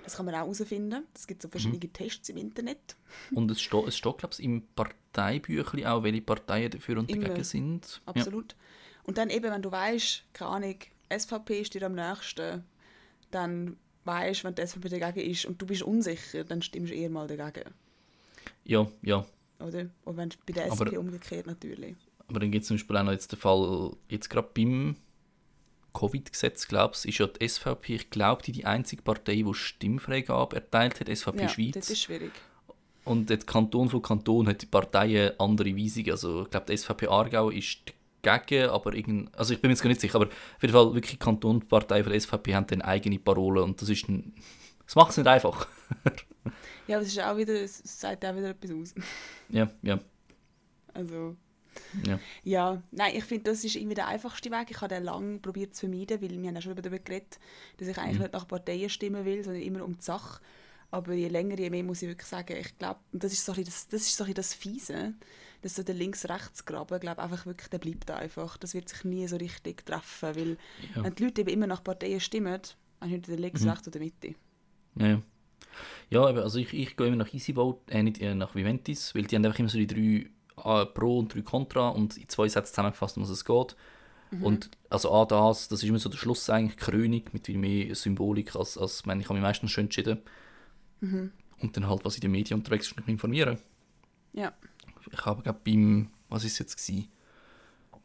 Das 0.04 0.16
kann 0.16 0.26
man 0.26 0.34
auch 0.34 0.38
herausfinden. 0.38 1.06
Es 1.14 1.26
gibt 1.26 1.42
so 1.42 1.48
verschiedene 1.48 1.92
Tests 1.92 2.28
im 2.28 2.36
Internet. 2.36 2.96
Und 3.34 3.50
es 3.50 3.60
steht, 3.60 3.86
es 3.86 3.96
steht 3.96 4.18
glaube 4.18 4.34
ich, 4.36 4.44
im 4.44 4.66
Parteibüchlein 4.74 5.86
auch, 5.86 6.02
welche 6.02 6.22
Parteien 6.22 6.70
dafür 6.70 6.98
und 6.98 7.10
Immer. 7.10 7.28
dagegen 7.28 7.44
sind. 7.44 8.00
Ja. 8.06 8.12
Absolut. 8.12 8.56
Und 9.04 9.18
dann 9.18 9.30
eben, 9.30 9.50
wenn 9.50 9.62
du 9.62 9.70
weißt, 9.70 10.24
keine 10.32 10.50
Ahnung, 10.50 10.76
SVP 11.16 11.60
ist 11.60 11.74
dir 11.74 11.82
am 11.84 11.94
nächsten, 11.94 12.64
dann 13.30 13.76
weißt, 14.04 14.44
wenn 14.44 14.54
die 14.54 14.66
SVP 14.66 14.88
dagegen 14.88 15.30
ist 15.30 15.44
und 15.44 15.60
du 15.60 15.66
bist 15.66 15.82
unsicher, 15.82 16.44
dann 16.44 16.62
stimmst 16.62 16.92
du 16.92 16.96
eher 16.96 17.10
mal 17.10 17.26
dagegen. 17.26 17.70
ja, 18.64 18.86
ja. 19.02 19.24
Oder? 19.66 19.86
Und 20.04 20.16
wenn 20.16 20.28
bei 20.46 20.52
der 20.52 20.70
Aber- 20.72 20.86
SP 20.86 20.96
umgekehrt 20.98 21.46
natürlich. 21.46 21.96
Aber 22.28 22.40
dann 22.40 22.50
gibt 22.50 22.62
es 22.62 22.68
zum 22.68 22.76
Beispiel 22.76 22.96
auch 22.96 23.02
noch 23.04 23.12
jetzt 23.12 23.30
den 23.32 23.38
Fall, 23.38 23.92
jetzt 24.08 24.30
gerade 24.30 24.48
beim 24.54 24.96
Covid-Gesetz, 25.94 26.68
glaube 26.68 26.94
ich, 26.96 27.08
ist 27.10 27.18
ja 27.18 27.26
die 27.26 27.46
SVP, 27.48 27.94
ich 27.96 28.10
glaube, 28.10 28.42
die, 28.42 28.52
die 28.52 28.64
einzige 28.64 29.02
Partei, 29.02 29.42
die 29.42 29.54
Stimmfreigabe 29.54 30.56
erteilt 30.56 31.00
hat, 31.00 31.08
SVP 31.14 31.42
ja, 31.42 31.48
Schweiz. 31.48 31.74
das 31.74 31.90
ist 31.90 32.02
schwierig. 32.02 32.32
Und 33.04 33.28
jetzt 33.30 33.46
Kanton 33.46 33.90
von 33.90 34.00
Kanton 34.00 34.46
hat 34.46 34.62
die 34.62 34.66
Parteien 34.66 35.38
andere 35.38 35.76
Weisungen. 35.76 36.12
Also 36.12 36.42
ich 36.44 36.50
glaube, 36.50 36.66
die 36.70 36.76
SVP 36.76 37.08
Aargau 37.08 37.50
ist 37.50 37.78
dagegen, 38.22 38.70
aber 38.70 38.94
irgend, 38.94 39.36
also 39.36 39.52
ich 39.52 39.60
bin 39.60 39.68
mir 39.68 39.72
jetzt 39.74 39.82
gar 39.82 39.88
nicht 39.88 40.00
sicher, 40.00 40.14
aber 40.14 40.26
auf 40.28 40.62
jeden 40.62 40.72
Fall 40.72 40.94
wirklich 40.94 41.18
Kanton 41.18 41.56
und 41.56 41.62
die 41.64 41.66
Partei 41.66 42.02
von 42.04 42.12
der 42.12 42.20
SVP 42.20 42.54
haben 42.54 42.66
dann 42.68 42.80
eigene 42.82 43.18
Parolen 43.18 43.64
und 43.64 43.82
das 43.82 43.88
ist 43.88 44.08
ein, 44.08 44.32
das 44.92 44.96
macht 44.96 45.10
es 45.12 45.16
nicht 45.16 45.26
einfach. 45.26 45.66
Ja, 46.88 46.96
aber 46.96 47.06
es 47.06 47.12
ist 47.12 47.20
auch 47.22 47.36
wieder, 47.36 47.54
es 47.54 47.78
sagt 47.84 48.24
auch 48.24 48.34
wieder 48.36 48.50
etwas 48.50 48.72
aus. 48.72 48.94
ja, 49.48 49.70
ja, 49.82 50.00
Also, 50.92 51.36
ja. 52.04 52.18
ja, 52.42 52.82
nein, 52.90 53.14
ich 53.16 53.24
finde, 53.24 53.50
das 53.52 53.62
ist 53.62 53.76
irgendwie 53.76 53.94
der 53.94 54.08
einfachste 54.08 54.50
Weg. 54.50 54.70
Ich 54.72 54.80
habe 54.80 54.92
den 54.92 55.04
lange 55.04 55.38
probiert 55.38 55.74
zu 55.76 55.86
vermeiden, 55.86 56.20
weil 56.20 56.30
wir 56.30 56.48
haben 56.48 56.56
ja 56.56 56.60
schon 56.60 56.74
darüber 56.74 56.98
geredet, 56.98 57.38
dass 57.76 57.86
ich 57.86 57.96
eigentlich 57.96 58.18
nicht 58.18 58.32
nach 58.32 58.48
Parteien 58.48 58.90
stimmen 58.90 59.24
will, 59.24 59.44
sondern 59.44 59.62
immer 59.62 59.84
um 59.84 59.96
die 59.96 60.02
Sache. 60.02 60.42
Aber 60.90 61.14
je 61.14 61.28
länger, 61.28 61.56
je 61.56 61.70
mehr 61.70 61.84
muss 61.84 62.02
ich 62.02 62.08
wirklich 62.08 62.28
sagen, 62.28 62.56
ich 62.56 62.76
glaube, 62.76 62.98
das 63.12 63.32
ist 63.32 63.44
so 63.44 63.52
ein 63.52 63.64
das, 63.64 63.86
das, 63.86 64.02
ist 64.02 64.16
so 64.16 64.24
ein 64.24 64.34
das 64.34 64.52
Fiese, 64.52 65.14
dass 65.62 65.76
so 65.76 65.84
der 65.84 65.94
Links-Rechts-Graben, 65.94 66.98
glaube 66.98 67.22
einfach 67.22 67.46
wirklich, 67.46 67.68
der 67.68 67.78
bleibt 67.78 68.10
einfach. 68.10 68.56
Das 68.56 68.74
wird 68.74 68.88
sich 68.88 69.04
nie 69.04 69.26
so 69.28 69.36
richtig 69.36 69.86
treffen, 69.86 70.34
weil 70.36 70.58
Ja. 70.96 71.04
wenn 71.04 71.14
die 71.14 71.24
Leute 71.24 71.42
eben 71.42 71.50
immer 71.50 71.68
nach 71.68 71.84
Parteien 71.84 72.18
stimmen, 72.20 72.60
dann 72.98 73.08
nicht 73.10 73.28
der 73.28 73.38
Links, 73.38 73.62
Mhm. 73.62 73.68
Rechts 73.70 73.86
oder 73.86 74.00
Mitte. 74.00 74.34
Ja, 74.96 75.20
ja. 76.10 76.22
Also 76.22 76.58
ich, 76.58 76.72
ich 76.74 76.96
gehe 76.96 77.06
immer 77.06 77.16
nach 77.16 77.32
EasyVote, 77.32 77.92
äh, 77.92 78.02
nicht 78.02 78.20
äh, 78.20 78.34
nach 78.34 78.54
Viventis, 78.54 79.14
weil 79.14 79.24
die 79.24 79.36
haben 79.36 79.44
einfach 79.44 79.58
immer 79.58 79.68
so 79.68 79.78
die 79.78 79.86
drei 79.86 80.82
äh, 80.82 80.86
Pro 80.86 81.18
und 81.18 81.34
drei 81.34 81.42
Contra 81.42 81.88
und 81.88 82.16
in 82.16 82.28
zwei 82.28 82.48
Sätzen 82.48 82.74
zusammengefasst, 82.74 83.16
um 83.16 83.22
was 83.22 83.30
es 83.30 83.44
geht. 83.44 83.76
Und 84.40 84.70
also 84.88 85.12
an 85.12 85.28
das, 85.28 85.68
das 85.68 85.82
ist 85.82 85.88
immer 85.88 85.98
so 85.98 86.08
der 86.08 86.16
Schluss 86.16 86.48
eigentlich, 86.48 86.78
Krönung, 86.78 87.22
mit 87.32 87.44
viel 87.44 87.58
mehr 87.58 87.94
Symbolik, 87.94 88.56
als, 88.56 88.78
als 88.78 89.00
ich 89.00 89.06
meine, 89.06 89.20
ich 89.20 89.28
habe 89.28 89.34
mich 89.38 89.42
meistens 89.42 89.70
schon 89.70 89.84
entschieden. 89.84 90.18
Und 91.60 91.76
dann 91.76 91.86
halt, 91.86 92.04
was 92.04 92.14
in 92.14 92.22
den 92.22 92.30
Medien 92.30 92.58
unterwegs 92.58 92.86
ist, 92.86 92.96
mich 92.96 93.06
informieren. 93.08 93.58
Ja. 94.32 94.54
Ich 95.10 95.26
habe 95.26 95.42
glaube 95.42 95.60
beim, 95.62 96.08
was 96.30 96.44
ist 96.44 96.52
es 96.52 96.58
jetzt 96.60 96.76
gewesen? 96.78 97.08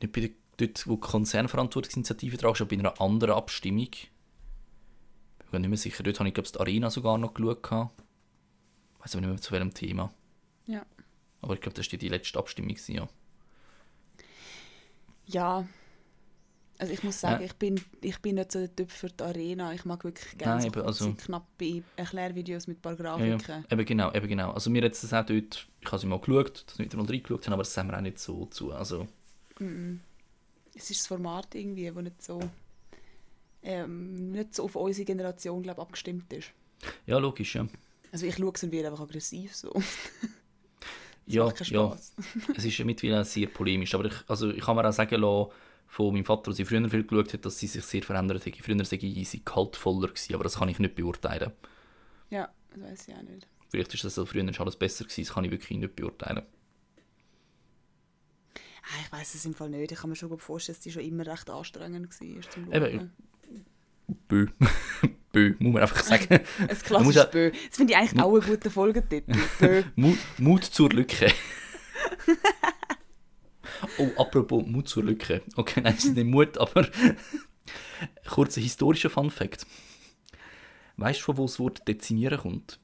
Nicht 0.01 0.11
bei 0.11 0.21
der, 0.21 0.29
dort, 0.57 0.85
wo 0.87 0.95
die 0.95 0.99
Konzernverantwortungsinitiative 0.99 2.35
dran 2.35 2.51
ist, 2.51 2.61
aber 2.61 2.75
bei 2.75 2.79
einer 2.79 2.99
anderen 2.99 3.35
Abstimmung. 3.35 3.89
Ich 5.57 5.59
bin 5.59 5.71
nicht 5.71 5.83
mehr 5.83 5.91
sicher, 5.91 6.03
dort 6.03 6.19
habe 6.19 6.29
ich 6.29 6.35
glaube 6.35 6.47
die 6.51 6.59
Arena 6.59 6.91
sogar 6.91 7.17
noch 7.17 7.33
geschaut. 7.33 7.57
Ich 7.65 7.71
weiß 9.03 9.15
aber 9.15 9.21
nicht 9.21 9.29
mehr 9.29 9.41
zu 9.41 9.51
welchem 9.51 9.73
Thema. 9.73 10.13
Ja. 10.67 10.85
Aber 11.41 11.55
ich 11.55 11.61
glaube, 11.61 11.75
das 11.75 11.91
war 11.91 11.97
die 11.97 12.09
letzte 12.09 12.37
Abstimmung. 12.37 12.75
Ja. 12.87 13.07
Ja. 15.25 15.67
Also 16.77 16.93
ich 16.93 17.01
muss 17.03 17.19
sagen, 17.19 17.43
ich, 17.43 17.53
bin, 17.55 17.81
ich 18.01 18.19
bin 18.21 18.35
nicht 18.35 18.51
so 18.51 18.59
der 18.59 18.75
Typ 18.75 18.91
für 18.91 19.07
die 19.07 19.23
Arena. 19.23 19.73
Ich 19.73 19.83
mag 19.83 20.03
wirklich 20.03 20.37
gerne 20.37 20.61
Nein, 20.61 20.61
so 20.61 20.67
eben, 20.67 20.81
also- 20.87 21.13
knappe 21.15 21.81
Erklärvideos 21.95 22.67
mit 22.67 22.77
ein 22.77 22.81
paar 22.81 22.99
Ja, 23.19 23.25
ja. 23.25 23.37
Grafiken. 23.37 23.65
Eben 23.71 23.85
genau, 23.85 24.13
eben 24.13 24.27
genau. 24.27 24.51
Also 24.51 24.69
mir 24.69 24.83
hat 24.83 24.91
es 24.91 25.11
auch 25.11 25.25
dort, 25.25 25.67
ich 25.81 25.87
habe 25.91 25.97
sie 25.99 26.05
mal 26.05 26.19
geschaut, 26.19 26.65
dass 26.67 26.77
wir 26.77 26.85
wieder 26.85 26.97
mal 26.97 27.07
reingeschaut 27.07 27.47
haben, 27.47 27.53
aber 27.53 27.63
das 27.63 27.75
haben 27.75 27.89
wir 27.89 27.97
auch 27.97 28.01
nicht 28.01 28.19
so 28.19 28.45
zu. 28.45 28.71
Also, 28.73 29.07
Mhm. 29.59 30.01
Es 30.75 30.91
ist 30.91 30.99
das 30.99 31.07
Format 31.07 31.55
irgendwie, 31.55 31.87
das 31.89 31.95
nicht 32.03 32.21
so, 32.21 32.39
ähm, 33.63 34.31
nicht 34.31 34.53
so 34.53 34.63
auf 34.63 34.75
unsere 34.75 35.05
Generation 35.05 35.63
glaub, 35.63 35.79
abgestimmt 35.79 36.31
ist. 36.33 36.51
ja, 37.05 37.17
logisch, 37.17 37.55
ja. 37.55 37.67
Also 38.11 38.25
ich 38.25 38.35
schaue 38.35 38.51
es 38.53 38.63
und 38.63 38.71
werde 38.71 38.89
einfach 38.89 39.03
aggressiv 39.03 39.55
so. 39.55 39.73
Ja, 41.29 41.51
ja. 41.51 41.97
Es 42.55 42.63
ist 42.63 42.77
ja 42.77 42.85
mittlerweile 42.85 43.25
sehr 43.25 43.47
polemisch, 43.47 43.93
aber 43.93 44.05
ich, 44.05 44.13
also 44.27 44.49
ich 44.49 44.63
kann 44.63 44.77
mir 44.77 44.87
auch 44.87 44.93
sagen 44.93 45.19
lassen, 45.19 45.51
von 45.87 46.13
meinem 46.13 46.25
Vater, 46.25 46.53
sie 46.53 46.63
früher 46.65 46.89
viel 46.89 47.03
geschaut 47.03 47.33
hat, 47.33 47.45
dass 47.45 47.59
sie 47.59 47.67
sich 47.67 47.83
sehr 47.83 48.03
verändert 48.03 48.45
hat. 48.45 48.55
Früher 48.55 48.83
sei 48.85 48.97
sie 48.97 49.41
kaltvoller 49.43 50.07
gewesen, 50.07 50.35
aber 50.35 50.43
das 50.43 50.57
kann 50.57 50.69
ich 50.69 50.79
nicht 50.79 50.95
beurteilen. 50.95 51.51
Ja, 52.29 52.49
das 52.69 52.81
weiß 52.81 53.07
ich 53.07 53.15
auch 53.15 53.21
nicht. 53.23 53.47
Vielleicht 53.69 53.93
ist 53.93 54.03
das 54.05 54.15
so, 54.15 54.25
früher 54.25 54.47
ist 54.47 54.59
alles 54.59 54.77
besser 54.77 55.03
gewesen, 55.03 55.23
das 55.25 55.33
kann 55.33 55.43
ich 55.43 55.51
wirklich 55.51 55.77
nicht 55.77 55.95
beurteilen. 55.95 56.43
Ah, 58.83 59.01
ich 59.03 59.11
weiß 59.11 59.35
es 59.35 59.45
im 59.45 59.53
Fall 59.53 59.69
nicht. 59.69 59.91
Ich 59.91 59.99
kann 59.99 60.09
mir 60.09 60.15
schon 60.15 60.37
vorstellen, 60.39 60.75
dass 60.75 60.83
die 60.83 60.91
schon 60.91 61.03
immer 61.03 61.25
recht 61.25 61.49
anstrengend 61.49 62.21
war 62.21 62.51
zum 62.51 62.71
Eben, 62.71 62.85
Schauen. 62.99 63.11
Bö. 64.07 64.47
Bö, 65.31 65.53
muss 65.59 65.73
man 65.73 65.81
einfach 65.81 66.01
sagen. 66.01 66.39
Ein 66.59 66.67
klassisches 66.79 67.15
ja- 67.15 67.25
Bö. 67.25 67.51
Das 67.51 67.77
finde 67.77 67.93
ich 67.93 67.97
eigentlich 67.99 68.21
auch 68.21 68.33
einen 68.33 68.45
guten 68.45 68.71
Folgetitel. 68.71 69.35
Bö. 69.59 69.83
Mut, 69.95 70.17
Mut 70.37 70.63
zur 70.63 70.89
Lücke. 70.89 71.31
oh, 73.97 74.09
apropos 74.17 74.65
Mut 74.65 74.87
zur 74.87 75.03
Lücke. 75.03 75.41
Okay, 75.55 75.81
nein, 75.81 75.95
es 75.97 76.05
ist 76.05 76.15
nicht 76.15 76.25
Mut, 76.27 76.57
aber 76.57 76.87
kurzer 78.27 78.61
historischer 78.61 79.09
Fun 79.09 79.29
Fact. 79.29 79.67
Weißt 80.95 81.19
du, 81.19 81.25
von 81.25 81.37
wo 81.37 81.43
das 81.45 81.59
Wort 81.59 81.87
dezimieren 81.87 82.39
kommt? 82.39 82.79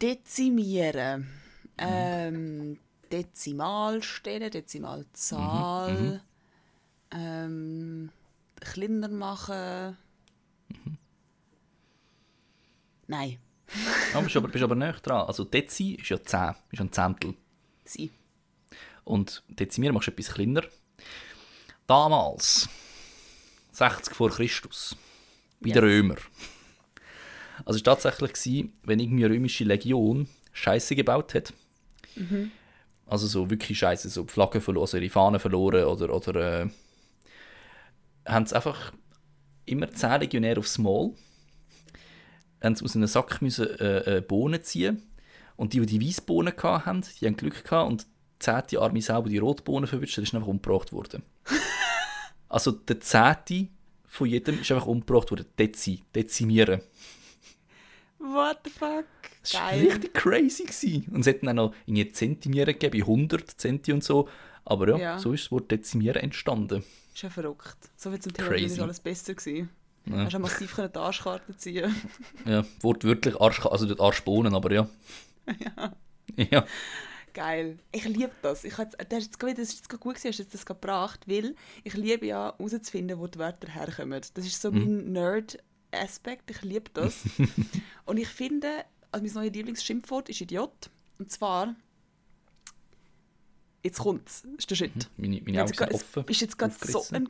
Dezimieren. 0.00 1.28
Ähm, 1.76 2.78
Dezimalstelle, 3.12 4.50
Dezimalzahl. 4.50 6.22
Ähm, 7.12 8.10
kleiner 8.60 9.08
machen. 9.08 9.96
Nein, 13.06 13.38
Ah, 14.14 14.20
bist 14.20 14.36
aber, 14.36 14.48
bist 14.48 14.64
aber 14.64 14.74
näher 14.74 14.94
dran. 14.94 15.26
Also 15.28 15.44
Dezi 15.44 15.92
ist 15.94 16.08
ja 16.08 16.20
10, 16.20 16.54
ist 16.72 16.80
ein 16.80 16.90
Zehntel. 16.92 17.34
sie. 17.84 18.10
Und 19.04 19.42
dezimieren 19.48 19.94
machst 19.94 20.08
du 20.08 20.12
etwas 20.12 20.34
kleiner. 20.34 20.62
Damals, 21.86 22.68
60 23.72 24.14
vor 24.14 24.30
Christus, 24.30 24.96
bei 25.60 25.70
den 25.70 25.74
Yes. 25.74 25.82
Römer. 25.84 26.16
Also 27.64 27.78
es 27.78 27.86
war 27.86 27.94
tatsächlich, 27.94 28.32
gewesen, 28.32 28.72
wenn 28.84 28.98
irgendwie 29.00 29.24
eine 29.24 29.34
römische 29.34 29.64
Legion 29.64 30.28
Scheiße 30.52 30.94
gebaut 30.96 31.34
hat. 31.34 31.52
Also 33.06 33.26
so 33.28 33.48
wirklich 33.50 33.78
Scheiße, 33.78 34.08
so 34.08 34.24
die 34.24 34.32
Flagge 34.32 34.60
verloren, 34.60 34.82
also 34.82 34.96
ihre 34.96 35.10
Fahnen 35.10 35.38
verloren 35.40 35.84
oder, 35.84 36.14
oder 36.14 36.62
äh, 36.62 36.68
haben 38.26 38.46
sie 38.46 38.54
einfach 38.54 38.92
immer 39.66 39.90
10 39.90 40.20
Legionäre 40.20 40.60
aufs 40.60 40.78
Mal, 40.78 41.12
haben 42.62 42.74
sie 42.76 42.84
aus 42.84 42.96
einem 42.96 43.06
Sack 43.06 43.40
müssen, 43.42 43.68
äh, 43.78 44.18
äh, 44.18 44.20
Bohnen 44.20 44.62
ziehen 44.62 45.02
und 45.56 45.72
die, 45.72 45.80
die 45.80 45.98
die 45.98 46.06
Weissbohnen 46.08 46.54
hatten, 46.56 47.04
die 47.20 47.26
haben 47.26 47.36
Glück 47.36 47.64
gehabt 47.64 47.90
und 47.90 48.02
die 48.02 48.06
zehnte 48.38 48.80
Arme 48.80 49.02
selber 49.02 49.28
die 49.28 49.38
Rotbohnen 49.38 49.86
verwünscht, 49.86 50.18
ist 50.18 50.34
einfach 50.34 50.48
umgebracht 50.48 50.92
worden. 50.92 51.22
also 52.48 52.70
der 52.72 53.00
zehnte 53.00 53.68
von 54.06 54.26
jedem 54.28 54.60
ist 54.60 54.72
einfach 54.72 54.86
umgebracht 54.86 55.30
worden. 55.30 55.46
Dezi, 55.58 56.02
dezimieren. 56.14 56.80
What 58.18 58.58
the 58.64 58.70
fuck? 58.70 59.04
Das 59.42 59.54
war 59.54 59.72
richtig 59.72 60.12
crazy. 60.14 60.64
Gewesen. 60.64 61.06
Und 61.12 61.20
es 61.20 61.26
hätten 61.26 61.48
auch 61.48 61.54
noch 61.54 61.74
irgendwie 61.86 62.10
Zentimeter 62.12 62.72
gegeben, 62.74 63.02
100 63.02 63.50
Centi 63.58 63.92
und 63.92 64.04
so. 64.04 64.28
Aber 64.64 64.88
ja, 64.90 64.98
Ja. 64.98 65.18
so 65.18 65.32
ist 65.32 65.44
das 65.44 65.52
Wort 65.52 65.70
dezimieren 65.70 66.22
entstanden. 66.22 66.84
Ist 67.14 67.22
ja 67.22 67.30
verrückt. 67.30 67.90
So 67.96 68.12
wie 68.12 68.18
zum 68.18 68.32
Thema 68.32 68.48
Crazy. 68.48 68.64
Ist 68.64 68.80
alles 68.80 69.00
besser 69.00 69.34
gewesen. 69.34 69.70
Ja. 70.06 70.24
Hast 70.24 70.34
du 70.34 70.38
massiv 70.38 70.74
können 70.74 70.92
die 70.92 70.98
Arschkarte 70.98 71.56
ziehen 71.56 71.94
Ja, 72.46 72.64
wortwörtlich 72.80 73.38
Arsch, 73.40 73.64
also 73.66 73.84
nicht 73.84 74.00
Arschbohnen, 74.00 74.54
aber 74.54 74.72
ja. 74.72 74.88
Ja. 75.58 75.92
Ja, 76.36 76.64
Geil. 77.32 77.78
Ich 77.92 78.04
liebe 78.04 78.32
das. 78.42 78.64
Ich 78.64 78.76
jetzt, 78.76 78.96
das, 79.08 79.18
ist 79.24 79.42
jetzt, 79.42 79.42
das 79.42 79.58
ist 79.58 79.76
jetzt 79.76 79.88
gut 79.88 80.14
gewesen, 80.14 80.28
hast 80.28 80.38
du 80.38 80.42
jetzt 80.42 80.54
das 80.54 80.66
gebracht, 80.66 81.20
weil 81.26 81.54
ich 81.84 81.94
liebe 81.94 82.26
ja 82.26 82.54
herauszufinden, 82.58 83.18
wo 83.18 83.26
die 83.26 83.38
Wörter 83.38 83.68
herkommen. 83.68 84.20
Das 84.34 84.46
ist 84.46 84.60
so 84.60 84.70
mein 84.72 85.12
Nerd-Aspekt. 85.12 86.50
Ich 86.50 86.62
liebe 86.62 86.90
das. 86.92 87.22
Und 88.04 88.16
ich 88.16 88.28
finde, 88.28 88.84
also 89.12 89.24
mein 89.24 89.34
neues 89.34 89.54
Lieblingsschimpfwort 89.54 90.28
ist 90.28 90.40
Idiot. 90.40 90.90
Und 91.18 91.30
zwar, 91.30 91.74
jetzt 93.82 93.98
kommt 93.98 94.28
es, 94.28 94.44
ist 94.58 94.70
der 94.70 94.74
Shit. 94.76 94.92
meine, 95.16 95.40
meine 95.42 95.58
Jetzt 95.58 95.70
Augen 95.70 95.78
sind 95.78 95.88
es 95.90 95.94
offen. 95.94 96.24
ist 96.28 96.40
jetzt 96.40 96.58
gerade 96.58 96.74
so 96.80 97.04
ein... 97.12 97.28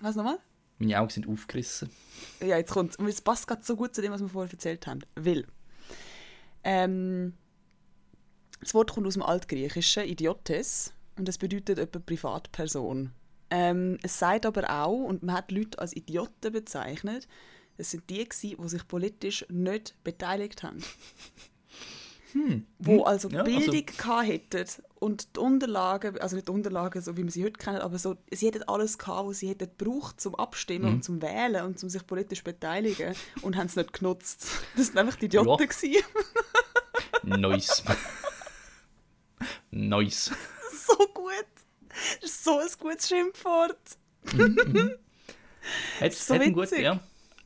Was 0.00 0.16
nochmal? 0.16 0.38
Meine 0.78 1.00
Augen 1.00 1.10
sind 1.10 1.28
aufgerissen. 1.28 1.90
Ja, 2.40 2.56
jetzt 2.58 2.72
kommt 2.72 2.98
Und 2.98 3.06
es 3.06 3.20
passt 3.20 3.46
gerade 3.46 3.62
so 3.64 3.76
gut 3.76 3.94
zu 3.94 4.02
dem, 4.02 4.10
was 4.12 4.20
wir 4.20 4.28
vorher 4.28 4.50
erzählt 4.52 4.86
haben. 4.86 5.00
Weil, 5.14 5.46
ähm, 6.64 7.34
das 8.60 8.74
Wort 8.74 8.92
kommt 8.92 9.06
aus 9.06 9.14
dem 9.14 9.22
Altgriechischen, 9.22 10.04
Idiotes, 10.04 10.92
und 11.16 11.28
es 11.28 11.38
bedeutet 11.38 11.78
etwa 11.78 11.98
Privatperson. 11.98 13.10
Ähm, 13.50 13.98
es 14.02 14.18
sagt 14.18 14.46
aber 14.46 14.70
auch, 14.70 15.04
und 15.04 15.22
man 15.22 15.36
hat 15.36 15.52
Leute 15.52 15.78
als 15.78 15.94
Idioten 15.94 16.52
bezeichnet, 16.52 17.28
das 17.76 17.90
sind 17.90 18.08
die, 18.10 18.26
gewesen, 18.28 18.56
die 18.62 18.68
sich 18.68 18.86
politisch 18.88 19.44
nicht 19.50 19.94
beteiligt 20.04 20.62
haben. 20.62 20.82
Wo 22.78 23.02
also 23.02 23.28
Hm. 23.28 23.34
Ja, 23.36 23.42
also- 23.42 23.58
Bildung 23.70 23.86
gehabt 23.86 24.26
hätten 24.26 24.66
und 25.02 25.36
die 25.36 25.40
Unterlagen, 25.40 26.18
also 26.20 26.36
nicht 26.36 26.48
die 26.48 26.52
Unterlagen, 26.52 27.02
so 27.02 27.16
wie 27.16 27.24
wir 27.24 27.30
sie 27.30 27.44
heute 27.44 27.54
kennen, 27.58 27.78
aber 27.78 27.98
so, 27.98 28.16
sie 28.30 28.46
hätten 28.46 28.62
alles 28.64 28.98
gehabt, 28.98 29.28
was 29.28 29.38
sie 29.40 29.48
hätten 29.48 29.68
gebraucht 29.76 30.20
zum 30.20 30.34
Abstimmen 30.36 30.86
Mhm. 30.86 30.94
und 30.94 31.04
zum 31.04 31.20
Wählen 31.22 31.64
und 31.64 31.78
zum 31.78 31.88
sich 31.90 32.06
politisch 32.06 32.44
beteiligen 32.44 33.14
und 33.42 33.56
haben 33.56 33.66
es 33.66 33.76
nicht 33.76 33.92
genutzt. 33.92 34.46
Das 34.76 34.86
sind 34.86 34.98
einfach 34.98 35.16
die 35.16 35.26
Idioten. 35.26 35.68
gewesen. 35.68 36.02
Nice. 37.24 37.82
nice. 39.70 40.30
so 40.86 40.96
gut. 41.08 41.46
Das 42.20 42.30
ist 42.30 42.44
so 42.44 42.58
ein 42.58 42.68
gutes 42.78 43.08
Schimpfwort. 43.08 43.78
Hat 46.00 46.12
So 46.12 46.34
hat 46.34 46.40
einen 46.42 46.52
gut, 46.54 46.64
witzig. 46.64 46.80
ja. 46.82 47.00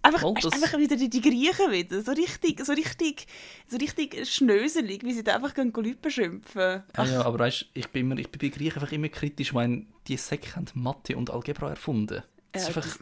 Einfach, 0.06 0.20
Voll, 0.20 0.34
das- 0.40 0.52
einfach 0.52 0.78
wieder 0.78 0.96
die, 0.96 1.10
die 1.10 1.20
Griechen 1.20 1.70
wieder. 1.72 2.00
So 2.02 2.12
richtig, 2.12 2.64
so 2.64 2.72
richtig, 2.72 3.26
so 3.66 3.76
richtig 3.76 4.28
schnöselig, 4.28 5.02
wie 5.04 5.12
sie 5.12 5.24
da 5.24 5.34
einfach 5.34 5.52
gehen 5.54 5.72
Leute 5.74 5.96
beschimpfen. 5.96 6.82
Ja, 6.96 7.04
ja, 7.04 7.22
aber 7.24 7.40
weißt, 7.40 7.66
ich 7.74 7.88
bin, 7.88 8.02
immer, 8.10 8.18
ich 8.20 8.28
bin 8.30 8.38
bei 8.50 8.56
Griechen 8.56 8.80
einfach 8.80 8.92
immer 8.92 9.08
kritisch, 9.08 9.52
weil 9.54 9.82
die 10.06 10.16
Säcke 10.16 10.54
haben 10.56 10.66
Mathe 10.74 11.16
und 11.16 11.30
Algebra 11.30 11.70
erfunden. 11.70 12.22
Das, 12.52 12.62
ist 12.62 12.68
Ja, 12.68 12.76
einfach, 12.82 12.96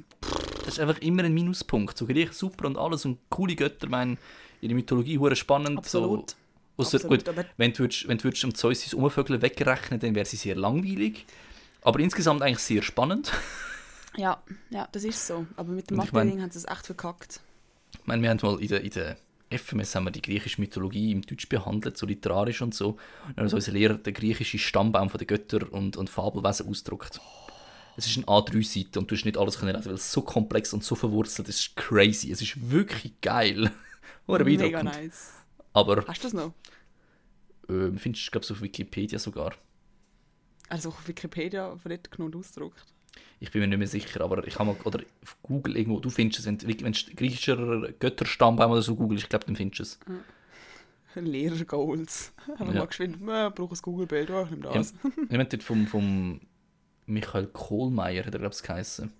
das 0.65 0.69
ist 0.69 0.81
einfach 0.81 0.99
immer 1.03 1.25
ein 1.25 1.35
Minuspunkt. 1.35 1.97
So 1.99 2.07
Griechen 2.07 2.33
super 2.33 2.67
und 2.67 2.79
alles 2.79 3.05
und 3.05 3.19
coole 3.29 3.55
Götter, 3.55 3.89
meine, 3.89 4.17
ihre 4.61 4.75
Mythologie 4.75 5.19
hure 5.19 5.37
spannend. 5.37 5.79
Absolut. 5.79 6.31
So, 6.31 6.37
ausser, 6.77 6.97
Absolut, 6.97 7.25
gut, 7.27 7.37
wenn 7.59 7.73
du, 7.73 7.81
würdest, 7.81 8.09
wenn 8.09 8.19
du 8.19 8.25
würdest 8.25 8.45
am 8.45 8.55
Zeus 8.55 8.83
sein 8.83 8.99
Umvögeln 8.99 9.43
wegrechnen, 9.43 10.01
dann 10.01 10.15
wäre 10.15 10.25
sie 10.25 10.37
sehr 10.37 10.57
langweilig. 10.57 11.27
Aber 11.83 12.01
insgesamt 12.01 12.41
eigentlich 12.43 12.61
sehr 12.61 12.83
spannend. 12.83 13.31
Ja, 14.17 14.43
ja, 14.71 14.89
das 14.93 15.05
ist 15.05 15.27
so. 15.27 15.47
Aber 15.57 15.73
mit 15.73 15.91
dem 15.91 15.99
Und 15.99 16.05
ich 16.07 16.13
mein- 16.13 16.41
haben 16.43 16.51
sie 16.51 16.59
es 16.59 16.65
echt 16.67 16.87
verkackt. 16.87 17.41
Ich 18.01 18.07
meine, 18.07 18.23
wir 18.23 18.31
haben 18.31 18.39
mal 18.43 18.61
in 18.61 18.69
der, 18.69 18.83
in 18.83 18.91
der 18.91 19.17
FMS 19.51 19.95
haben 19.95 20.05
wir 20.05 20.11
die 20.11 20.23
griechische 20.23 20.61
Mythologie 20.61 21.13
im 21.13 21.23
Deutsch 21.23 21.49
behandelt, 21.49 21.97
so 21.97 22.07
literarisch 22.07 22.61
und 22.63 22.75
so. 22.75 22.91
Und 22.91 22.99
dann 23.37 23.37
hat 23.37 23.45
uns 23.45 23.55
unser 23.55 23.73
Lehrer 23.73 23.95
den 23.95 24.15
griechischen 24.15 24.59
Stammbaum 24.59 25.11
von 25.11 25.19
den 25.19 25.27
Götter 25.27 25.73
und, 25.73 25.97
und 25.97 26.11
Fabelwesen 26.11 26.69
ausgedruckt. 26.69 27.21
Es 27.97 28.07
ist 28.07 28.17
eine 28.17 28.27
A3-Seite 28.27 28.99
und 28.99 29.09
du 29.11 29.15
hast 29.15 29.25
nicht 29.25 29.37
alles 29.39 29.59
können 29.59 29.75
lesen, 29.75 29.87
weil 29.87 29.95
es 29.95 30.11
so 30.11 30.23
komplex 30.23 30.73
und 30.73 30.83
so 30.83 30.97
verwurzelt 30.97 31.49
ist. 31.49 31.55
Es 31.61 31.67
ist 31.67 31.77
crazy. 31.77 32.33
Es 32.33 32.43
ist 32.43 32.71
wirklich 32.71 33.21
geil. 33.21 33.71
Mega 34.27 34.83
nice. 34.83 35.33
Aber 35.73 36.05
Hast 36.07 36.25
du 36.25 36.27
das 36.29 36.33
noch? 36.33 36.53
äh, 37.69 37.97
findest 37.97 38.27
du, 38.27 38.31
glaube 38.33 38.47
auf 38.51 38.61
Wikipedia 38.63 39.19
sogar. 39.19 39.55
Also 40.69 40.89
auf 40.89 41.07
Wikipedia 41.07 41.77
genommen 41.85 42.35
und 42.35 42.37
ausgedruckt. 42.37 42.85
Ich 43.45 43.51
bin 43.53 43.61
mir 43.61 43.69
nicht 43.69 43.79
mehr 43.79 43.87
sicher, 43.87 44.23
aber 44.23 44.47
ich 44.47 44.59
habe 44.59 44.71
mal, 44.73 44.77
oder 44.85 45.01
auf 45.23 45.37
Google 45.43 45.77
irgendwo, 45.77 46.01
du 46.01 46.09
findest 46.09 46.41
es, 46.41 46.47
wenn, 46.47 46.57
du- 46.57 46.67
wenn 46.67 46.93
du 46.93 47.15
griechischer 47.15 47.93
Götterstammbaum 47.93 48.73
oder 48.73 48.81
so 48.83 48.97
googelst, 48.97 49.25
ich 49.25 49.29
glaube, 49.29 49.45
dann 49.45 49.55
findest 49.57 49.79
du 49.79 49.83
es. 49.83 49.99
Lehrer-Goals. 51.15 52.33
Haben 52.59 52.69
wir 52.69 52.75
Ja. 52.75 52.81
mal 52.81 52.87
geschwind, 52.87 53.17
äh, 53.17 53.51
brauche 53.51 53.75
ein 53.75 53.79
Google-Bild, 53.83 54.31
oh, 54.31 54.45
ich 54.45 54.51
nehme 54.51 54.63
das. 54.73 54.95
Ich 55.31 55.37
meine, 55.37 55.49
vom, 55.61 55.87
vom 55.87 56.41
Michael 57.07 57.47
Kohlmeier, 57.49 58.25
hat 58.25 58.35
er, 58.35 58.41
glaube 58.41 58.55
ich, 58.55 58.63
geheißen. 58.63 59.13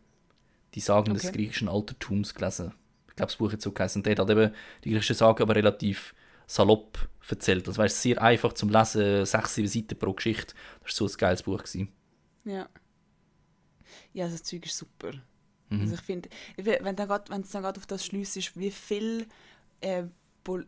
Die 0.75 0.81
Sagen 0.81 1.15
des 1.15 1.27
Okay. 1.27 1.37
griechischen 1.37 1.69
Altertums 1.69 2.35
gelesen. 2.35 2.73
Ich 3.09 3.17
glaube, 3.17 3.31
das 3.31 3.37
Buch 3.37 3.53
hat 3.53 3.63
so 3.63 3.71
geheißen. 3.73 4.01
Und 4.01 4.07
der 4.07 4.17
hat 4.17 4.31
eben 4.31 4.53
die 4.83 4.91
griechischen 4.91 5.15
Sagen 5.17 5.43
aber 5.43 5.55
relativ 5.55 6.15
salopp 6.49 7.09
erzählt. 7.29 7.69
Das 7.69 7.79
war 7.79 7.89
sehr 7.89 8.21
einfach 8.21 8.55
zum 8.55 8.71
Lesen, 8.71 9.25
sechs, 9.25 9.55
sieben 9.55 9.69
Seiten 9.69 9.97
pro 9.99 10.13
Geschichte. 10.15 10.55
Das 10.83 11.01
war 11.01 11.09
so 11.09 11.15
ein 11.15 11.19
geiles 11.19 11.43
Buch. 11.45 11.59
Gewesen. 11.59 11.93
Ja. 12.45 12.69
Ja, 14.13 14.25
also 14.25 14.37
das 14.37 14.45
Zeug 14.45 14.67
ist 14.67 14.77
super. 14.77 15.13
Mhm. 15.71 15.81
Also 15.81 15.95
ich 15.95 16.01
finde, 16.03 16.29
wenn 16.57 16.97
es 16.97 17.51
dann 17.51 17.63
gerade 17.63 17.79
auf 17.81 17.87
das 17.87 18.05
Schluss 18.07 18.37
ist, 18.37 18.57
wie 18.59 18.71
viel, 18.71 19.27
äh, 19.81 20.05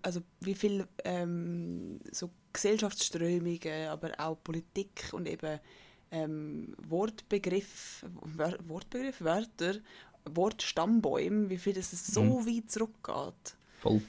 also 0.03 0.22
wie 0.41 0.55
viel 0.55 0.87
ähm, 1.05 2.01
so 2.11 2.31
Gesellschaftsströmungen, 2.53 3.89
aber 3.89 4.12
auch 4.18 4.43
Politik 4.43 5.11
und 5.12 5.27
eben 5.29 5.61
ähm, 6.11 6.74
Wortbegriff, 6.89 8.05
Wör 8.22 8.57
Wortbegriff, 8.66 9.20
Wörter, 9.20 9.74
Wortstammbäume, 10.24 11.51
wie 11.51 11.59
viel 11.59 11.74
das 11.74 11.91
so 11.91 12.22
Mhm. 12.22 12.47
weit 12.47 12.70
zurückgeht. 12.70 13.57
Voll. 13.81 14.03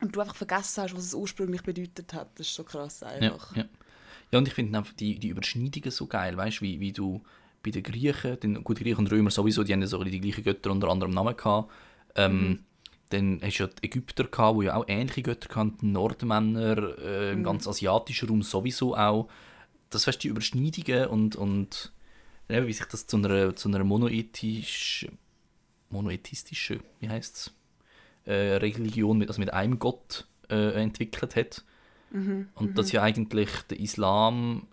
Und 0.00 0.14
du 0.14 0.20
einfach 0.20 0.36
vergessen 0.36 0.82
hast, 0.82 0.94
was 0.94 1.04
es 1.04 1.14
ursprünglich 1.14 1.62
bedeutet 1.62 2.12
hat. 2.14 2.38
Das 2.38 2.46
ist 2.46 2.54
so 2.54 2.64
krass 2.64 3.00
Ja, 3.00 3.08
einfach. 3.08 3.56
ja. 3.56 3.64
ja, 4.30 4.38
und 4.38 4.46
ich 4.46 4.54
finde 4.54 4.78
einfach 4.78 4.92
die, 4.94 5.18
die 5.18 5.28
Überschneidungen 5.28 5.90
so 5.90 6.06
geil, 6.06 6.36
weißt 6.36 6.58
du, 6.60 6.62
wie, 6.62 6.80
wie 6.80 6.92
du 6.92 7.22
bei 7.62 7.70
den 7.70 7.82
Griechen, 7.82 8.38
den, 8.40 8.64
gut, 8.64 8.78
die 8.78 8.84
Griechen 8.84 9.00
und 9.00 9.12
Römer 9.12 9.30
sowieso, 9.30 9.64
die 9.64 9.72
haben 9.72 9.80
ja 9.80 9.86
so 9.86 10.02
die 10.02 10.20
gleichen 10.20 10.44
Götter 10.44 10.70
unter 10.70 10.88
anderem 10.88 11.12
Namen 11.12 11.36
gehabt. 11.36 11.70
Ähm, 12.14 12.60
Dann 13.10 13.40
hast 13.42 13.58
du 13.58 13.64
ja 13.64 13.70
die 13.70 13.86
Ägypter 13.86 14.24
gehabt, 14.24 14.60
die 14.60 14.66
ja 14.66 14.76
auch 14.76 14.84
ähnliche 14.86 15.22
Götter 15.22 15.54
hatten, 15.54 15.92
Nordmänner, 15.92 16.98
äh, 16.98 17.32
im 17.32 17.42
ganz 17.42 17.66
asiatischen 17.66 18.28
Raum 18.28 18.42
sowieso 18.42 18.94
auch. 18.94 19.28
Das 19.90 20.06
weißt 20.06 20.22
die 20.22 20.28
Überschneidungen 20.28 21.06
und, 21.06 21.36
und 21.36 21.92
eben, 22.50 22.66
wie 22.66 22.72
sich 22.74 22.86
das 22.86 23.06
zu 23.06 23.16
einer, 23.16 23.56
zu 23.56 23.68
einer 23.68 23.82
monoethisch, 23.82 25.06
monoethistischen, 25.88 26.80
wie 27.00 27.08
heißt 27.08 27.36
es, 27.36 27.52
äh, 28.26 28.56
Religion, 28.56 29.16
mit, 29.16 29.28
also 29.28 29.40
mit 29.40 29.52
einem 29.54 29.78
Gott 29.78 30.26
äh, 30.50 30.82
entwickelt 30.82 31.34
hat. 31.34 31.64
Und 32.54 32.76
dass 32.78 32.92
ja 32.92 33.02
eigentlich 33.02 33.50
der 33.70 33.80
Islam, 33.80 34.66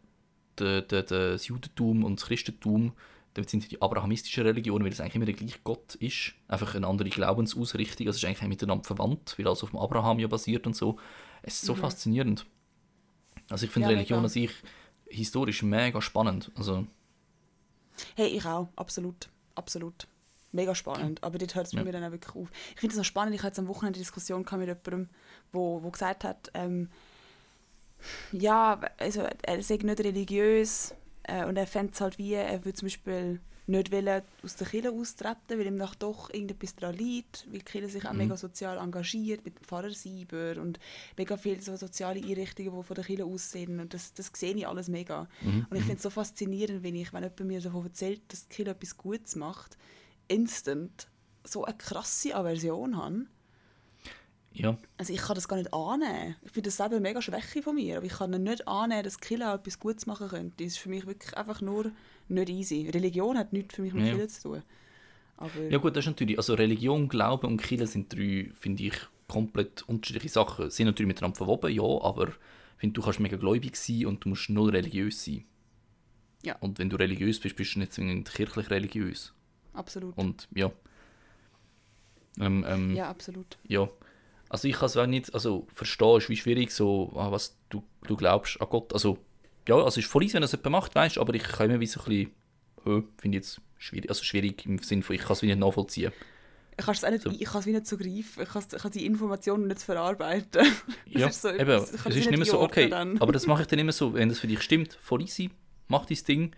der, 0.59 0.81
der, 0.81 1.03
der, 1.03 1.31
das 1.33 1.47
Judentum 1.47 2.03
und 2.03 2.19
das 2.19 2.27
Christentum, 2.27 2.93
damit 3.33 3.49
sind 3.49 3.69
die 3.69 3.81
abrahamistischen 3.81 4.43
Religionen, 4.45 4.85
weil 4.85 4.91
es 4.93 5.01
eigentlich 5.01 5.15
immer 5.15 5.25
der 5.25 5.33
gleiche 5.33 5.59
Gott 5.63 5.95
ist. 5.95 6.33
Einfach 6.47 6.73
eine 6.75 6.87
andere 6.87 7.09
Glaubensausrichtung. 7.09 8.07
Also 8.07 8.17
es 8.17 8.23
ist 8.23 8.29
eigentlich 8.29 8.47
miteinander 8.47 8.83
verwandt, 8.85 9.35
weil 9.37 9.47
alles 9.47 9.63
auf 9.63 9.71
dem 9.71 9.79
Abraham 9.79 10.19
ja 10.19 10.27
basiert 10.27 10.65
und 10.67 10.75
so. 10.75 10.97
Es 11.41 11.55
ist 11.55 11.65
so 11.65 11.75
faszinierend. 11.75 12.45
Also 13.49 13.65
ich 13.65 13.71
finde 13.71 13.89
Ja, 13.89 13.95
Religion 13.95 14.23
an 14.23 14.29
sich 14.29 14.51
historisch 15.07 15.63
mega 15.63 16.01
spannend. 16.01 16.51
Also 16.55 16.87
Hey, 18.15 18.27
ich 18.27 18.45
auch, 18.45 18.69
absolut. 18.75 19.29
Absolut. 19.55 20.07
Mega 20.51 20.73
spannend. 20.73 21.23
Aber 21.23 21.37
dort 21.37 21.55
hört 21.55 21.67
es 21.67 21.73
bei 21.73 21.79
Ja. 21.79 21.83
mir 21.83 21.91
dann 21.91 22.03
auch 22.05 22.11
wirklich 22.11 22.35
auf. 22.35 22.49
Ich 22.73 22.79
finde 22.79 22.93
es 22.93 22.97
noch 22.97 23.05
spannend, 23.05 23.35
ich 23.35 23.41
hatte 23.41 23.47
jetzt 23.49 23.59
am 23.59 23.67
Wochenende 23.67 23.97
eine 23.97 24.03
Diskussion 24.03 24.41
mit 24.41 24.51
jemandem, 24.51 25.09
wo, 25.51 25.83
wo 25.83 25.91
gesagt 25.91 26.23
hat, 26.23 26.49
ähm, 26.53 26.89
ja, 28.31 28.79
also 28.97 29.21
er 29.43 29.63
sei 29.63 29.75
nicht 29.77 29.99
religiös 29.99 30.93
äh, 31.23 31.45
und 31.45 31.57
er 31.57 31.67
fände 31.67 31.93
es 31.93 32.01
halt 32.01 32.17
wie, 32.17 32.33
er 32.33 32.63
würde 32.65 32.73
zum 32.77 32.87
Beispiel 32.87 33.39
nicht 33.67 33.91
wollen, 33.91 34.21
aus 34.43 34.55
der 34.57 34.67
Kirche 34.67 34.91
austreten, 34.91 35.57
weil 35.57 35.65
ihm 35.65 35.79
doch 35.79 35.95
doch 35.95 36.29
irgendetwas 36.29 36.75
daran 36.75 36.95
liegt, 36.97 37.45
weil 37.47 37.59
die 37.59 37.65
Kirche 37.65 37.89
sich 37.89 38.05
auch 38.05 38.11
Mhm. 38.11 38.17
mega 38.19 38.37
sozial 38.37 38.77
engagiert, 38.77 39.43
mit 39.43 39.57
dem 39.57 39.63
Pfarrer 39.63 39.89
Sieber 39.89 40.61
und 40.61 40.79
mega 41.17 41.35
viele 41.35 41.61
so 41.61 41.75
soziale 41.75 42.19
Einrichtungen, 42.19 42.71
die 42.77 42.83
von 42.83 42.95
der 42.95 43.03
Kirche 43.03 43.25
aussehen 43.25 43.79
und 43.79 43.93
das, 43.93 44.13
das 44.13 44.31
sehe 44.35 44.53
ich 44.53 44.67
alles 44.67 44.87
mega. 44.87 45.27
Mhm. 45.41 45.65
Und 45.69 45.77
ich 45.77 45.83
finde 45.83 45.97
es 45.97 46.03
so 46.03 46.11
faszinierend, 46.11 46.83
wenn 46.83 46.93
ich, 46.95 47.11
wenn 47.11 47.23
jemand 47.23 47.39
mir 47.41 47.59
davon 47.61 47.85
erzählt, 47.85 48.21
dass 48.27 48.47
die 48.47 48.55
Kirche 48.55 48.71
etwas 48.71 48.97
Gutes 48.97 49.35
macht, 49.35 49.77
instant 50.27 51.07
so 51.43 51.65
eine 51.65 51.75
krasse 51.77 52.35
Aversion 52.35 52.97
habe. 52.97 53.25
Ja, 54.55 54.77
Also 54.97 55.13
ich 55.13 55.19
kann 55.19 55.35
das 55.35 55.47
gar 55.47 55.57
nicht 55.57 55.73
annehmen. 55.73 56.35
Ich 56.43 56.51
finde 56.51 56.67
das 56.69 56.77
selber 56.77 56.95
eine 56.95 57.01
mega 57.01 57.21
Schwäche 57.21 57.61
von 57.61 57.75
mir, 57.75 57.97
aber 57.97 58.05
ich 58.05 58.13
kann 58.13 58.31
nicht 58.31 58.67
annehmen, 58.67 59.03
dass 59.03 59.17
auch 59.17 59.53
etwas 59.55 59.79
Gutes 59.79 60.05
machen 60.05 60.29
könnte. 60.29 60.63
Das 60.63 60.73
ist 60.73 60.77
für 60.77 60.89
mich 60.89 61.05
wirklich 61.05 61.35
einfach 61.37 61.61
nur 61.61 61.91
nicht 62.29 62.49
easy. 62.49 62.89
Religion 62.89 63.37
hat 63.37 63.53
nichts 63.53 63.75
für 63.75 63.81
mich 63.81 63.93
mit 63.93 64.05
Ja. 64.05 64.13
Kirche 64.13 64.27
zu 64.29 64.41
tun. 64.49 64.63
Aber 65.37 65.61
Ja 65.69 65.77
gut, 65.77 65.95
das 65.95 66.05
ist 66.05 66.11
natürlich, 66.11 66.37
also 66.37 66.53
Religion, 66.53 67.09
Glaube 67.09 67.45
und 67.47 67.61
Kirche 67.61 67.87
sind 67.87 68.13
drei, 68.13 68.49
finde 68.53 68.83
ich, 68.83 68.95
komplett 69.27 69.83
unterschiedliche 69.89 70.29
Sachen. 70.29 70.69
Sie 70.69 70.77
sind 70.77 70.85
natürlich 70.87 71.07
miteinander 71.07 71.35
verwoben, 71.35 71.73
ja, 71.73 71.83
aber 71.83 72.29
ich 72.29 72.33
finde, 72.77 72.93
du 72.93 73.01
kannst 73.01 73.19
mega 73.19 73.35
gläubig 73.37 73.75
sein 73.75 74.05
und 74.05 74.23
du 74.23 74.29
musst 74.29 74.49
null 74.49 74.69
religiös 74.69 75.25
sein. 75.25 75.43
Ja. 76.43 76.55
Und 76.59 76.79
wenn 76.79 76.89
du 76.89 76.95
religiös 76.95 77.39
bist, 77.39 77.55
bist 77.55 77.75
du 77.75 77.79
nicht 77.79 77.93
zwingend 77.93 78.31
kirchlich 78.31 78.69
religiös. 78.69 79.33
absolut. 79.73 80.17
Und 80.17 80.47
ja. 80.55 80.71
Ähm, 82.39 82.65
ähm, 82.67 82.95
ja, 82.95 83.09
absolut. 83.09 83.57
ja. 83.67 83.89
Also 84.55 84.69
ich 84.69 84.75
kann 84.75 84.85
es 84.85 84.95
auch 84.95 85.05
nicht, 85.05 85.33
also 85.33 85.67
verstehen 85.73 86.17
ist 86.17 86.29
wie 86.29 86.37
schwierig, 86.37 86.71
so, 86.71 87.11
ah, 87.17 87.29
was 87.29 87.57
du, 87.67 87.83
du 88.07 88.15
glaubst 88.15 88.61
an 88.61 88.69
Gott. 88.69 88.93
Also, 88.93 89.17
ja, 89.67 89.75
also 89.75 89.87
es 89.87 89.97
ist 89.97 90.07
voll 90.07 90.23
easy, 90.23 90.35
wenn 90.35 90.43
das 90.43 90.53
jemand 90.53 90.71
macht, 90.71 90.95
weißt 90.95 91.17
aber 91.17 91.33
ich 91.33 91.43
kann 91.43 91.69
immer 91.69 91.81
wie 91.81 91.87
so 91.87 91.99
ein 91.99 92.05
bisschen, 92.05 92.31
hö, 92.85 93.01
finde 93.17 93.37
ich 93.37 93.43
jetzt 93.43 93.61
schwierig, 93.77 94.09
also 94.09 94.23
schwierig 94.23 94.65
im 94.65 94.79
Sinne 94.79 95.01
von, 95.01 95.13
ich 95.13 95.23
kann 95.23 95.33
es 95.33 95.41
wie 95.41 95.47
nicht 95.47 95.59
nachvollziehen. 95.59 96.13
Ich 96.77 96.85
kann 96.85 96.95
es 96.95 97.03
auch 97.03 97.09
nicht, 97.09 97.23
So. 97.23 97.31
ich 97.31 97.43
kann 97.43 97.59
es 97.59 97.65
wie 97.65 97.73
nicht 97.73 97.85
so 97.85 97.97
greifen. 97.97 98.43
Ich 98.43 98.49
kann, 98.49 98.63
ich 98.73 98.81
kann 98.81 98.91
die 98.91 99.05
Informationen 99.05 99.67
nicht 99.67 99.81
verarbeiten. 99.81 100.65
Das 101.11 101.21
Ja, 101.21 101.31
so 101.31 101.49
eben, 101.49 101.69
es 101.71 101.91
ist 101.91 102.15
nicht 102.15 102.29
mehr 102.31 102.45
so, 102.45 102.61
okay, 102.61 102.87
dann. 102.87 103.21
aber 103.21 103.33
das 103.33 103.47
mache 103.47 103.63
ich 103.63 103.67
dann 103.69 103.79
immer 103.79 103.91
so, 103.91 104.13
wenn 104.13 104.29
das 104.29 104.39
für 104.39 104.47
dich 104.47 104.61
stimmt, 104.61 104.97
voll 105.01 105.21
easy, 105.21 105.49
mach 105.89 106.05
dein 106.05 106.17
Ding. 106.25 106.55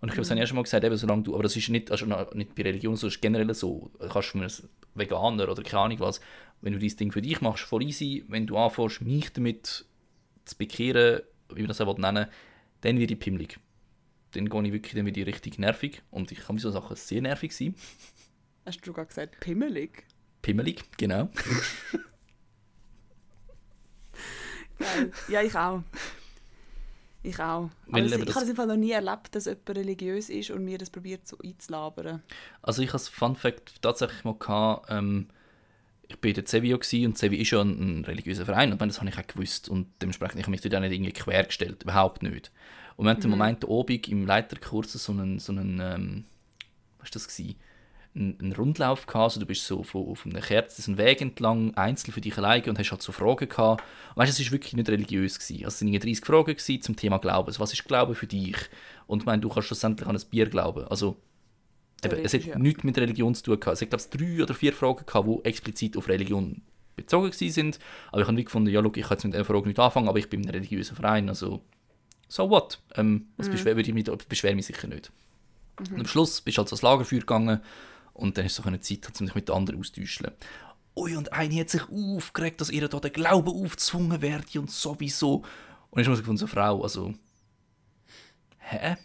Und 0.00 0.08
ich 0.08 0.14
habe 0.14 0.22
es 0.22 0.28
ja 0.28 0.46
schon 0.46 0.56
mal 0.56 0.62
gesagt, 0.62 0.82
eben, 0.82 0.96
solange 0.96 1.22
du, 1.22 1.34
aber 1.34 1.44
das 1.44 1.54
ist 1.54 1.68
nicht, 1.68 1.92
also 1.92 2.04
nicht 2.34 2.56
bei 2.56 2.64
Religion, 2.64 2.96
so, 2.96 3.06
das 3.06 3.14
ist 3.14 3.20
generell 3.20 3.52
so, 3.54 3.92
du 4.00 4.08
kannst 4.08 4.30
von 4.30 4.42
einem 4.42 4.50
Veganer 4.94 5.48
oder 5.48 5.62
keine 5.62 5.82
Ahnung 5.82 6.00
was, 6.00 6.20
wenn 6.60 6.72
du 6.72 6.78
dein 6.78 6.96
Ding 6.96 7.12
für 7.12 7.22
dich 7.22 7.40
machst, 7.40 7.64
voll 7.64 7.82
easy, 7.82 8.24
wenn 8.28 8.46
du 8.46 8.56
anfängst, 8.56 9.00
mich 9.02 9.32
damit 9.32 9.84
zu 10.44 10.56
bekehren, 10.56 11.22
wie 11.50 11.60
man 11.60 11.68
das 11.68 11.80
auch 11.80 11.98
nennen 11.98 12.26
will, 12.26 12.32
dann 12.82 12.98
werde 12.98 13.14
ich 13.14 13.20
pimmelig. 13.20 13.58
Dann 14.32 14.48
gehe 14.48 14.62
ich 14.66 14.72
wirklich, 14.72 14.94
dann 14.94 15.06
werde 15.06 15.20
ich 15.20 15.26
richtig 15.26 15.58
nervig 15.58 16.02
und 16.10 16.30
ich 16.32 16.40
kann 16.40 16.56
mit 16.56 16.62
so 16.62 16.70
Sachen 16.70 16.96
sehr 16.96 17.22
nervig 17.22 17.54
sein. 17.56 17.74
Hast 18.66 18.86
du 18.86 18.92
gerade 18.92 19.08
gesagt, 19.08 19.40
pimmelig? 19.40 20.04
Pimmelig, 20.42 20.84
genau. 20.98 21.28
Geil. 24.78 25.12
Ja, 25.28 25.42
ich 25.42 25.54
auch. 25.56 25.82
Ich 27.22 27.38
auch. 27.40 27.70
Aber 27.88 27.98
eben 27.98 28.06
ich 28.06 28.24
das- 28.26 28.34
habe 28.36 28.44
es 28.44 28.50
im 28.50 28.56
Fall 28.56 28.66
noch 28.68 28.76
nie 28.76 28.92
erlebt, 28.92 29.34
dass 29.34 29.46
jemand 29.46 29.68
religiös 29.70 30.30
ist 30.30 30.50
und 30.50 30.64
mir 30.64 30.78
das 30.78 30.90
probiert 30.90 31.26
so 31.26 31.36
einzulabern. 31.42 32.22
Also 32.62 32.82
ich 32.82 32.88
hatte 32.88 32.94
das 33.04 33.08
Fun 33.08 33.34
Fact 33.34 33.82
tatsächlich 33.82 34.24
mal 34.24 34.36
gehabt, 34.38 34.86
ähm, 34.90 35.28
ich 36.08 36.16
war 36.22 36.62
in 36.64 36.80
gsi 36.80 37.06
und 37.06 37.18
Cevi 37.18 37.36
ist 37.36 37.50
ja 37.50 37.60
ein, 37.60 38.00
ein 38.00 38.04
religiöser 38.04 38.46
Verein 38.46 38.72
und 38.72 38.80
das 38.80 39.00
habe 39.00 39.10
ich 39.10 39.18
auch 39.18 39.26
gewusst 39.26 39.68
und 39.68 39.88
dementsprechend 40.00 40.38
ich 40.38 40.44
habe 40.44 40.50
mich 40.50 40.62
dort 40.62 40.74
auch 40.74 40.80
nicht 40.80 40.92
irgendwie 40.92 41.12
quergestellt, 41.12 41.82
überhaupt 41.82 42.22
nicht. 42.22 42.50
Und 42.96 43.04
wir 43.04 43.10
hatten 43.10 43.24
im 43.24 43.30
Moment 43.30 43.68
obig 43.68 44.08
im 44.08 44.26
Leiterkurs 44.26 44.92
so 44.92 45.12
einen, 45.12 45.38
so 45.38 45.52
einen 45.52 45.80
ähm, 45.80 46.24
was 46.98 47.08
war 47.08 47.12
das 47.12 47.28
gsi? 47.28 47.56
Einen, 48.14 48.52
Rundlauf 48.56 49.06
gehabt, 49.06 49.22
also 49.22 49.40
du 49.40 49.46
bist 49.46 49.64
so 49.64 49.82
von, 49.84 50.16
von 50.16 50.32
einer 50.32 50.40
Kerze 50.40 50.82
einen 50.88 50.98
Weg 50.98 51.20
entlang, 51.20 51.74
einzeln 51.74 52.12
für 52.12 52.20
dich 52.20 52.36
alleine 52.36 52.64
und 52.66 52.78
hast 52.78 52.90
halt 52.90 53.02
so 53.02 53.12
Fragen 53.12 53.48
gehabt. 53.48 53.84
Und 54.14 54.16
weißt, 54.16 54.32
es 54.32 54.40
ist 54.40 54.50
wirklich 54.50 54.72
nicht 54.72 54.88
religiös 54.88 55.38
gewesen. 55.38 55.64
Also 55.64 55.74
es 55.74 55.78
sind 55.78 55.88
irgendwie 55.88 56.14
30 56.14 56.24
Fragen 56.24 56.56
gewesen 56.56 56.82
zum 56.82 56.96
Thema 56.96 57.18
Glauben. 57.18 57.46
Also 57.46 57.60
was 57.60 57.72
ist 57.72 57.84
Glaube 57.84 58.16
für 58.16 58.26
dich? 58.26 58.56
Und 59.06 59.22
ich 59.22 59.26
meine, 59.26 59.40
du 59.40 59.48
kannst 59.48 59.68
schlussendlich 59.68 60.08
an 60.08 60.16
ein 60.16 60.22
Bier 60.30 60.48
glauben. 60.48 60.88
Also 60.88 61.16
Eben, 62.04 62.24
es 62.24 62.32
hat 62.32 62.44
ja. 62.44 62.58
nichts 62.58 62.84
mit 62.84 62.96
Religion 62.96 63.34
zu 63.34 63.42
tun 63.42 63.60
gehabt. 63.60 63.74
Es 63.74 63.80
hat, 63.82 63.90
glaube 63.90 64.04
ich, 64.04 64.36
drei 64.36 64.42
oder 64.42 64.54
vier 64.54 64.72
Fragen 64.72 65.04
gehabt, 65.04 65.28
die 65.28 65.44
explizit 65.44 65.96
auf 65.96 66.08
Religion 66.08 66.62
bezogen 66.94 67.32
sind. 67.32 67.78
Aber 68.12 68.22
ich 68.22 68.28
habe 68.28 68.44
gefunden, 68.44 68.70
ja, 68.70 68.80
look, 68.80 68.96
ich 68.96 69.04
kann 69.04 69.16
jetzt 69.16 69.24
mit 69.24 69.34
dieser 69.34 69.44
Frage 69.44 69.66
nicht 69.66 69.78
anfangen, 69.78 70.08
aber 70.08 70.18
ich 70.18 70.28
bin 70.30 70.40
in 70.40 70.48
einem 70.48 70.56
religiösen 70.56 70.96
Verein, 70.96 71.28
also 71.28 71.62
so 72.28 72.50
what? 72.50 72.80
Ähm, 72.94 73.12
Mhm. 73.12 73.26
das 73.38 73.48
beschwer, 73.48 73.76
würde 73.76 73.88
ich 73.88 73.94
mich, 73.94 74.04
das 74.04 74.24
beschwere 74.26 74.54
mich 74.54 74.66
sicher 74.66 74.86
nicht. 74.86 75.10
Und 75.78 76.00
am 76.00 76.06
Schluss 76.06 76.40
bist 76.40 76.58
du 76.58 76.62
halt 76.62 76.68
ans 76.68 76.82
Lagerfeuer 76.82 77.20
gegangen 77.20 77.60
und 78.12 78.36
dann 78.36 78.44
hast 78.44 78.58
du 78.58 78.62
so 78.62 78.68
eine 78.68 78.80
Zeit, 78.80 79.08
um 79.20 79.26
dich 79.26 79.34
mit 79.34 79.48
den 79.48 79.54
anderen 79.54 79.80
austauschen. 79.80 80.28
Ui, 80.96 81.16
und 81.16 81.32
eine 81.32 81.60
hat 81.60 81.70
sich 81.70 81.82
aufgeregt, 81.88 82.60
dass 82.60 82.70
ihr 82.70 82.88
da 82.88 82.98
der 82.98 83.10
Glaube 83.10 83.52
aufgezwungen 83.52 84.20
werde 84.20 84.60
und 84.60 84.70
sowieso. 84.70 85.44
Und 85.90 86.00
ich 86.00 86.06
habe 86.06 86.10
mir 86.10 86.16
so 86.16 86.22
gefunden, 86.22 86.38
so 86.38 86.46
eine 86.46 86.52
Frau, 86.52 86.82
also... 86.82 87.14
Hä? 88.58 88.96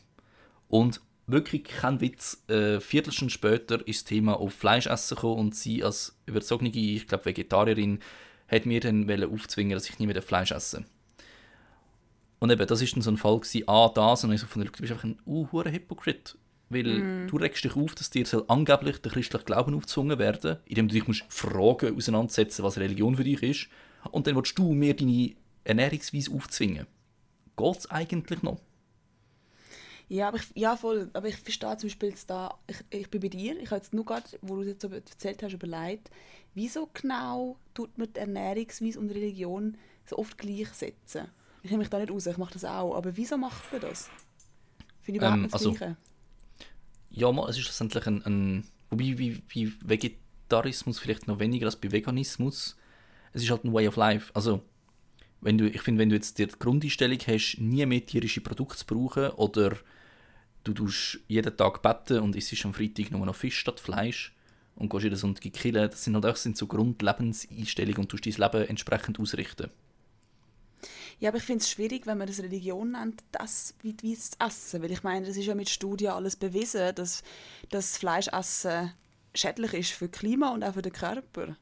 Und 0.67 0.99
wirklich 1.33 1.63
kein 1.65 1.99
Witz, 1.99 2.43
äh, 2.47 2.79
Viertelstunde 2.79 3.33
später 3.33 3.85
ist 3.87 4.01
das 4.01 4.03
Thema 4.05 4.39
auf 4.39 4.53
Fleischessen 4.53 5.15
gekommen 5.15 5.39
und 5.39 5.55
sie 5.55 5.83
als 5.83 6.17
überzogene, 6.25 6.71
ich 6.71 7.07
glaube 7.07 7.25
Vegetarierin, 7.25 7.99
hat 8.47 8.65
mir 8.65 8.79
dann 8.79 9.09
aufzwingen, 9.23 9.73
dass 9.73 9.89
ich 9.89 9.99
nie 9.99 10.07
mehr 10.07 10.21
Fleisch 10.21 10.51
esse. 10.51 10.85
Und 12.39 12.51
eben, 12.51 12.67
das 12.67 12.81
ist 12.81 12.95
dann 12.95 13.01
so 13.01 13.11
ein 13.11 13.17
Fall 13.17 13.39
gewesen, 13.39 13.63
ah, 13.67 13.89
das, 13.93 14.23
und 14.23 14.33
ich 14.33 14.41
so 14.41 14.47
von 14.47 14.63
du 14.63 14.71
bist 14.71 14.91
einfach 14.91 15.05
ein 15.05 15.17
uh, 15.25 15.47
Hypocrite. 15.63 16.35
Weil 16.69 17.27
du 17.27 17.37
regst 17.37 17.63
dich 17.63 17.75
auf, 17.75 17.93
dass 17.93 18.09
dir 18.09 18.25
soll 18.25 18.45
angeblich 18.47 18.97
der 18.97 19.11
christliche 19.11 19.45
Glauben 19.45 19.75
aufgezwungen 19.75 20.17
werden, 20.17 20.57
indem 20.65 20.87
du 20.87 20.93
dich 20.95 21.07
musst 21.07 21.23
Fragen 21.29 21.95
auseinandersetzen, 21.95 22.63
was 22.63 22.77
Religion 22.77 23.15
für 23.15 23.23
dich 23.23 23.43
ist. 23.43 23.67
Und 24.11 24.27
dann 24.27 24.35
willst 24.35 24.57
du 24.57 24.73
mir 24.73 24.95
deine 24.95 25.35
Ernährungsweise 25.63 26.31
aufzwingen. 26.31 26.87
Geht's 27.55 27.89
eigentlich 27.91 28.41
noch? 28.41 28.59
Ja, 30.09 30.27
aber 30.27 30.37
ich, 30.37 30.51
ja, 30.55 30.75
voll. 30.75 31.09
Aber 31.13 31.27
ich 31.27 31.37
verstehe 31.37 31.77
zum 31.77 31.89
Beispiel 31.89 32.09
jetzt 32.09 32.29
da, 32.29 32.57
ich, 32.67 32.77
ich 32.89 33.09
bin 33.09 33.21
bei 33.21 33.29
dir, 33.29 33.57
ich 33.59 33.67
habe 33.71 33.77
jetzt 33.77 33.93
nur 33.93 34.05
gerade, 34.05 34.25
wo 34.41 34.55
du 34.57 34.63
jetzt 34.63 34.81
so 34.81 34.89
erzählt 34.89 35.41
hast, 35.43 35.53
überlegt, 35.53 36.09
wieso 36.53 36.89
genau 36.93 37.57
tut 37.73 37.97
man 37.97 38.11
die 38.13 38.19
Ernährungsweise 38.19 38.99
und 38.99 39.09
Religion 39.09 39.77
so 40.05 40.17
oft 40.17 40.37
gleichsetzen? 40.37 41.27
Ich 41.63 41.71
nehme 41.71 41.81
mich 41.81 41.89
da 41.89 41.99
nicht 41.99 42.11
raus, 42.11 42.27
ich 42.27 42.37
mache 42.37 42.53
das 42.53 42.65
auch, 42.65 42.95
aber 42.95 43.15
wieso 43.15 43.37
macht 43.37 43.71
man 43.71 43.81
das? 43.81 44.09
Finde 45.01 45.17
ich 45.17 45.17
überhaupt 45.17 45.35
Ähm, 45.35 45.41
nicht 45.43 45.53
das 45.53 45.61
also- 45.61 45.71
Gleiche. 45.73 45.97
Ja, 47.09 47.31
mal, 47.31 47.49
es 47.49 47.57
ist 47.57 47.65
letztendlich 47.67 48.07
ein, 48.07 48.25
ein 48.25 48.67
wobei 48.89 49.17
wie, 49.17 49.41
wie 49.49 49.71
Vegetarismus 49.87 50.99
vielleicht 50.99 51.27
noch 51.27 51.39
weniger 51.39 51.67
als 51.67 51.75
bei 51.75 51.91
Veganismus, 51.91 52.75
es 53.33 53.43
ist 53.43 53.49
halt 53.51 53.63
ein 53.63 53.73
Way 53.73 53.87
of 53.87 53.95
Life. 53.97 54.31
Also, 54.33 54.61
wenn 55.43 55.57
du, 55.57 55.67
ich 55.69 55.81
finde, 55.81 56.01
wenn 56.01 56.09
du 56.09 56.15
jetzt 56.15 56.37
die 56.39 56.47
Grundeinstellung 56.47 57.19
hast, 57.27 57.57
nie 57.59 57.85
mehr 57.85 58.05
tierische 58.05 58.41
Produkte 58.41 58.77
zu 58.77 58.85
brauchen 58.85 59.29
oder 59.31 59.77
du 60.63 60.73
tust 60.73 61.19
jeden 61.27 61.55
Tag 61.55 61.81
betten 61.81 62.19
und 62.19 62.35
isst 62.35 62.65
am 62.65 62.73
Freitag 62.73 63.11
nur 63.11 63.25
noch 63.25 63.35
Fisch 63.35 63.59
statt 63.59 63.79
Fleisch 63.79 64.33
und 64.75 64.89
gehst 64.89 65.03
jeden 65.03 65.15
Sonntag 65.15 65.51
killen, 65.53 65.89
das 65.89 66.03
sind 66.03 66.15
halt 66.15 66.25
auch 66.25 66.35
sind 66.35 66.57
so 66.57 66.67
Grundlebenseinstellungen 66.67 68.01
und 68.01 68.13
du 68.13 68.17
dein 68.17 68.33
Leben 68.33 68.69
entsprechend 68.69 69.19
ausrichten. 69.19 69.69
Ja, 71.19 71.29
aber 71.29 71.37
ich 71.37 71.43
finde 71.43 71.61
es 71.61 71.69
schwierig, 71.69 72.05
wenn 72.05 72.17
man 72.17 72.27
das 72.27 72.41
Religion 72.41 72.91
nennt, 72.91 73.23
das 73.31 73.75
wie, 73.81 73.95
wie 74.01 74.15
das 74.15 74.31
Essen. 74.45 74.81
Weil 74.81 74.91
ich 74.91 75.03
meine, 75.03 75.25
das 75.25 75.37
ist 75.37 75.45
ja 75.45 75.55
mit 75.55 75.69
Studien 75.69 76.11
alles 76.11 76.35
bewiesen, 76.35 76.93
dass 76.95 77.23
das 77.69 77.97
Fleischessen 77.97 78.91
schädlich 79.33 79.73
ist 79.73 79.91
für 79.91 80.09
das 80.09 80.19
Klima 80.19 80.53
und 80.53 80.63
auch 80.63 80.73
für 80.73 80.81
den 80.81 80.91
Körper. 80.91 81.55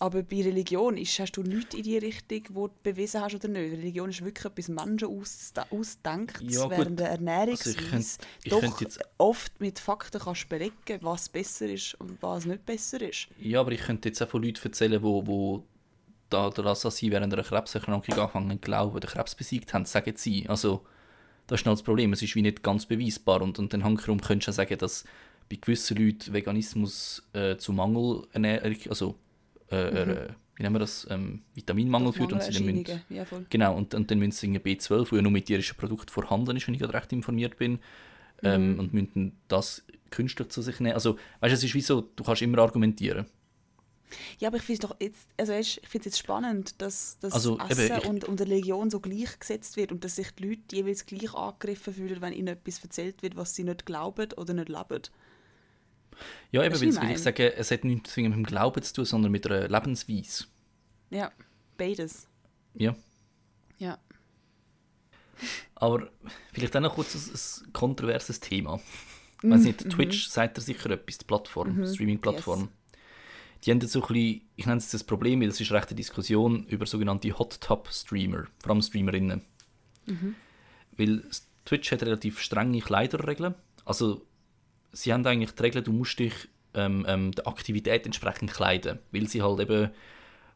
Aber 0.00 0.22
bei 0.22 0.42
Religion 0.42 0.96
ist, 0.96 1.18
hast 1.18 1.32
du 1.36 1.42
nichts 1.42 1.74
in 1.74 1.82
die 1.82 1.98
Richtung, 1.98 2.42
wo 2.54 2.68
du 2.68 2.74
bewiesen 2.82 3.20
hast 3.20 3.34
oder 3.34 3.48
nicht. 3.48 3.72
Religion 3.72 4.08
ist 4.08 4.24
wirklich 4.24 4.44
etwas 4.46 4.68
Menschen 4.68 5.08
ausdenkt, 5.70 6.40
Ja, 6.42 6.70
während 6.70 6.98
der 7.00 7.10
Also 7.10 7.18
Ernährungsweise 7.24 7.70
ich 7.78 7.90
könnt- 7.90 8.18
ich 8.44 8.50
doch 8.50 8.80
jetzt- 8.80 9.00
oft 9.18 9.60
mit 9.60 9.78
Fakten 9.78 10.20
kannst 10.20 10.48
belegen, 10.48 10.98
was 11.02 11.28
besser 11.28 11.66
ist 11.68 11.94
und 12.00 12.22
was 12.22 12.46
nicht 12.46 12.64
besser 12.64 13.00
ist. 13.06 13.28
Ja, 13.38 13.60
aber 13.60 13.72
ich 13.72 13.80
könnte 13.82 14.08
jetzt 14.08 14.22
auch 14.22 14.28
von 14.28 14.42
Leuten 14.42 14.62
erzählen, 14.64 15.02
wo, 15.02 15.26
wo 15.26 15.64
da, 16.30 16.48
daran, 16.50 16.76
dass 16.82 16.96
sie 16.96 17.10
während 17.10 17.32
einer 17.32 17.42
Krebserkrankung 17.42 18.18
anfangen 18.18 18.50
zu 18.52 18.58
glauben, 18.58 18.98
den 19.00 19.10
Krebs 19.10 19.34
besiegt 19.34 19.74
haben, 19.74 19.84
sagen 19.84 20.14
sie. 20.16 20.48
Also, 20.48 20.84
das 21.46 21.60
ist 21.60 21.66
noch 21.66 21.74
das 21.74 21.82
Problem. 21.82 22.12
Es 22.14 22.22
ist 22.22 22.34
wie 22.34 22.42
nicht 22.42 22.62
ganz 22.62 22.86
beweisbar. 22.86 23.42
Und, 23.42 23.58
und 23.58 23.72
dann 23.74 23.84
hankerum 23.84 24.20
könntest 24.20 24.48
du 24.48 24.50
auch 24.52 24.56
sagen, 24.56 24.78
dass 24.78 25.04
bei 25.50 25.56
gewissen 25.56 25.98
Leuten 25.98 26.32
Veganismus 26.32 27.22
äh, 27.34 27.56
zu 27.58 27.72
Mangelernährung, 27.74 28.76
also 28.88 29.14
äh, 29.70 29.76
äh, 29.76 30.28
wie 30.56 30.62
nennen 30.62 30.74
wir 30.74 30.80
das, 30.80 31.06
ähm, 31.10 31.42
Vitaminmangel 31.54 32.12
führt. 32.12 32.32
Und 32.32 32.42
sie 32.42 32.52
dann 32.52 32.64
müssen, 32.64 33.02
ja. 33.08 33.24
Genau, 33.50 33.76
und, 33.76 33.94
und 33.94 34.10
dann 34.10 34.18
müssen 34.18 34.32
sie 34.32 34.46
irgendwie 34.46 34.76
B12, 34.76 35.10
wo 35.10 35.16
ja 35.16 35.22
nur 35.22 35.32
mit 35.32 35.46
tierischen 35.46 35.76
Produkten 35.76 36.10
vorhanden 36.10 36.56
ist, 36.56 36.66
wenn 36.66 36.74
ich 36.74 36.80
gerade 36.80 36.94
recht 36.94 37.12
informiert 37.12 37.56
bin, 37.56 37.80
ähm, 38.42 38.78
und 38.78 38.92
müssen 38.92 39.36
das 39.48 39.82
künstlich 40.10 40.48
zu 40.48 40.62
sich 40.62 40.80
nehmen. 40.80 40.94
Also, 40.94 41.16
weißt 41.40 41.52
du, 41.52 41.56
es 41.56 41.64
ist 41.64 41.74
wie 41.74 41.80
so, 41.80 42.02
du 42.02 42.24
kannst 42.24 42.42
immer 42.42 42.58
argumentieren. 42.58 43.26
Ja, 44.38 44.48
aber 44.48 44.58
ich 44.58 44.62
finde 44.62 44.86
doch 44.86 44.96
jetzt, 45.00 45.28
also 45.36 45.52
ich 45.54 45.80
finde 45.88 46.08
es 46.08 46.14
jetzt 46.14 46.18
spannend, 46.18 46.80
dass 46.80 47.18
das 47.20 47.32
Also, 47.32 47.54
eben, 47.54 47.70
Essen 47.70 47.96
ich- 47.96 48.06
und, 48.06 48.24
und 48.24 48.40
Religion 48.40 48.90
so 48.90 49.00
gleichgesetzt 49.00 49.76
wird 49.76 49.90
und 49.90 50.04
dass 50.04 50.16
sich 50.16 50.30
die 50.32 50.50
Leute 50.50 50.76
jeweils 50.76 51.06
gleich 51.06 51.34
angegriffen 51.34 51.94
fühlen, 51.94 52.20
wenn 52.20 52.32
ihnen 52.32 52.48
etwas 52.48 52.82
erzählt 52.82 53.22
wird, 53.22 53.36
was 53.36 53.54
sie 53.54 53.64
nicht 53.64 53.86
glauben 53.86 54.32
oder 54.36 54.54
nicht 54.54 54.68
leben. 54.68 55.02
Ja, 56.50 56.62
eben, 56.64 56.80
weil 56.80 57.12
ich 57.12 57.18
sage, 57.18 57.54
es 57.54 57.70
hat 57.70 57.84
nichts 57.84 58.16
mit 58.16 58.26
dem 58.26 58.44
Glauben 58.44 58.82
zu 58.82 58.92
tun, 58.94 59.04
sondern 59.04 59.32
mit 59.32 59.46
einer 59.46 59.68
Lebensweise. 59.68 60.44
Ja, 61.10 61.32
beides. 61.76 62.28
Ja. 62.74 62.94
Ja. 63.78 63.98
Aber 65.74 66.08
vielleicht 66.52 66.76
auch 66.76 66.80
noch 66.80 66.94
kurz 66.94 67.14
ein, 67.14 67.66
ein 67.66 67.72
kontroverses 67.72 68.40
Thema. 68.40 68.80
Ich 69.42 69.50
weiß 69.50 69.64
nicht, 69.64 69.90
Twitch 69.90 70.28
sagt 70.28 70.56
dir 70.56 70.62
sicher 70.62 70.90
etwas, 70.90 71.18
die 71.18 71.24
Plattform, 71.24 71.86
Streaming-Plattform. 71.86 72.68
Die 73.62 73.70
haben 73.70 73.80
jetzt 73.80 73.92
so 73.92 74.00
ein 74.02 74.08
bisschen, 74.08 74.42
ich 74.56 74.66
nenne 74.66 74.78
es 74.78 74.90
das 74.90 75.04
Problem, 75.04 75.40
weil 75.40 75.48
es 75.48 75.60
ist 75.60 75.72
recht 75.72 75.88
eine 75.88 75.96
Diskussion 75.96 76.66
über 76.66 76.86
sogenannte 76.86 77.36
Hot-Top-Streamer, 77.36 78.46
vor 78.58 78.70
allem 78.70 78.82
Streamerinnen. 78.82 79.42
Weil 80.96 81.24
Twitch 81.64 81.92
hat 81.92 82.02
relativ 82.02 82.40
strenge 82.40 82.80
Kleiderregeln. 82.80 83.54
Also, 83.84 84.26
sie 84.94 85.12
haben 85.12 85.26
eigentlich 85.26 85.52
die 85.52 85.62
Regel, 85.62 85.82
du 85.82 85.92
musst 85.92 86.18
dich 86.18 86.48
ähm, 86.74 87.04
ähm, 87.08 87.32
der 87.32 87.46
Aktivität 87.46 88.06
entsprechend 88.06 88.52
kleiden. 88.52 88.98
Weil 89.12 89.28
sie 89.28 89.42
halt 89.42 89.60
eben 89.60 89.90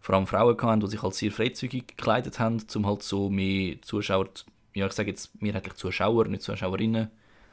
vor 0.01 0.15
allem 0.15 0.27
Frauen 0.27 0.61
hatten, 0.61 0.81
die 0.81 0.89
sich 0.89 1.03
halt 1.03 1.15
sehr 1.15 1.33
freizügig 1.33 1.89
gekleidet 1.89 2.39
haben, 2.39 2.63
um 2.75 2.87
halt 2.87 3.03
so 3.03 3.31
mehr 3.31 3.81
Zuschauer, 3.83 4.29
ja 4.75 4.87
ich 4.87 4.93
sage 4.93 5.11
jetzt 5.11 5.41
mehrheitlich 5.41 5.75
Zuschauer, 5.75 6.27
nicht 6.29 6.43
Zuschauerinnen, 6.43 7.11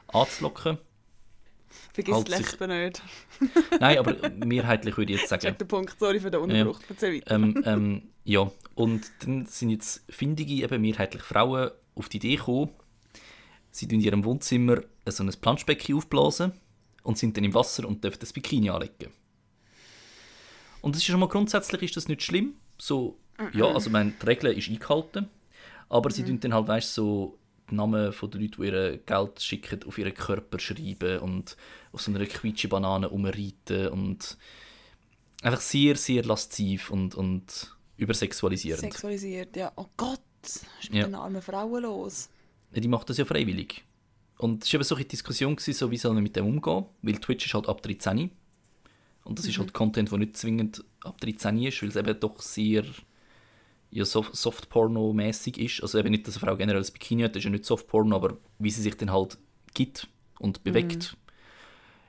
anzulocken. 0.08 0.78
Vergiss 1.92 2.14
Halt 2.14 2.28
Lesben 2.28 2.68
nicht. 2.68 3.02
Nein, 3.80 3.98
aber 3.98 4.30
mehrheitlich 4.30 4.96
würde 4.96 5.12
ich 5.12 5.20
jetzt 5.20 5.28
sagen. 5.28 5.42
Check 5.42 5.58
den 5.58 5.68
Punkt, 5.68 5.98
sorry 5.98 6.20
für 6.20 6.30
den 6.30 6.40
Unterbruch. 6.40 6.80
Erzähl 6.88 7.16
weiter. 7.16 7.34
ähm, 7.34 7.62
ähm, 7.66 8.02
ja, 8.24 8.50
und 8.76 9.10
dann 9.20 9.46
sind 9.46 9.70
jetzt 9.70 10.04
findige, 10.08 10.54
eben 10.54 10.80
mehrheitlich 10.80 11.22
Frauen 11.22 11.70
auf 11.96 12.08
die 12.08 12.18
Idee 12.18 12.36
gekommen, 12.36 12.70
sie 13.72 13.88
tun 13.88 13.98
in 13.98 14.04
ihrem 14.04 14.24
Wohnzimmer 14.24 14.82
so 15.08 15.24
ein 15.24 15.32
Planschbecken 15.40 15.96
aufblasen 15.96 16.52
und 17.06 17.16
sind 17.16 17.36
dann 17.36 17.44
im 17.44 17.54
Wasser 17.54 17.86
und 17.86 18.02
dürfen 18.02 18.18
das 18.20 18.32
Bikini 18.32 18.68
anlegen. 18.68 19.12
Und 20.80 20.94
das 20.94 21.02
ist 21.02 21.06
schon 21.06 21.20
mal 21.20 21.28
grundsätzlich 21.28 21.82
ist 21.82 21.96
das 21.96 22.08
nicht 22.08 22.22
schlimm. 22.22 22.54
So, 22.78 23.16
ja, 23.52 23.66
also 23.66 23.90
meine, 23.90 24.12
die 24.20 24.26
Regel 24.26 24.52
ist 24.58 24.68
eingehalten, 24.68 25.28
aber 25.88 26.10
sie 26.10 26.24
tun 26.24 26.40
dann 26.40 26.52
halt, 26.52 26.68
weißt 26.68 26.94
so 26.94 27.38
die 27.70 27.74
Namen 27.74 28.12
von 28.12 28.30
den 28.30 28.42
Leuten, 28.42 28.62
die 28.62 28.68
ihr 28.68 28.98
Geld 28.98 29.40
schicken, 29.40 29.82
auf 29.84 29.98
ihren 29.98 30.14
Körper 30.14 30.58
schreiben 30.58 31.20
und 31.20 31.56
auf 31.92 32.02
so 32.02 32.10
einer 32.12 32.24
Quietschi-Banane 32.26 33.08
umreiten 33.08 33.88
und 33.88 34.36
einfach 35.42 35.60
sehr, 35.60 35.96
sehr 35.96 36.24
lasziv 36.24 36.90
und, 36.90 37.14
und 37.14 37.76
übersexualisierend. 37.96 38.80
Sexualisiert, 38.80 39.56
ja. 39.56 39.72
Oh 39.76 39.86
Gott, 39.96 40.20
ist 40.42 40.64
mit 40.90 40.94
Ja. 41.00 41.04
den 41.06 41.14
armen 41.14 41.42
Frauen 41.42 41.82
los? 41.82 42.28
Ja, 42.72 42.80
die 42.80 42.88
macht 42.88 43.08
das 43.10 43.16
ja 43.16 43.24
freiwillig. 43.24 43.84
Und 44.38 44.64
es 44.64 44.72
war 44.72 44.78
eben 44.78 44.84
so 44.84 44.94
eine 44.96 45.04
Diskussion, 45.04 45.56
gewesen, 45.56 45.72
so, 45.72 45.90
wie 45.90 45.96
soll 45.96 46.12
man 46.14 46.22
mit 46.22 46.36
dem 46.36 46.46
umgehen, 46.46 46.84
weil 47.02 47.16
Twitch 47.16 47.46
ist 47.46 47.54
halt 47.54 47.68
ab 47.68 47.82
13. 47.82 48.30
Und 49.24 49.38
das 49.38 49.46
ist 49.46 49.58
halt 49.58 49.72
Content, 49.72 50.10
der 50.10 50.18
nicht 50.18 50.36
zwingend 50.36 50.84
ab 51.00 51.20
13 51.20 51.62
ist, 51.62 51.82
weil 51.82 51.88
es 51.88 51.96
eben 51.96 52.20
doch 52.20 52.40
sehr 52.40 52.84
ja, 53.90 54.04
Soft- 54.04 54.36
Softporno-mäßig 54.36 55.58
ist. 55.58 55.82
Also 55.82 55.98
eben 55.98 56.10
nicht, 56.10 56.26
dass 56.28 56.36
eine 56.36 56.46
Frau 56.46 56.56
generell 56.56 56.82
ein 56.82 56.92
Bikini 56.92 57.22
hat, 57.22 57.32
das 57.32 57.40
ist 57.40 57.44
ja 57.44 57.50
nicht 57.50 57.64
Softporno, 57.64 58.14
aber 58.14 58.36
wie 58.58 58.70
sie 58.70 58.82
sich 58.82 58.96
dann 58.96 59.10
halt 59.10 59.38
gibt 59.74 60.06
und 60.38 60.62
bewegt. 60.64 61.16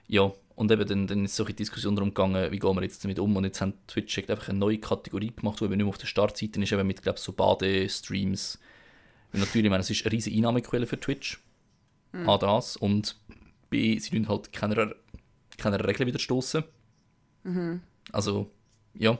Ja, 0.07 0.31
und 0.55 0.71
eben 0.71 0.87
dann, 0.87 1.07
dann 1.07 1.25
ist 1.25 1.35
so 1.35 1.45
eine 1.45 1.53
Diskussion 1.53 1.95
darum 1.95 2.09
gegangen, 2.09 2.51
wie 2.51 2.59
gehen 2.59 2.75
wir 2.75 2.83
jetzt 2.83 3.03
damit 3.03 3.19
um. 3.19 3.35
Und 3.35 3.45
jetzt 3.45 3.61
haben 3.61 3.73
Twitch 3.87 4.17
einfach 4.17 4.49
eine 4.49 4.59
neue 4.59 4.79
Kategorie 4.79 5.31
gemacht, 5.35 5.59
die 5.59 5.65
eben 5.65 5.73
nicht 5.77 5.85
mehr 5.85 5.89
auf 5.89 5.97
der 5.97 6.07
Startseite 6.07 6.61
ist, 6.61 6.71
eben 6.71 6.87
mit, 6.87 7.01
glaube 7.01 7.19
so 7.19 7.31
Badestreams. 7.31 8.59
Weil 9.31 9.41
natürlich, 9.41 9.65
ich 9.65 9.69
meine, 9.69 9.81
es 9.81 9.89
ist 9.89 10.03
eine 10.05 10.11
riesige 10.13 10.35
Einnahmequelle 10.35 10.87
für 10.87 10.99
Twitch. 10.99 11.39
A, 12.25 12.37
das. 12.37 12.77
Und 12.77 13.19
B, 13.69 13.99
sie 13.99 14.09
tun 14.11 14.27
halt 14.27 14.53
keiner, 14.53 14.93
keiner 15.57 15.85
Regel 15.85 16.07
wieder 16.07 16.19
stoßen. 16.19 16.63
Also, 18.11 18.49
ja. 18.93 19.17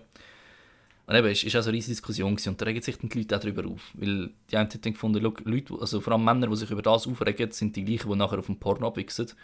Und 1.06 1.16
eben, 1.16 1.28
es 1.28 1.46
war 1.46 1.60
auch 1.60 1.64
so 1.64 1.70
eine 1.70 1.78
riesige 1.78 1.94
Diskussion 1.94 2.36
gewesen, 2.36 2.50
und 2.50 2.62
da 2.62 2.66
regen 2.66 2.82
sich 2.82 2.98
dann 2.98 3.10
die 3.10 3.20
Leute 3.20 3.38
auch 3.38 3.40
darüber 3.40 3.66
auf. 3.66 3.92
Weil 3.94 4.32
die 4.52 4.58
einen 4.58 4.70
haben 4.70 4.82
gefunden, 4.82 5.22
schau, 5.22 5.34
Leute, 5.46 5.74
also 5.80 6.02
vor 6.02 6.14
allem 6.14 6.26
Männer, 6.26 6.48
die 6.48 6.56
sich 6.56 6.70
über 6.70 6.82
das 6.82 7.08
aufregen, 7.08 7.52
sind 7.52 7.76
die 7.76 7.86
gleichen, 7.86 8.10
die 8.10 8.18
nachher 8.18 8.40
auf 8.40 8.48
dem 8.48 8.60
Porno 8.60 8.88
abwichsen. 8.88 9.28
Und 9.28 9.36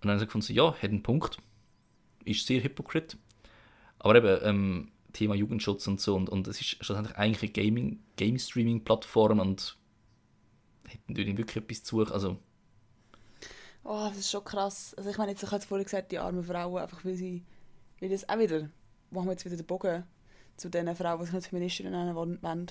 dann 0.00 0.12
haben 0.12 0.18
sie 0.18 0.26
gefunden, 0.26 0.46
so, 0.46 0.52
ja, 0.54 0.72
hat 0.72 0.90
einen 0.90 1.02
Punkt. 1.02 1.38
Ist 2.24 2.46
sehr 2.46 2.62
hypokrit. 2.62 3.18
Aber 3.98 4.16
eben, 4.16 4.38
ähm, 4.42 4.88
Thema 5.12 5.34
Jugendschutz 5.34 5.86
und 5.86 6.00
so, 6.00 6.14
und, 6.16 6.30
und 6.30 6.46
es 6.48 6.60
ist 6.60 6.84
schlussendlich 6.84 7.16
eigentlich 7.16 7.42
eine 7.42 7.64
Gaming, 7.64 7.98
Game-Streaming-Plattform 8.16 9.40
und 9.40 9.76
hätten 10.92 11.12
natürlich 11.12 11.36
wirklich 11.36 11.56
etwas 11.56 11.82
zu 11.82 11.98
suchen. 12.00 12.12
Also, 12.12 12.36
Oh, 13.82 14.06
das 14.08 14.18
ist 14.18 14.30
schon 14.30 14.44
krass. 14.44 14.94
Also 14.96 15.08
ich 15.10 15.16
meine, 15.16 15.32
jetzt, 15.32 15.42
ich 15.42 15.50
habe 15.50 15.64
vorhin 15.64 15.84
gesagt, 15.84 16.12
die 16.12 16.18
armen 16.18 16.44
Frauen, 16.44 16.82
einfach 16.82 17.02
weil 17.04 17.14
sie, 17.14 17.42
weil 17.98 18.10
das 18.10 18.28
auch 18.28 18.38
wieder, 18.38 18.68
machen 19.10 19.26
wir 19.26 19.32
jetzt 19.32 19.44
wieder 19.46 19.56
den 19.56 19.64
Bogen 19.66 20.04
zu 20.58 20.68
den 20.68 20.94
Frauen, 20.94 21.18
die 21.20 21.24
sich 21.24 21.34
nicht 21.34 21.46
Feministinnen 21.48 21.92
nennen 21.92 22.14
wollen, 22.14 22.38
weil 22.42 22.66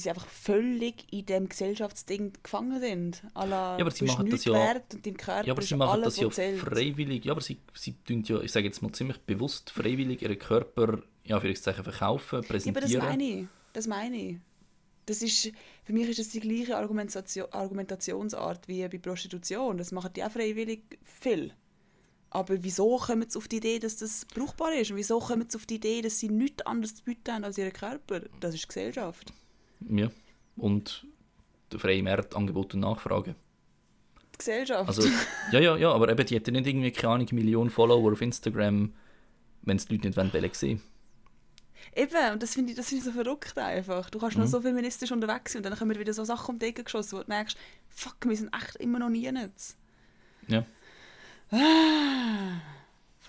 sie 0.00 0.08
einfach 0.10 0.26
völlig 0.26 1.06
in 1.12 1.24
dem 1.26 1.48
Gesellschaftsding 1.48 2.32
gefangen 2.42 2.80
sind. 2.80 3.22
À 3.34 3.46
Ja, 3.46 3.76
aber 3.78 3.92
sie 3.92 4.04
machen 4.06 4.28
das 4.28 4.44
ja- 4.44 4.52
wert 4.54 4.94
und 4.94 5.06
dein 5.06 5.16
Körper 5.16 5.46
Ja, 5.46 5.52
aber 5.52 5.62
sie 5.62 5.76
machen 5.76 5.90
alles, 5.90 6.14
das 6.16 6.16
ja 6.24 6.30
zählt. 6.30 6.58
freiwillig. 6.58 7.24
Ja, 7.24 7.32
aber 7.32 7.40
sie, 7.40 7.58
sie 7.74 7.92
tun 8.04 8.24
ja, 8.24 8.40
ich 8.40 8.50
sage 8.50 8.66
jetzt 8.66 8.82
mal 8.82 8.90
ziemlich 8.90 9.18
bewusst, 9.18 9.70
freiwillig 9.70 10.22
ihren 10.22 10.38
Körper, 10.40 10.98
ja, 11.22 11.38
für 11.38 11.54
verkaufen, 11.54 12.42
Ja, 12.42 12.48
aber 12.48 12.54
das 12.54 12.64
präsentieren. 12.64 13.04
meine 13.06 13.22
ich. 13.22 13.46
Das 13.72 13.86
meine 13.86 14.16
ich. 14.16 14.36
Das 15.08 15.22
ist, 15.22 15.50
für 15.84 15.92
mich 15.94 16.06
ist 16.10 16.18
das 16.18 16.28
die 16.28 16.40
gleiche 16.40 16.76
Argumentation, 16.76 17.46
Argumentationsart 17.50 18.68
wie 18.68 18.86
bei 18.86 18.98
Prostitution. 18.98 19.78
Das 19.78 19.90
machen 19.90 20.10
die 20.14 20.22
auch 20.22 20.30
freiwillig 20.30 20.82
viel. 21.02 21.54
Aber 22.28 22.62
wieso 22.62 22.98
kommen 22.98 23.24
sie 23.26 23.38
auf 23.38 23.48
die 23.48 23.56
Idee, 23.56 23.78
dass 23.78 23.96
das 23.96 24.26
brauchbar 24.26 24.74
ist? 24.74 24.90
Und 24.90 24.98
wieso 24.98 25.18
kommen 25.18 25.48
sie 25.48 25.56
auf 25.56 25.64
die 25.64 25.76
Idee, 25.76 26.02
dass 26.02 26.18
sie 26.18 26.28
nichts 26.28 26.66
anderes 26.66 26.96
zu 26.96 27.04
bieten 27.04 27.32
haben 27.32 27.44
als 27.44 27.56
ihren 27.56 27.72
Körper? 27.72 28.20
Das 28.38 28.54
ist 28.54 28.68
Gesellschaft. 28.68 29.32
ja. 29.88 30.10
Und 30.56 31.06
der 31.72 31.78
freie 31.78 32.02
Markt, 32.02 32.36
Angebot 32.36 32.74
und 32.74 32.80
Nachfrage. 32.80 33.34
Die 34.34 34.38
Gesellschaft. 34.38 34.88
Also, 34.88 35.08
ja, 35.52 35.60
ja, 35.60 35.76
ja, 35.76 35.90
aber 35.90 36.10
eben, 36.10 36.26
die 36.26 36.34
hätten 36.34 36.52
nicht 36.52 36.66
irgendwie, 36.66 36.90
keine 36.90 37.14
Ahnung, 37.14 37.28
Millionen 37.32 37.70
Follower 37.70 38.12
auf 38.12 38.20
Instagram, 38.20 38.92
wenn 39.62 39.76
es 39.76 39.86
die 39.86 39.94
Leute 39.94 40.08
nicht 40.08 40.16
wollen, 40.18 40.32
wollen 40.34 40.50
sehen. 40.52 40.82
Eben, 41.96 42.32
und 42.32 42.42
das 42.42 42.54
finde 42.54 42.70
ich, 42.72 42.76
das 42.76 42.88
finde 42.88 43.00
ich 43.00 43.04
so 43.04 43.12
verrückt 43.22 43.56
einfach. 43.58 44.10
Du 44.10 44.18
kannst 44.18 44.36
Mhm. 44.36 44.44
noch 44.44 44.50
so 44.50 44.60
feministisch 44.60 45.10
unterwegs 45.12 45.52
sein 45.52 45.60
und 45.64 45.70
dann 45.70 45.78
kommen 45.78 45.98
wieder 45.98 46.12
so 46.14 46.24
Sachen 46.24 46.54
um 46.54 46.58
die 46.58 46.66
Ecke 46.66 46.84
geschossen, 46.84 47.18
wo 47.18 47.22
du 47.22 47.28
merkst, 47.28 47.56
fuck, 47.90 48.16
wir 48.24 48.36
sind 48.36 48.54
echt 48.54 48.76
immer 48.76 48.98
noch 48.98 49.08
nie 49.08 49.22
jetzt. 49.24 49.76
Ja. 50.46 50.64
Vor 51.50 51.58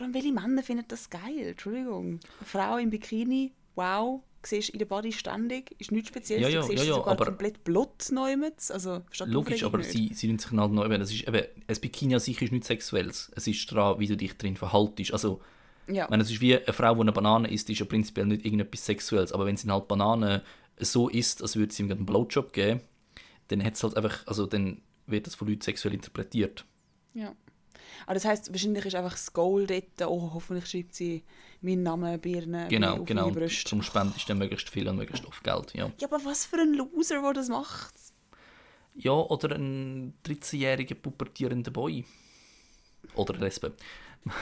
allem, 0.05 0.13
welche 0.13 0.31
Männer 0.31 0.63
finden 0.63 0.85
das 0.87 1.09
geil? 1.09 1.39
Entschuldigung. 1.49 2.19
Eine 2.39 2.45
Frau 2.45 2.77
im 2.77 2.89
Bikini, 2.89 3.51
wow. 3.75 4.21
Siehst 4.41 4.69
in 4.69 4.79
der 4.79 4.85
Body 4.85 5.11
ständig, 5.11 5.75
ist 5.79 5.91
nichts 5.91 6.07
Spezielles. 6.07 6.43
Ja, 6.47 6.49
ja, 6.49 6.61
du 6.61 6.67
siehst 6.67 6.83
ja, 6.83 6.89
ja, 6.91 6.95
sogar 6.95 7.11
aber- 7.11 7.25
komplett 7.25 7.65
Blut 7.65 8.09
neumets. 8.09 8.71
Also, 8.71 9.01
Logisch, 9.25 9.63
aber 9.65 9.79
nicht? 9.79 9.91
sie, 9.91 10.13
sie 10.13 10.27
müssen 10.27 10.39
sich 10.49 10.57
halt 10.57 10.71
neu 10.71 10.87
das 10.97 11.11
ist 11.11 11.27
eben, 11.27 11.43
ein 11.67 11.79
Bikini 11.81 12.13
an 12.13 12.21
sich 12.21 12.41
ist 12.41 12.51
nichts 12.53 12.67
Sexuelles. 12.67 13.29
Es 13.35 13.47
ist 13.47 13.69
daran, 13.69 13.99
wie 13.99 14.07
du 14.07 14.15
dich 14.15 14.37
drin 14.37 14.55
verhaltest. 14.55 15.11
Also, 15.11 15.41
Ja. 15.89 16.05
ich 16.05 16.09
meine, 16.09 16.23
es 16.23 16.31
ist 16.31 16.41
wie 16.41 16.57
eine 16.57 16.73
Frau, 16.73 16.93
die 16.93 17.01
eine 17.01 17.11
Banane 17.11 17.51
isst, 17.51 17.69
ist 17.69 17.79
ja 17.79 17.85
prinzipiell 17.85 18.25
nicht 18.25 18.45
irgendetwas 18.45 18.85
Sexuelles. 18.85 19.31
Aber 19.31 19.45
wenn 19.45 19.57
sie 19.57 19.69
halt 19.69 19.87
Banane 19.87 20.43
so 20.77 21.09
isst, 21.09 21.41
als 21.41 21.55
würde 21.55 21.73
sie 21.73 21.83
ihm 21.83 21.91
einen 21.91 22.05
Blowjob 22.05 22.53
geben, 22.53 22.81
dann 23.47 23.63
hat 23.63 23.81
halt 23.81 23.97
einfach, 23.97 24.25
also 24.27 24.45
dann 24.45 24.81
wird 25.07 25.27
das 25.27 25.35
von 25.35 25.47
Leuten 25.47 25.61
sexuell 25.61 25.93
interpretiert. 25.93 26.65
Ja. 27.13 27.33
Aber 28.05 28.13
das 28.13 28.25
heisst, 28.25 28.51
wahrscheinlich 28.51 28.85
ist 28.85 28.95
einfach 28.95 29.11
das 29.11 29.33
Goal 29.33 29.65
dort, 29.65 30.01
oh, 30.07 30.31
hoffentlich 30.33 30.67
schreibt 30.67 30.95
sie 30.95 31.23
meinen 31.61 31.83
Namen, 31.83 32.19
Birne, 32.19 32.67
Genau, 32.69 32.97
auf 32.97 33.05
genau. 33.05 33.23
meine 33.23 33.33
Brüste. 33.33 33.69
Zum 33.69 33.81
Spendest 33.81 34.29
dann 34.29 34.37
möglichst 34.37 34.69
viel 34.69 34.87
und 34.87 34.97
möglichst 34.97 35.25
oft 35.25 35.43
Geld, 35.43 35.73
ja. 35.73 35.91
Ja, 35.99 36.07
aber 36.07 36.23
was 36.23 36.45
für 36.45 36.57
ein 36.57 36.73
Loser, 36.73 37.21
der 37.21 37.33
das 37.33 37.49
macht. 37.49 37.93
Ja, 38.95 39.11
oder 39.11 39.55
ein 39.55 40.13
13-jähriger 40.25 40.95
pubertierender 40.95 41.71
Boy. 41.71 42.05
Oder 43.15 43.35
eine 43.35 43.45
Lesbe. 43.45 43.73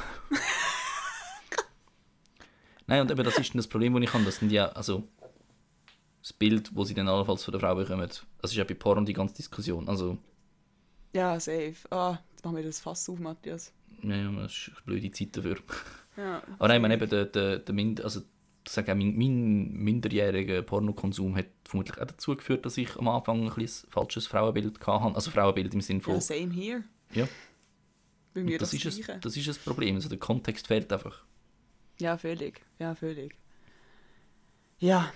Nein, 2.88 3.02
und 3.02 3.12
eben 3.12 3.24
das 3.24 3.38
ist 3.38 3.50
dann 3.50 3.58
das 3.58 3.68
Problem, 3.68 3.94
das 3.94 4.04
ich 4.04 4.14
habe. 4.14 4.24
Das 4.24 4.38
sind 4.38 4.52
ja, 4.52 4.70
also 4.70 5.04
das 6.22 6.34
Bild, 6.34 6.72
das 6.76 6.88
sie 6.88 6.94
dann 6.94 7.08
allenfalls 7.08 7.44
von 7.44 7.52
der 7.52 7.62
Frau 7.62 7.76
bekommen, 7.76 8.08
das 8.08 8.52
ist 8.52 8.58
ja 8.58 8.64
bei 8.64 8.74
Porn 8.74 9.06
die 9.06 9.14
ganze 9.14 9.36
Diskussion. 9.36 9.88
Also, 9.88 10.18
Ja, 11.14 11.40
safe. 11.40 11.76
Ah, 11.90 12.18
jetzt 12.32 12.44
machen 12.44 12.58
wir 12.58 12.64
das 12.64 12.80
Fass 12.80 13.08
auf, 13.10 13.20
Matthias. 13.20 13.74
ja, 14.04 14.16
ja, 14.16 14.32
das 14.32 14.52
ist 14.52 14.72
eine 14.76 14.82
blöde 14.86 15.12
Zeit 15.12 15.36
dafür. 15.36 15.58
Ja. 16.16 16.42
Aber 16.60 16.68
nein, 16.68 16.78
ich 16.78 16.82
meine 16.82 16.94
eben, 16.96 17.10
der, 17.10 17.26
der, 17.26 17.60
der 17.60 17.76
Mind 17.76 18.02
also, 18.02 18.22
ich 18.66 18.74
sage 18.74 18.92
auch, 18.92 18.98
mein, 18.98 19.18
mein 19.18 19.72
minderjähriger 19.72 20.62
Pornokonsum 20.62 21.36
hat 21.38 21.48
vermutlich 21.64 21.98
auch 21.98 22.06
dazu 22.06 22.36
geführt, 22.36 22.66
dass 22.66 22.78
ich 22.78 22.96
am 22.98 23.08
Anfang 23.08 23.48
ein 23.48 23.56
bisschen 23.56 23.90
falsches 23.90 24.28
Frauenbild 24.28 24.86
hatte. 24.86 25.16
Also 25.16 25.32
Frauenbild 25.32 25.74
im 25.74 25.82
Sinne 25.82 26.02
von... 26.02 26.16
ja, 26.16 26.22
same 26.22 26.54
here. 26.54 26.84
Ja. 27.14 27.28
Bei 28.34 28.44
mir 28.44 28.60
das, 28.60 28.72
das, 28.72 28.86
ist 28.86 29.00
es, 29.00 29.20
das 29.22 29.38
ist 29.38 29.48
das 29.48 29.58
Problem. 29.58 29.96
Also 29.96 30.10
der 30.10 30.18
Kontext 30.18 30.68
fehlt 30.68 30.92
einfach. 30.92 31.24
Ja, 32.00 32.18
völlig. 32.18 32.62
Ja, 32.80 32.96
völlig. 32.96 33.36
Ja, 34.80 35.12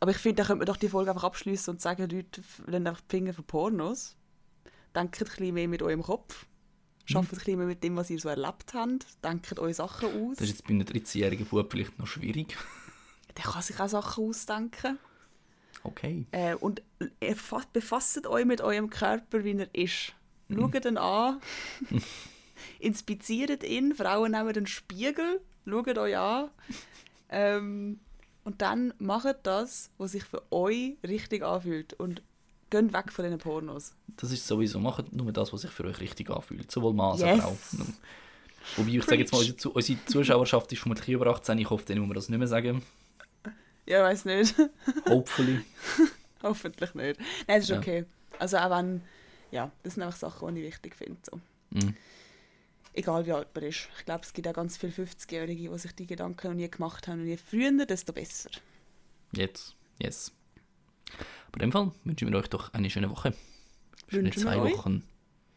aber 0.00 0.10
ich 0.10 0.18
finde, 0.18 0.42
da 0.42 0.46
könnte 0.46 0.58
man 0.58 0.66
doch 0.66 0.76
die 0.76 0.88
Folge 0.88 1.10
einfach 1.10 1.24
abschließen 1.24 1.72
und 1.72 1.80
sagen, 1.80 2.08
Leute, 2.10 2.42
lasst 2.66 2.86
einfach 2.86 3.00
die 3.00 3.16
Finger 3.16 3.32
von 3.32 3.44
Pornos. 3.44 4.16
Denkt 4.94 5.20
ein 5.20 5.24
bisschen 5.24 5.54
mehr 5.54 5.68
mit 5.68 5.82
eurem 5.82 6.02
Kopf. 6.02 6.46
Schafft 7.06 7.32
ein 7.32 7.38
bisschen 7.38 7.58
mehr 7.58 7.66
mit 7.66 7.84
dem, 7.84 7.96
was 7.96 8.10
ihr 8.10 8.18
so 8.18 8.28
erlebt 8.28 8.74
habt. 8.74 9.06
Denkt 9.24 9.58
euch 9.58 9.76
Sachen 9.76 10.08
aus. 10.08 10.38
Das 10.38 10.48
ist 10.48 10.56
jetzt 10.56 10.64
bei 10.64 10.70
einem 10.70 10.82
13-jährigen 10.82 11.46
Bub 11.46 11.70
vielleicht 11.70 11.98
noch 11.98 12.06
schwierig. 12.06 12.56
Der 13.36 13.44
kann 13.44 13.62
sich 13.62 13.78
auch 13.78 13.88
Sachen 13.88 14.24
ausdenken. 14.24 14.98
Okay. 15.82 16.26
Äh, 16.32 16.54
und 16.56 16.82
befasst 17.72 18.26
euch 18.26 18.44
mit 18.44 18.60
eurem 18.60 18.90
Körper, 18.90 19.44
wie 19.44 19.56
er 19.56 19.72
ist. 19.72 20.14
Mhm. 20.48 20.60
Schaut 20.72 20.84
ihn 20.84 20.96
an. 20.96 21.40
Inspiziert 22.80 23.62
ihn. 23.62 23.94
Frauen 23.94 24.32
nehmen 24.32 24.52
den 24.52 24.66
Spiegel. 24.66 25.40
Schaut 25.68 25.98
euch 25.98 26.16
an. 26.16 26.50
Ähm, 27.28 27.98
und 28.44 28.62
dann 28.62 28.94
macht 28.98 29.36
das, 29.42 29.90
was 29.98 30.12
sich 30.12 30.24
für 30.24 30.42
euch 30.52 30.96
richtig 31.06 31.42
anfühlt. 31.42 31.92
Und 31.94 32.22
geht 32.70 32.92
weg 32.92 33.12
von 33.12 33.24
diesen 33.24 33.38
Pornos. 33.38 33.94
Das 34.16 34.30
ist 34.30 34.46
sowieso. 34.46 34.78
Macht 34.78 35.12
nur 35.12 35.32
das, 35.32 35.52
was 35.52 35.62
sich 35.62 35.70
für 35.70 35.84
euch 35.84 36.00
richtig 36.00 36.30
anfühlt. 36.30 36.70
Sowohl 36.70 36.94
Mann 36.94 37.12
als 37.12 37.20
Yes. 37.20 37.44
auch 37.44 37.54
Frau. 37.56 37.84
Wobei 38.76 38.90
ich 38.90 39.04
sage 39.04 39.18
jetzt 39.18 39.32
mal, 39.32 39.38
unsere, 39.38 39.56
Zu- 39.56 39.72
unsere 39.72 40.04
Zuschauerschaft 40.06 40.72
ist 40.72 40.80
vermutlich 40.80 41.08
über 41.08 41.26
18. 41.28 41.58
Ich 41.58 41.70
hoffe, 41.70 41.84
denen 41.84 42.00
muss 42.00 42.08
man 42.08 42.14
das 42.16 42.28
nicht 42.28 42.38
mehr 42.38 42.48
sagen. 42.48 42.82
Ja, 43.86 44.02
weiß 44.02 44.24
nicht. 44.24 44.54
Hopefully. 45.08 45.60
Hoffentlich 46.42 46.94
nicht. 46.94 47.20
Nein, 47.46 47.58
das 47.60 47.64
ist 47.64 47.70
Ja. 47.70 47.78
okay. 47.78 48.04
Also 48.38 48.56
auch 48.58 48.70
wenn, 48.70 49.02
ja, 49.52 49.70
das 49.84 49.94
sind 49.94 50.02
einfach 50.02 50.18
Sachen, 50.18 50.54
die 50.56 50.62
ich 50.62 50.72
wichtig 50.72 50.96
finde. 50.96 51.16
So. 51.28 51.40
Mhm. 51.70 51.94
Egal 52.96 53.26
wie 53.26 53.32
alt 53.32 53.54
man 53.54 53.64
ist. 53.64 53.88
Ich 53.98 54.04
glaube, 54.06 54.22
es 54.24 54.32
gibt 54.32 54.48
auch 54.48 54.54
ganz 54.54 54.78
viele 54.78 54.90
50-Jährige, 54.92 55.70
die 55.70 55.78
sich 55.78 55.92
die 55.94 56.06
Gedanken 56.06 56.48
noch 56.48 56.54
nie 56.54 56.70
gemacht 56.70 57.06
haben. 57.06 57.20
Und 57.20 57.26
je 57.26 57.36
früher, 57.36 57.70
desto 57.84 58.12
besser. 58.14 58.50
Jetzt. 59.32 59.76
Yes. 60.00 60.32
Aber 61.48 61.56
in 61.56 61.70
dem 61.70 61.72
Fall 61.72 61.92
wünschen 62.04 62.32
wir 62.32 62.38
euch 62.38 62.48
doch 62.48 62.72
eine 62.72 62.88
schöne 62.88 63.10
Woche. 63.10 63.34
Schöne 64.08 64.24
Wünschen 64.24 64.42
zwei. 64.42 64.58
Wochen. 64.60 65.02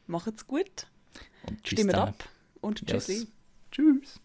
Macht's 0.08 0.46
gut. 0.48 0.88
Und 1.44 1.66
Stimmt 1.66 1.94
ab. 1.94 2.28
Und 2.60 2.82
Yes. 2.90 3.06
tschüssi. 3.06 3.28
Tschüss. 3.72 4.20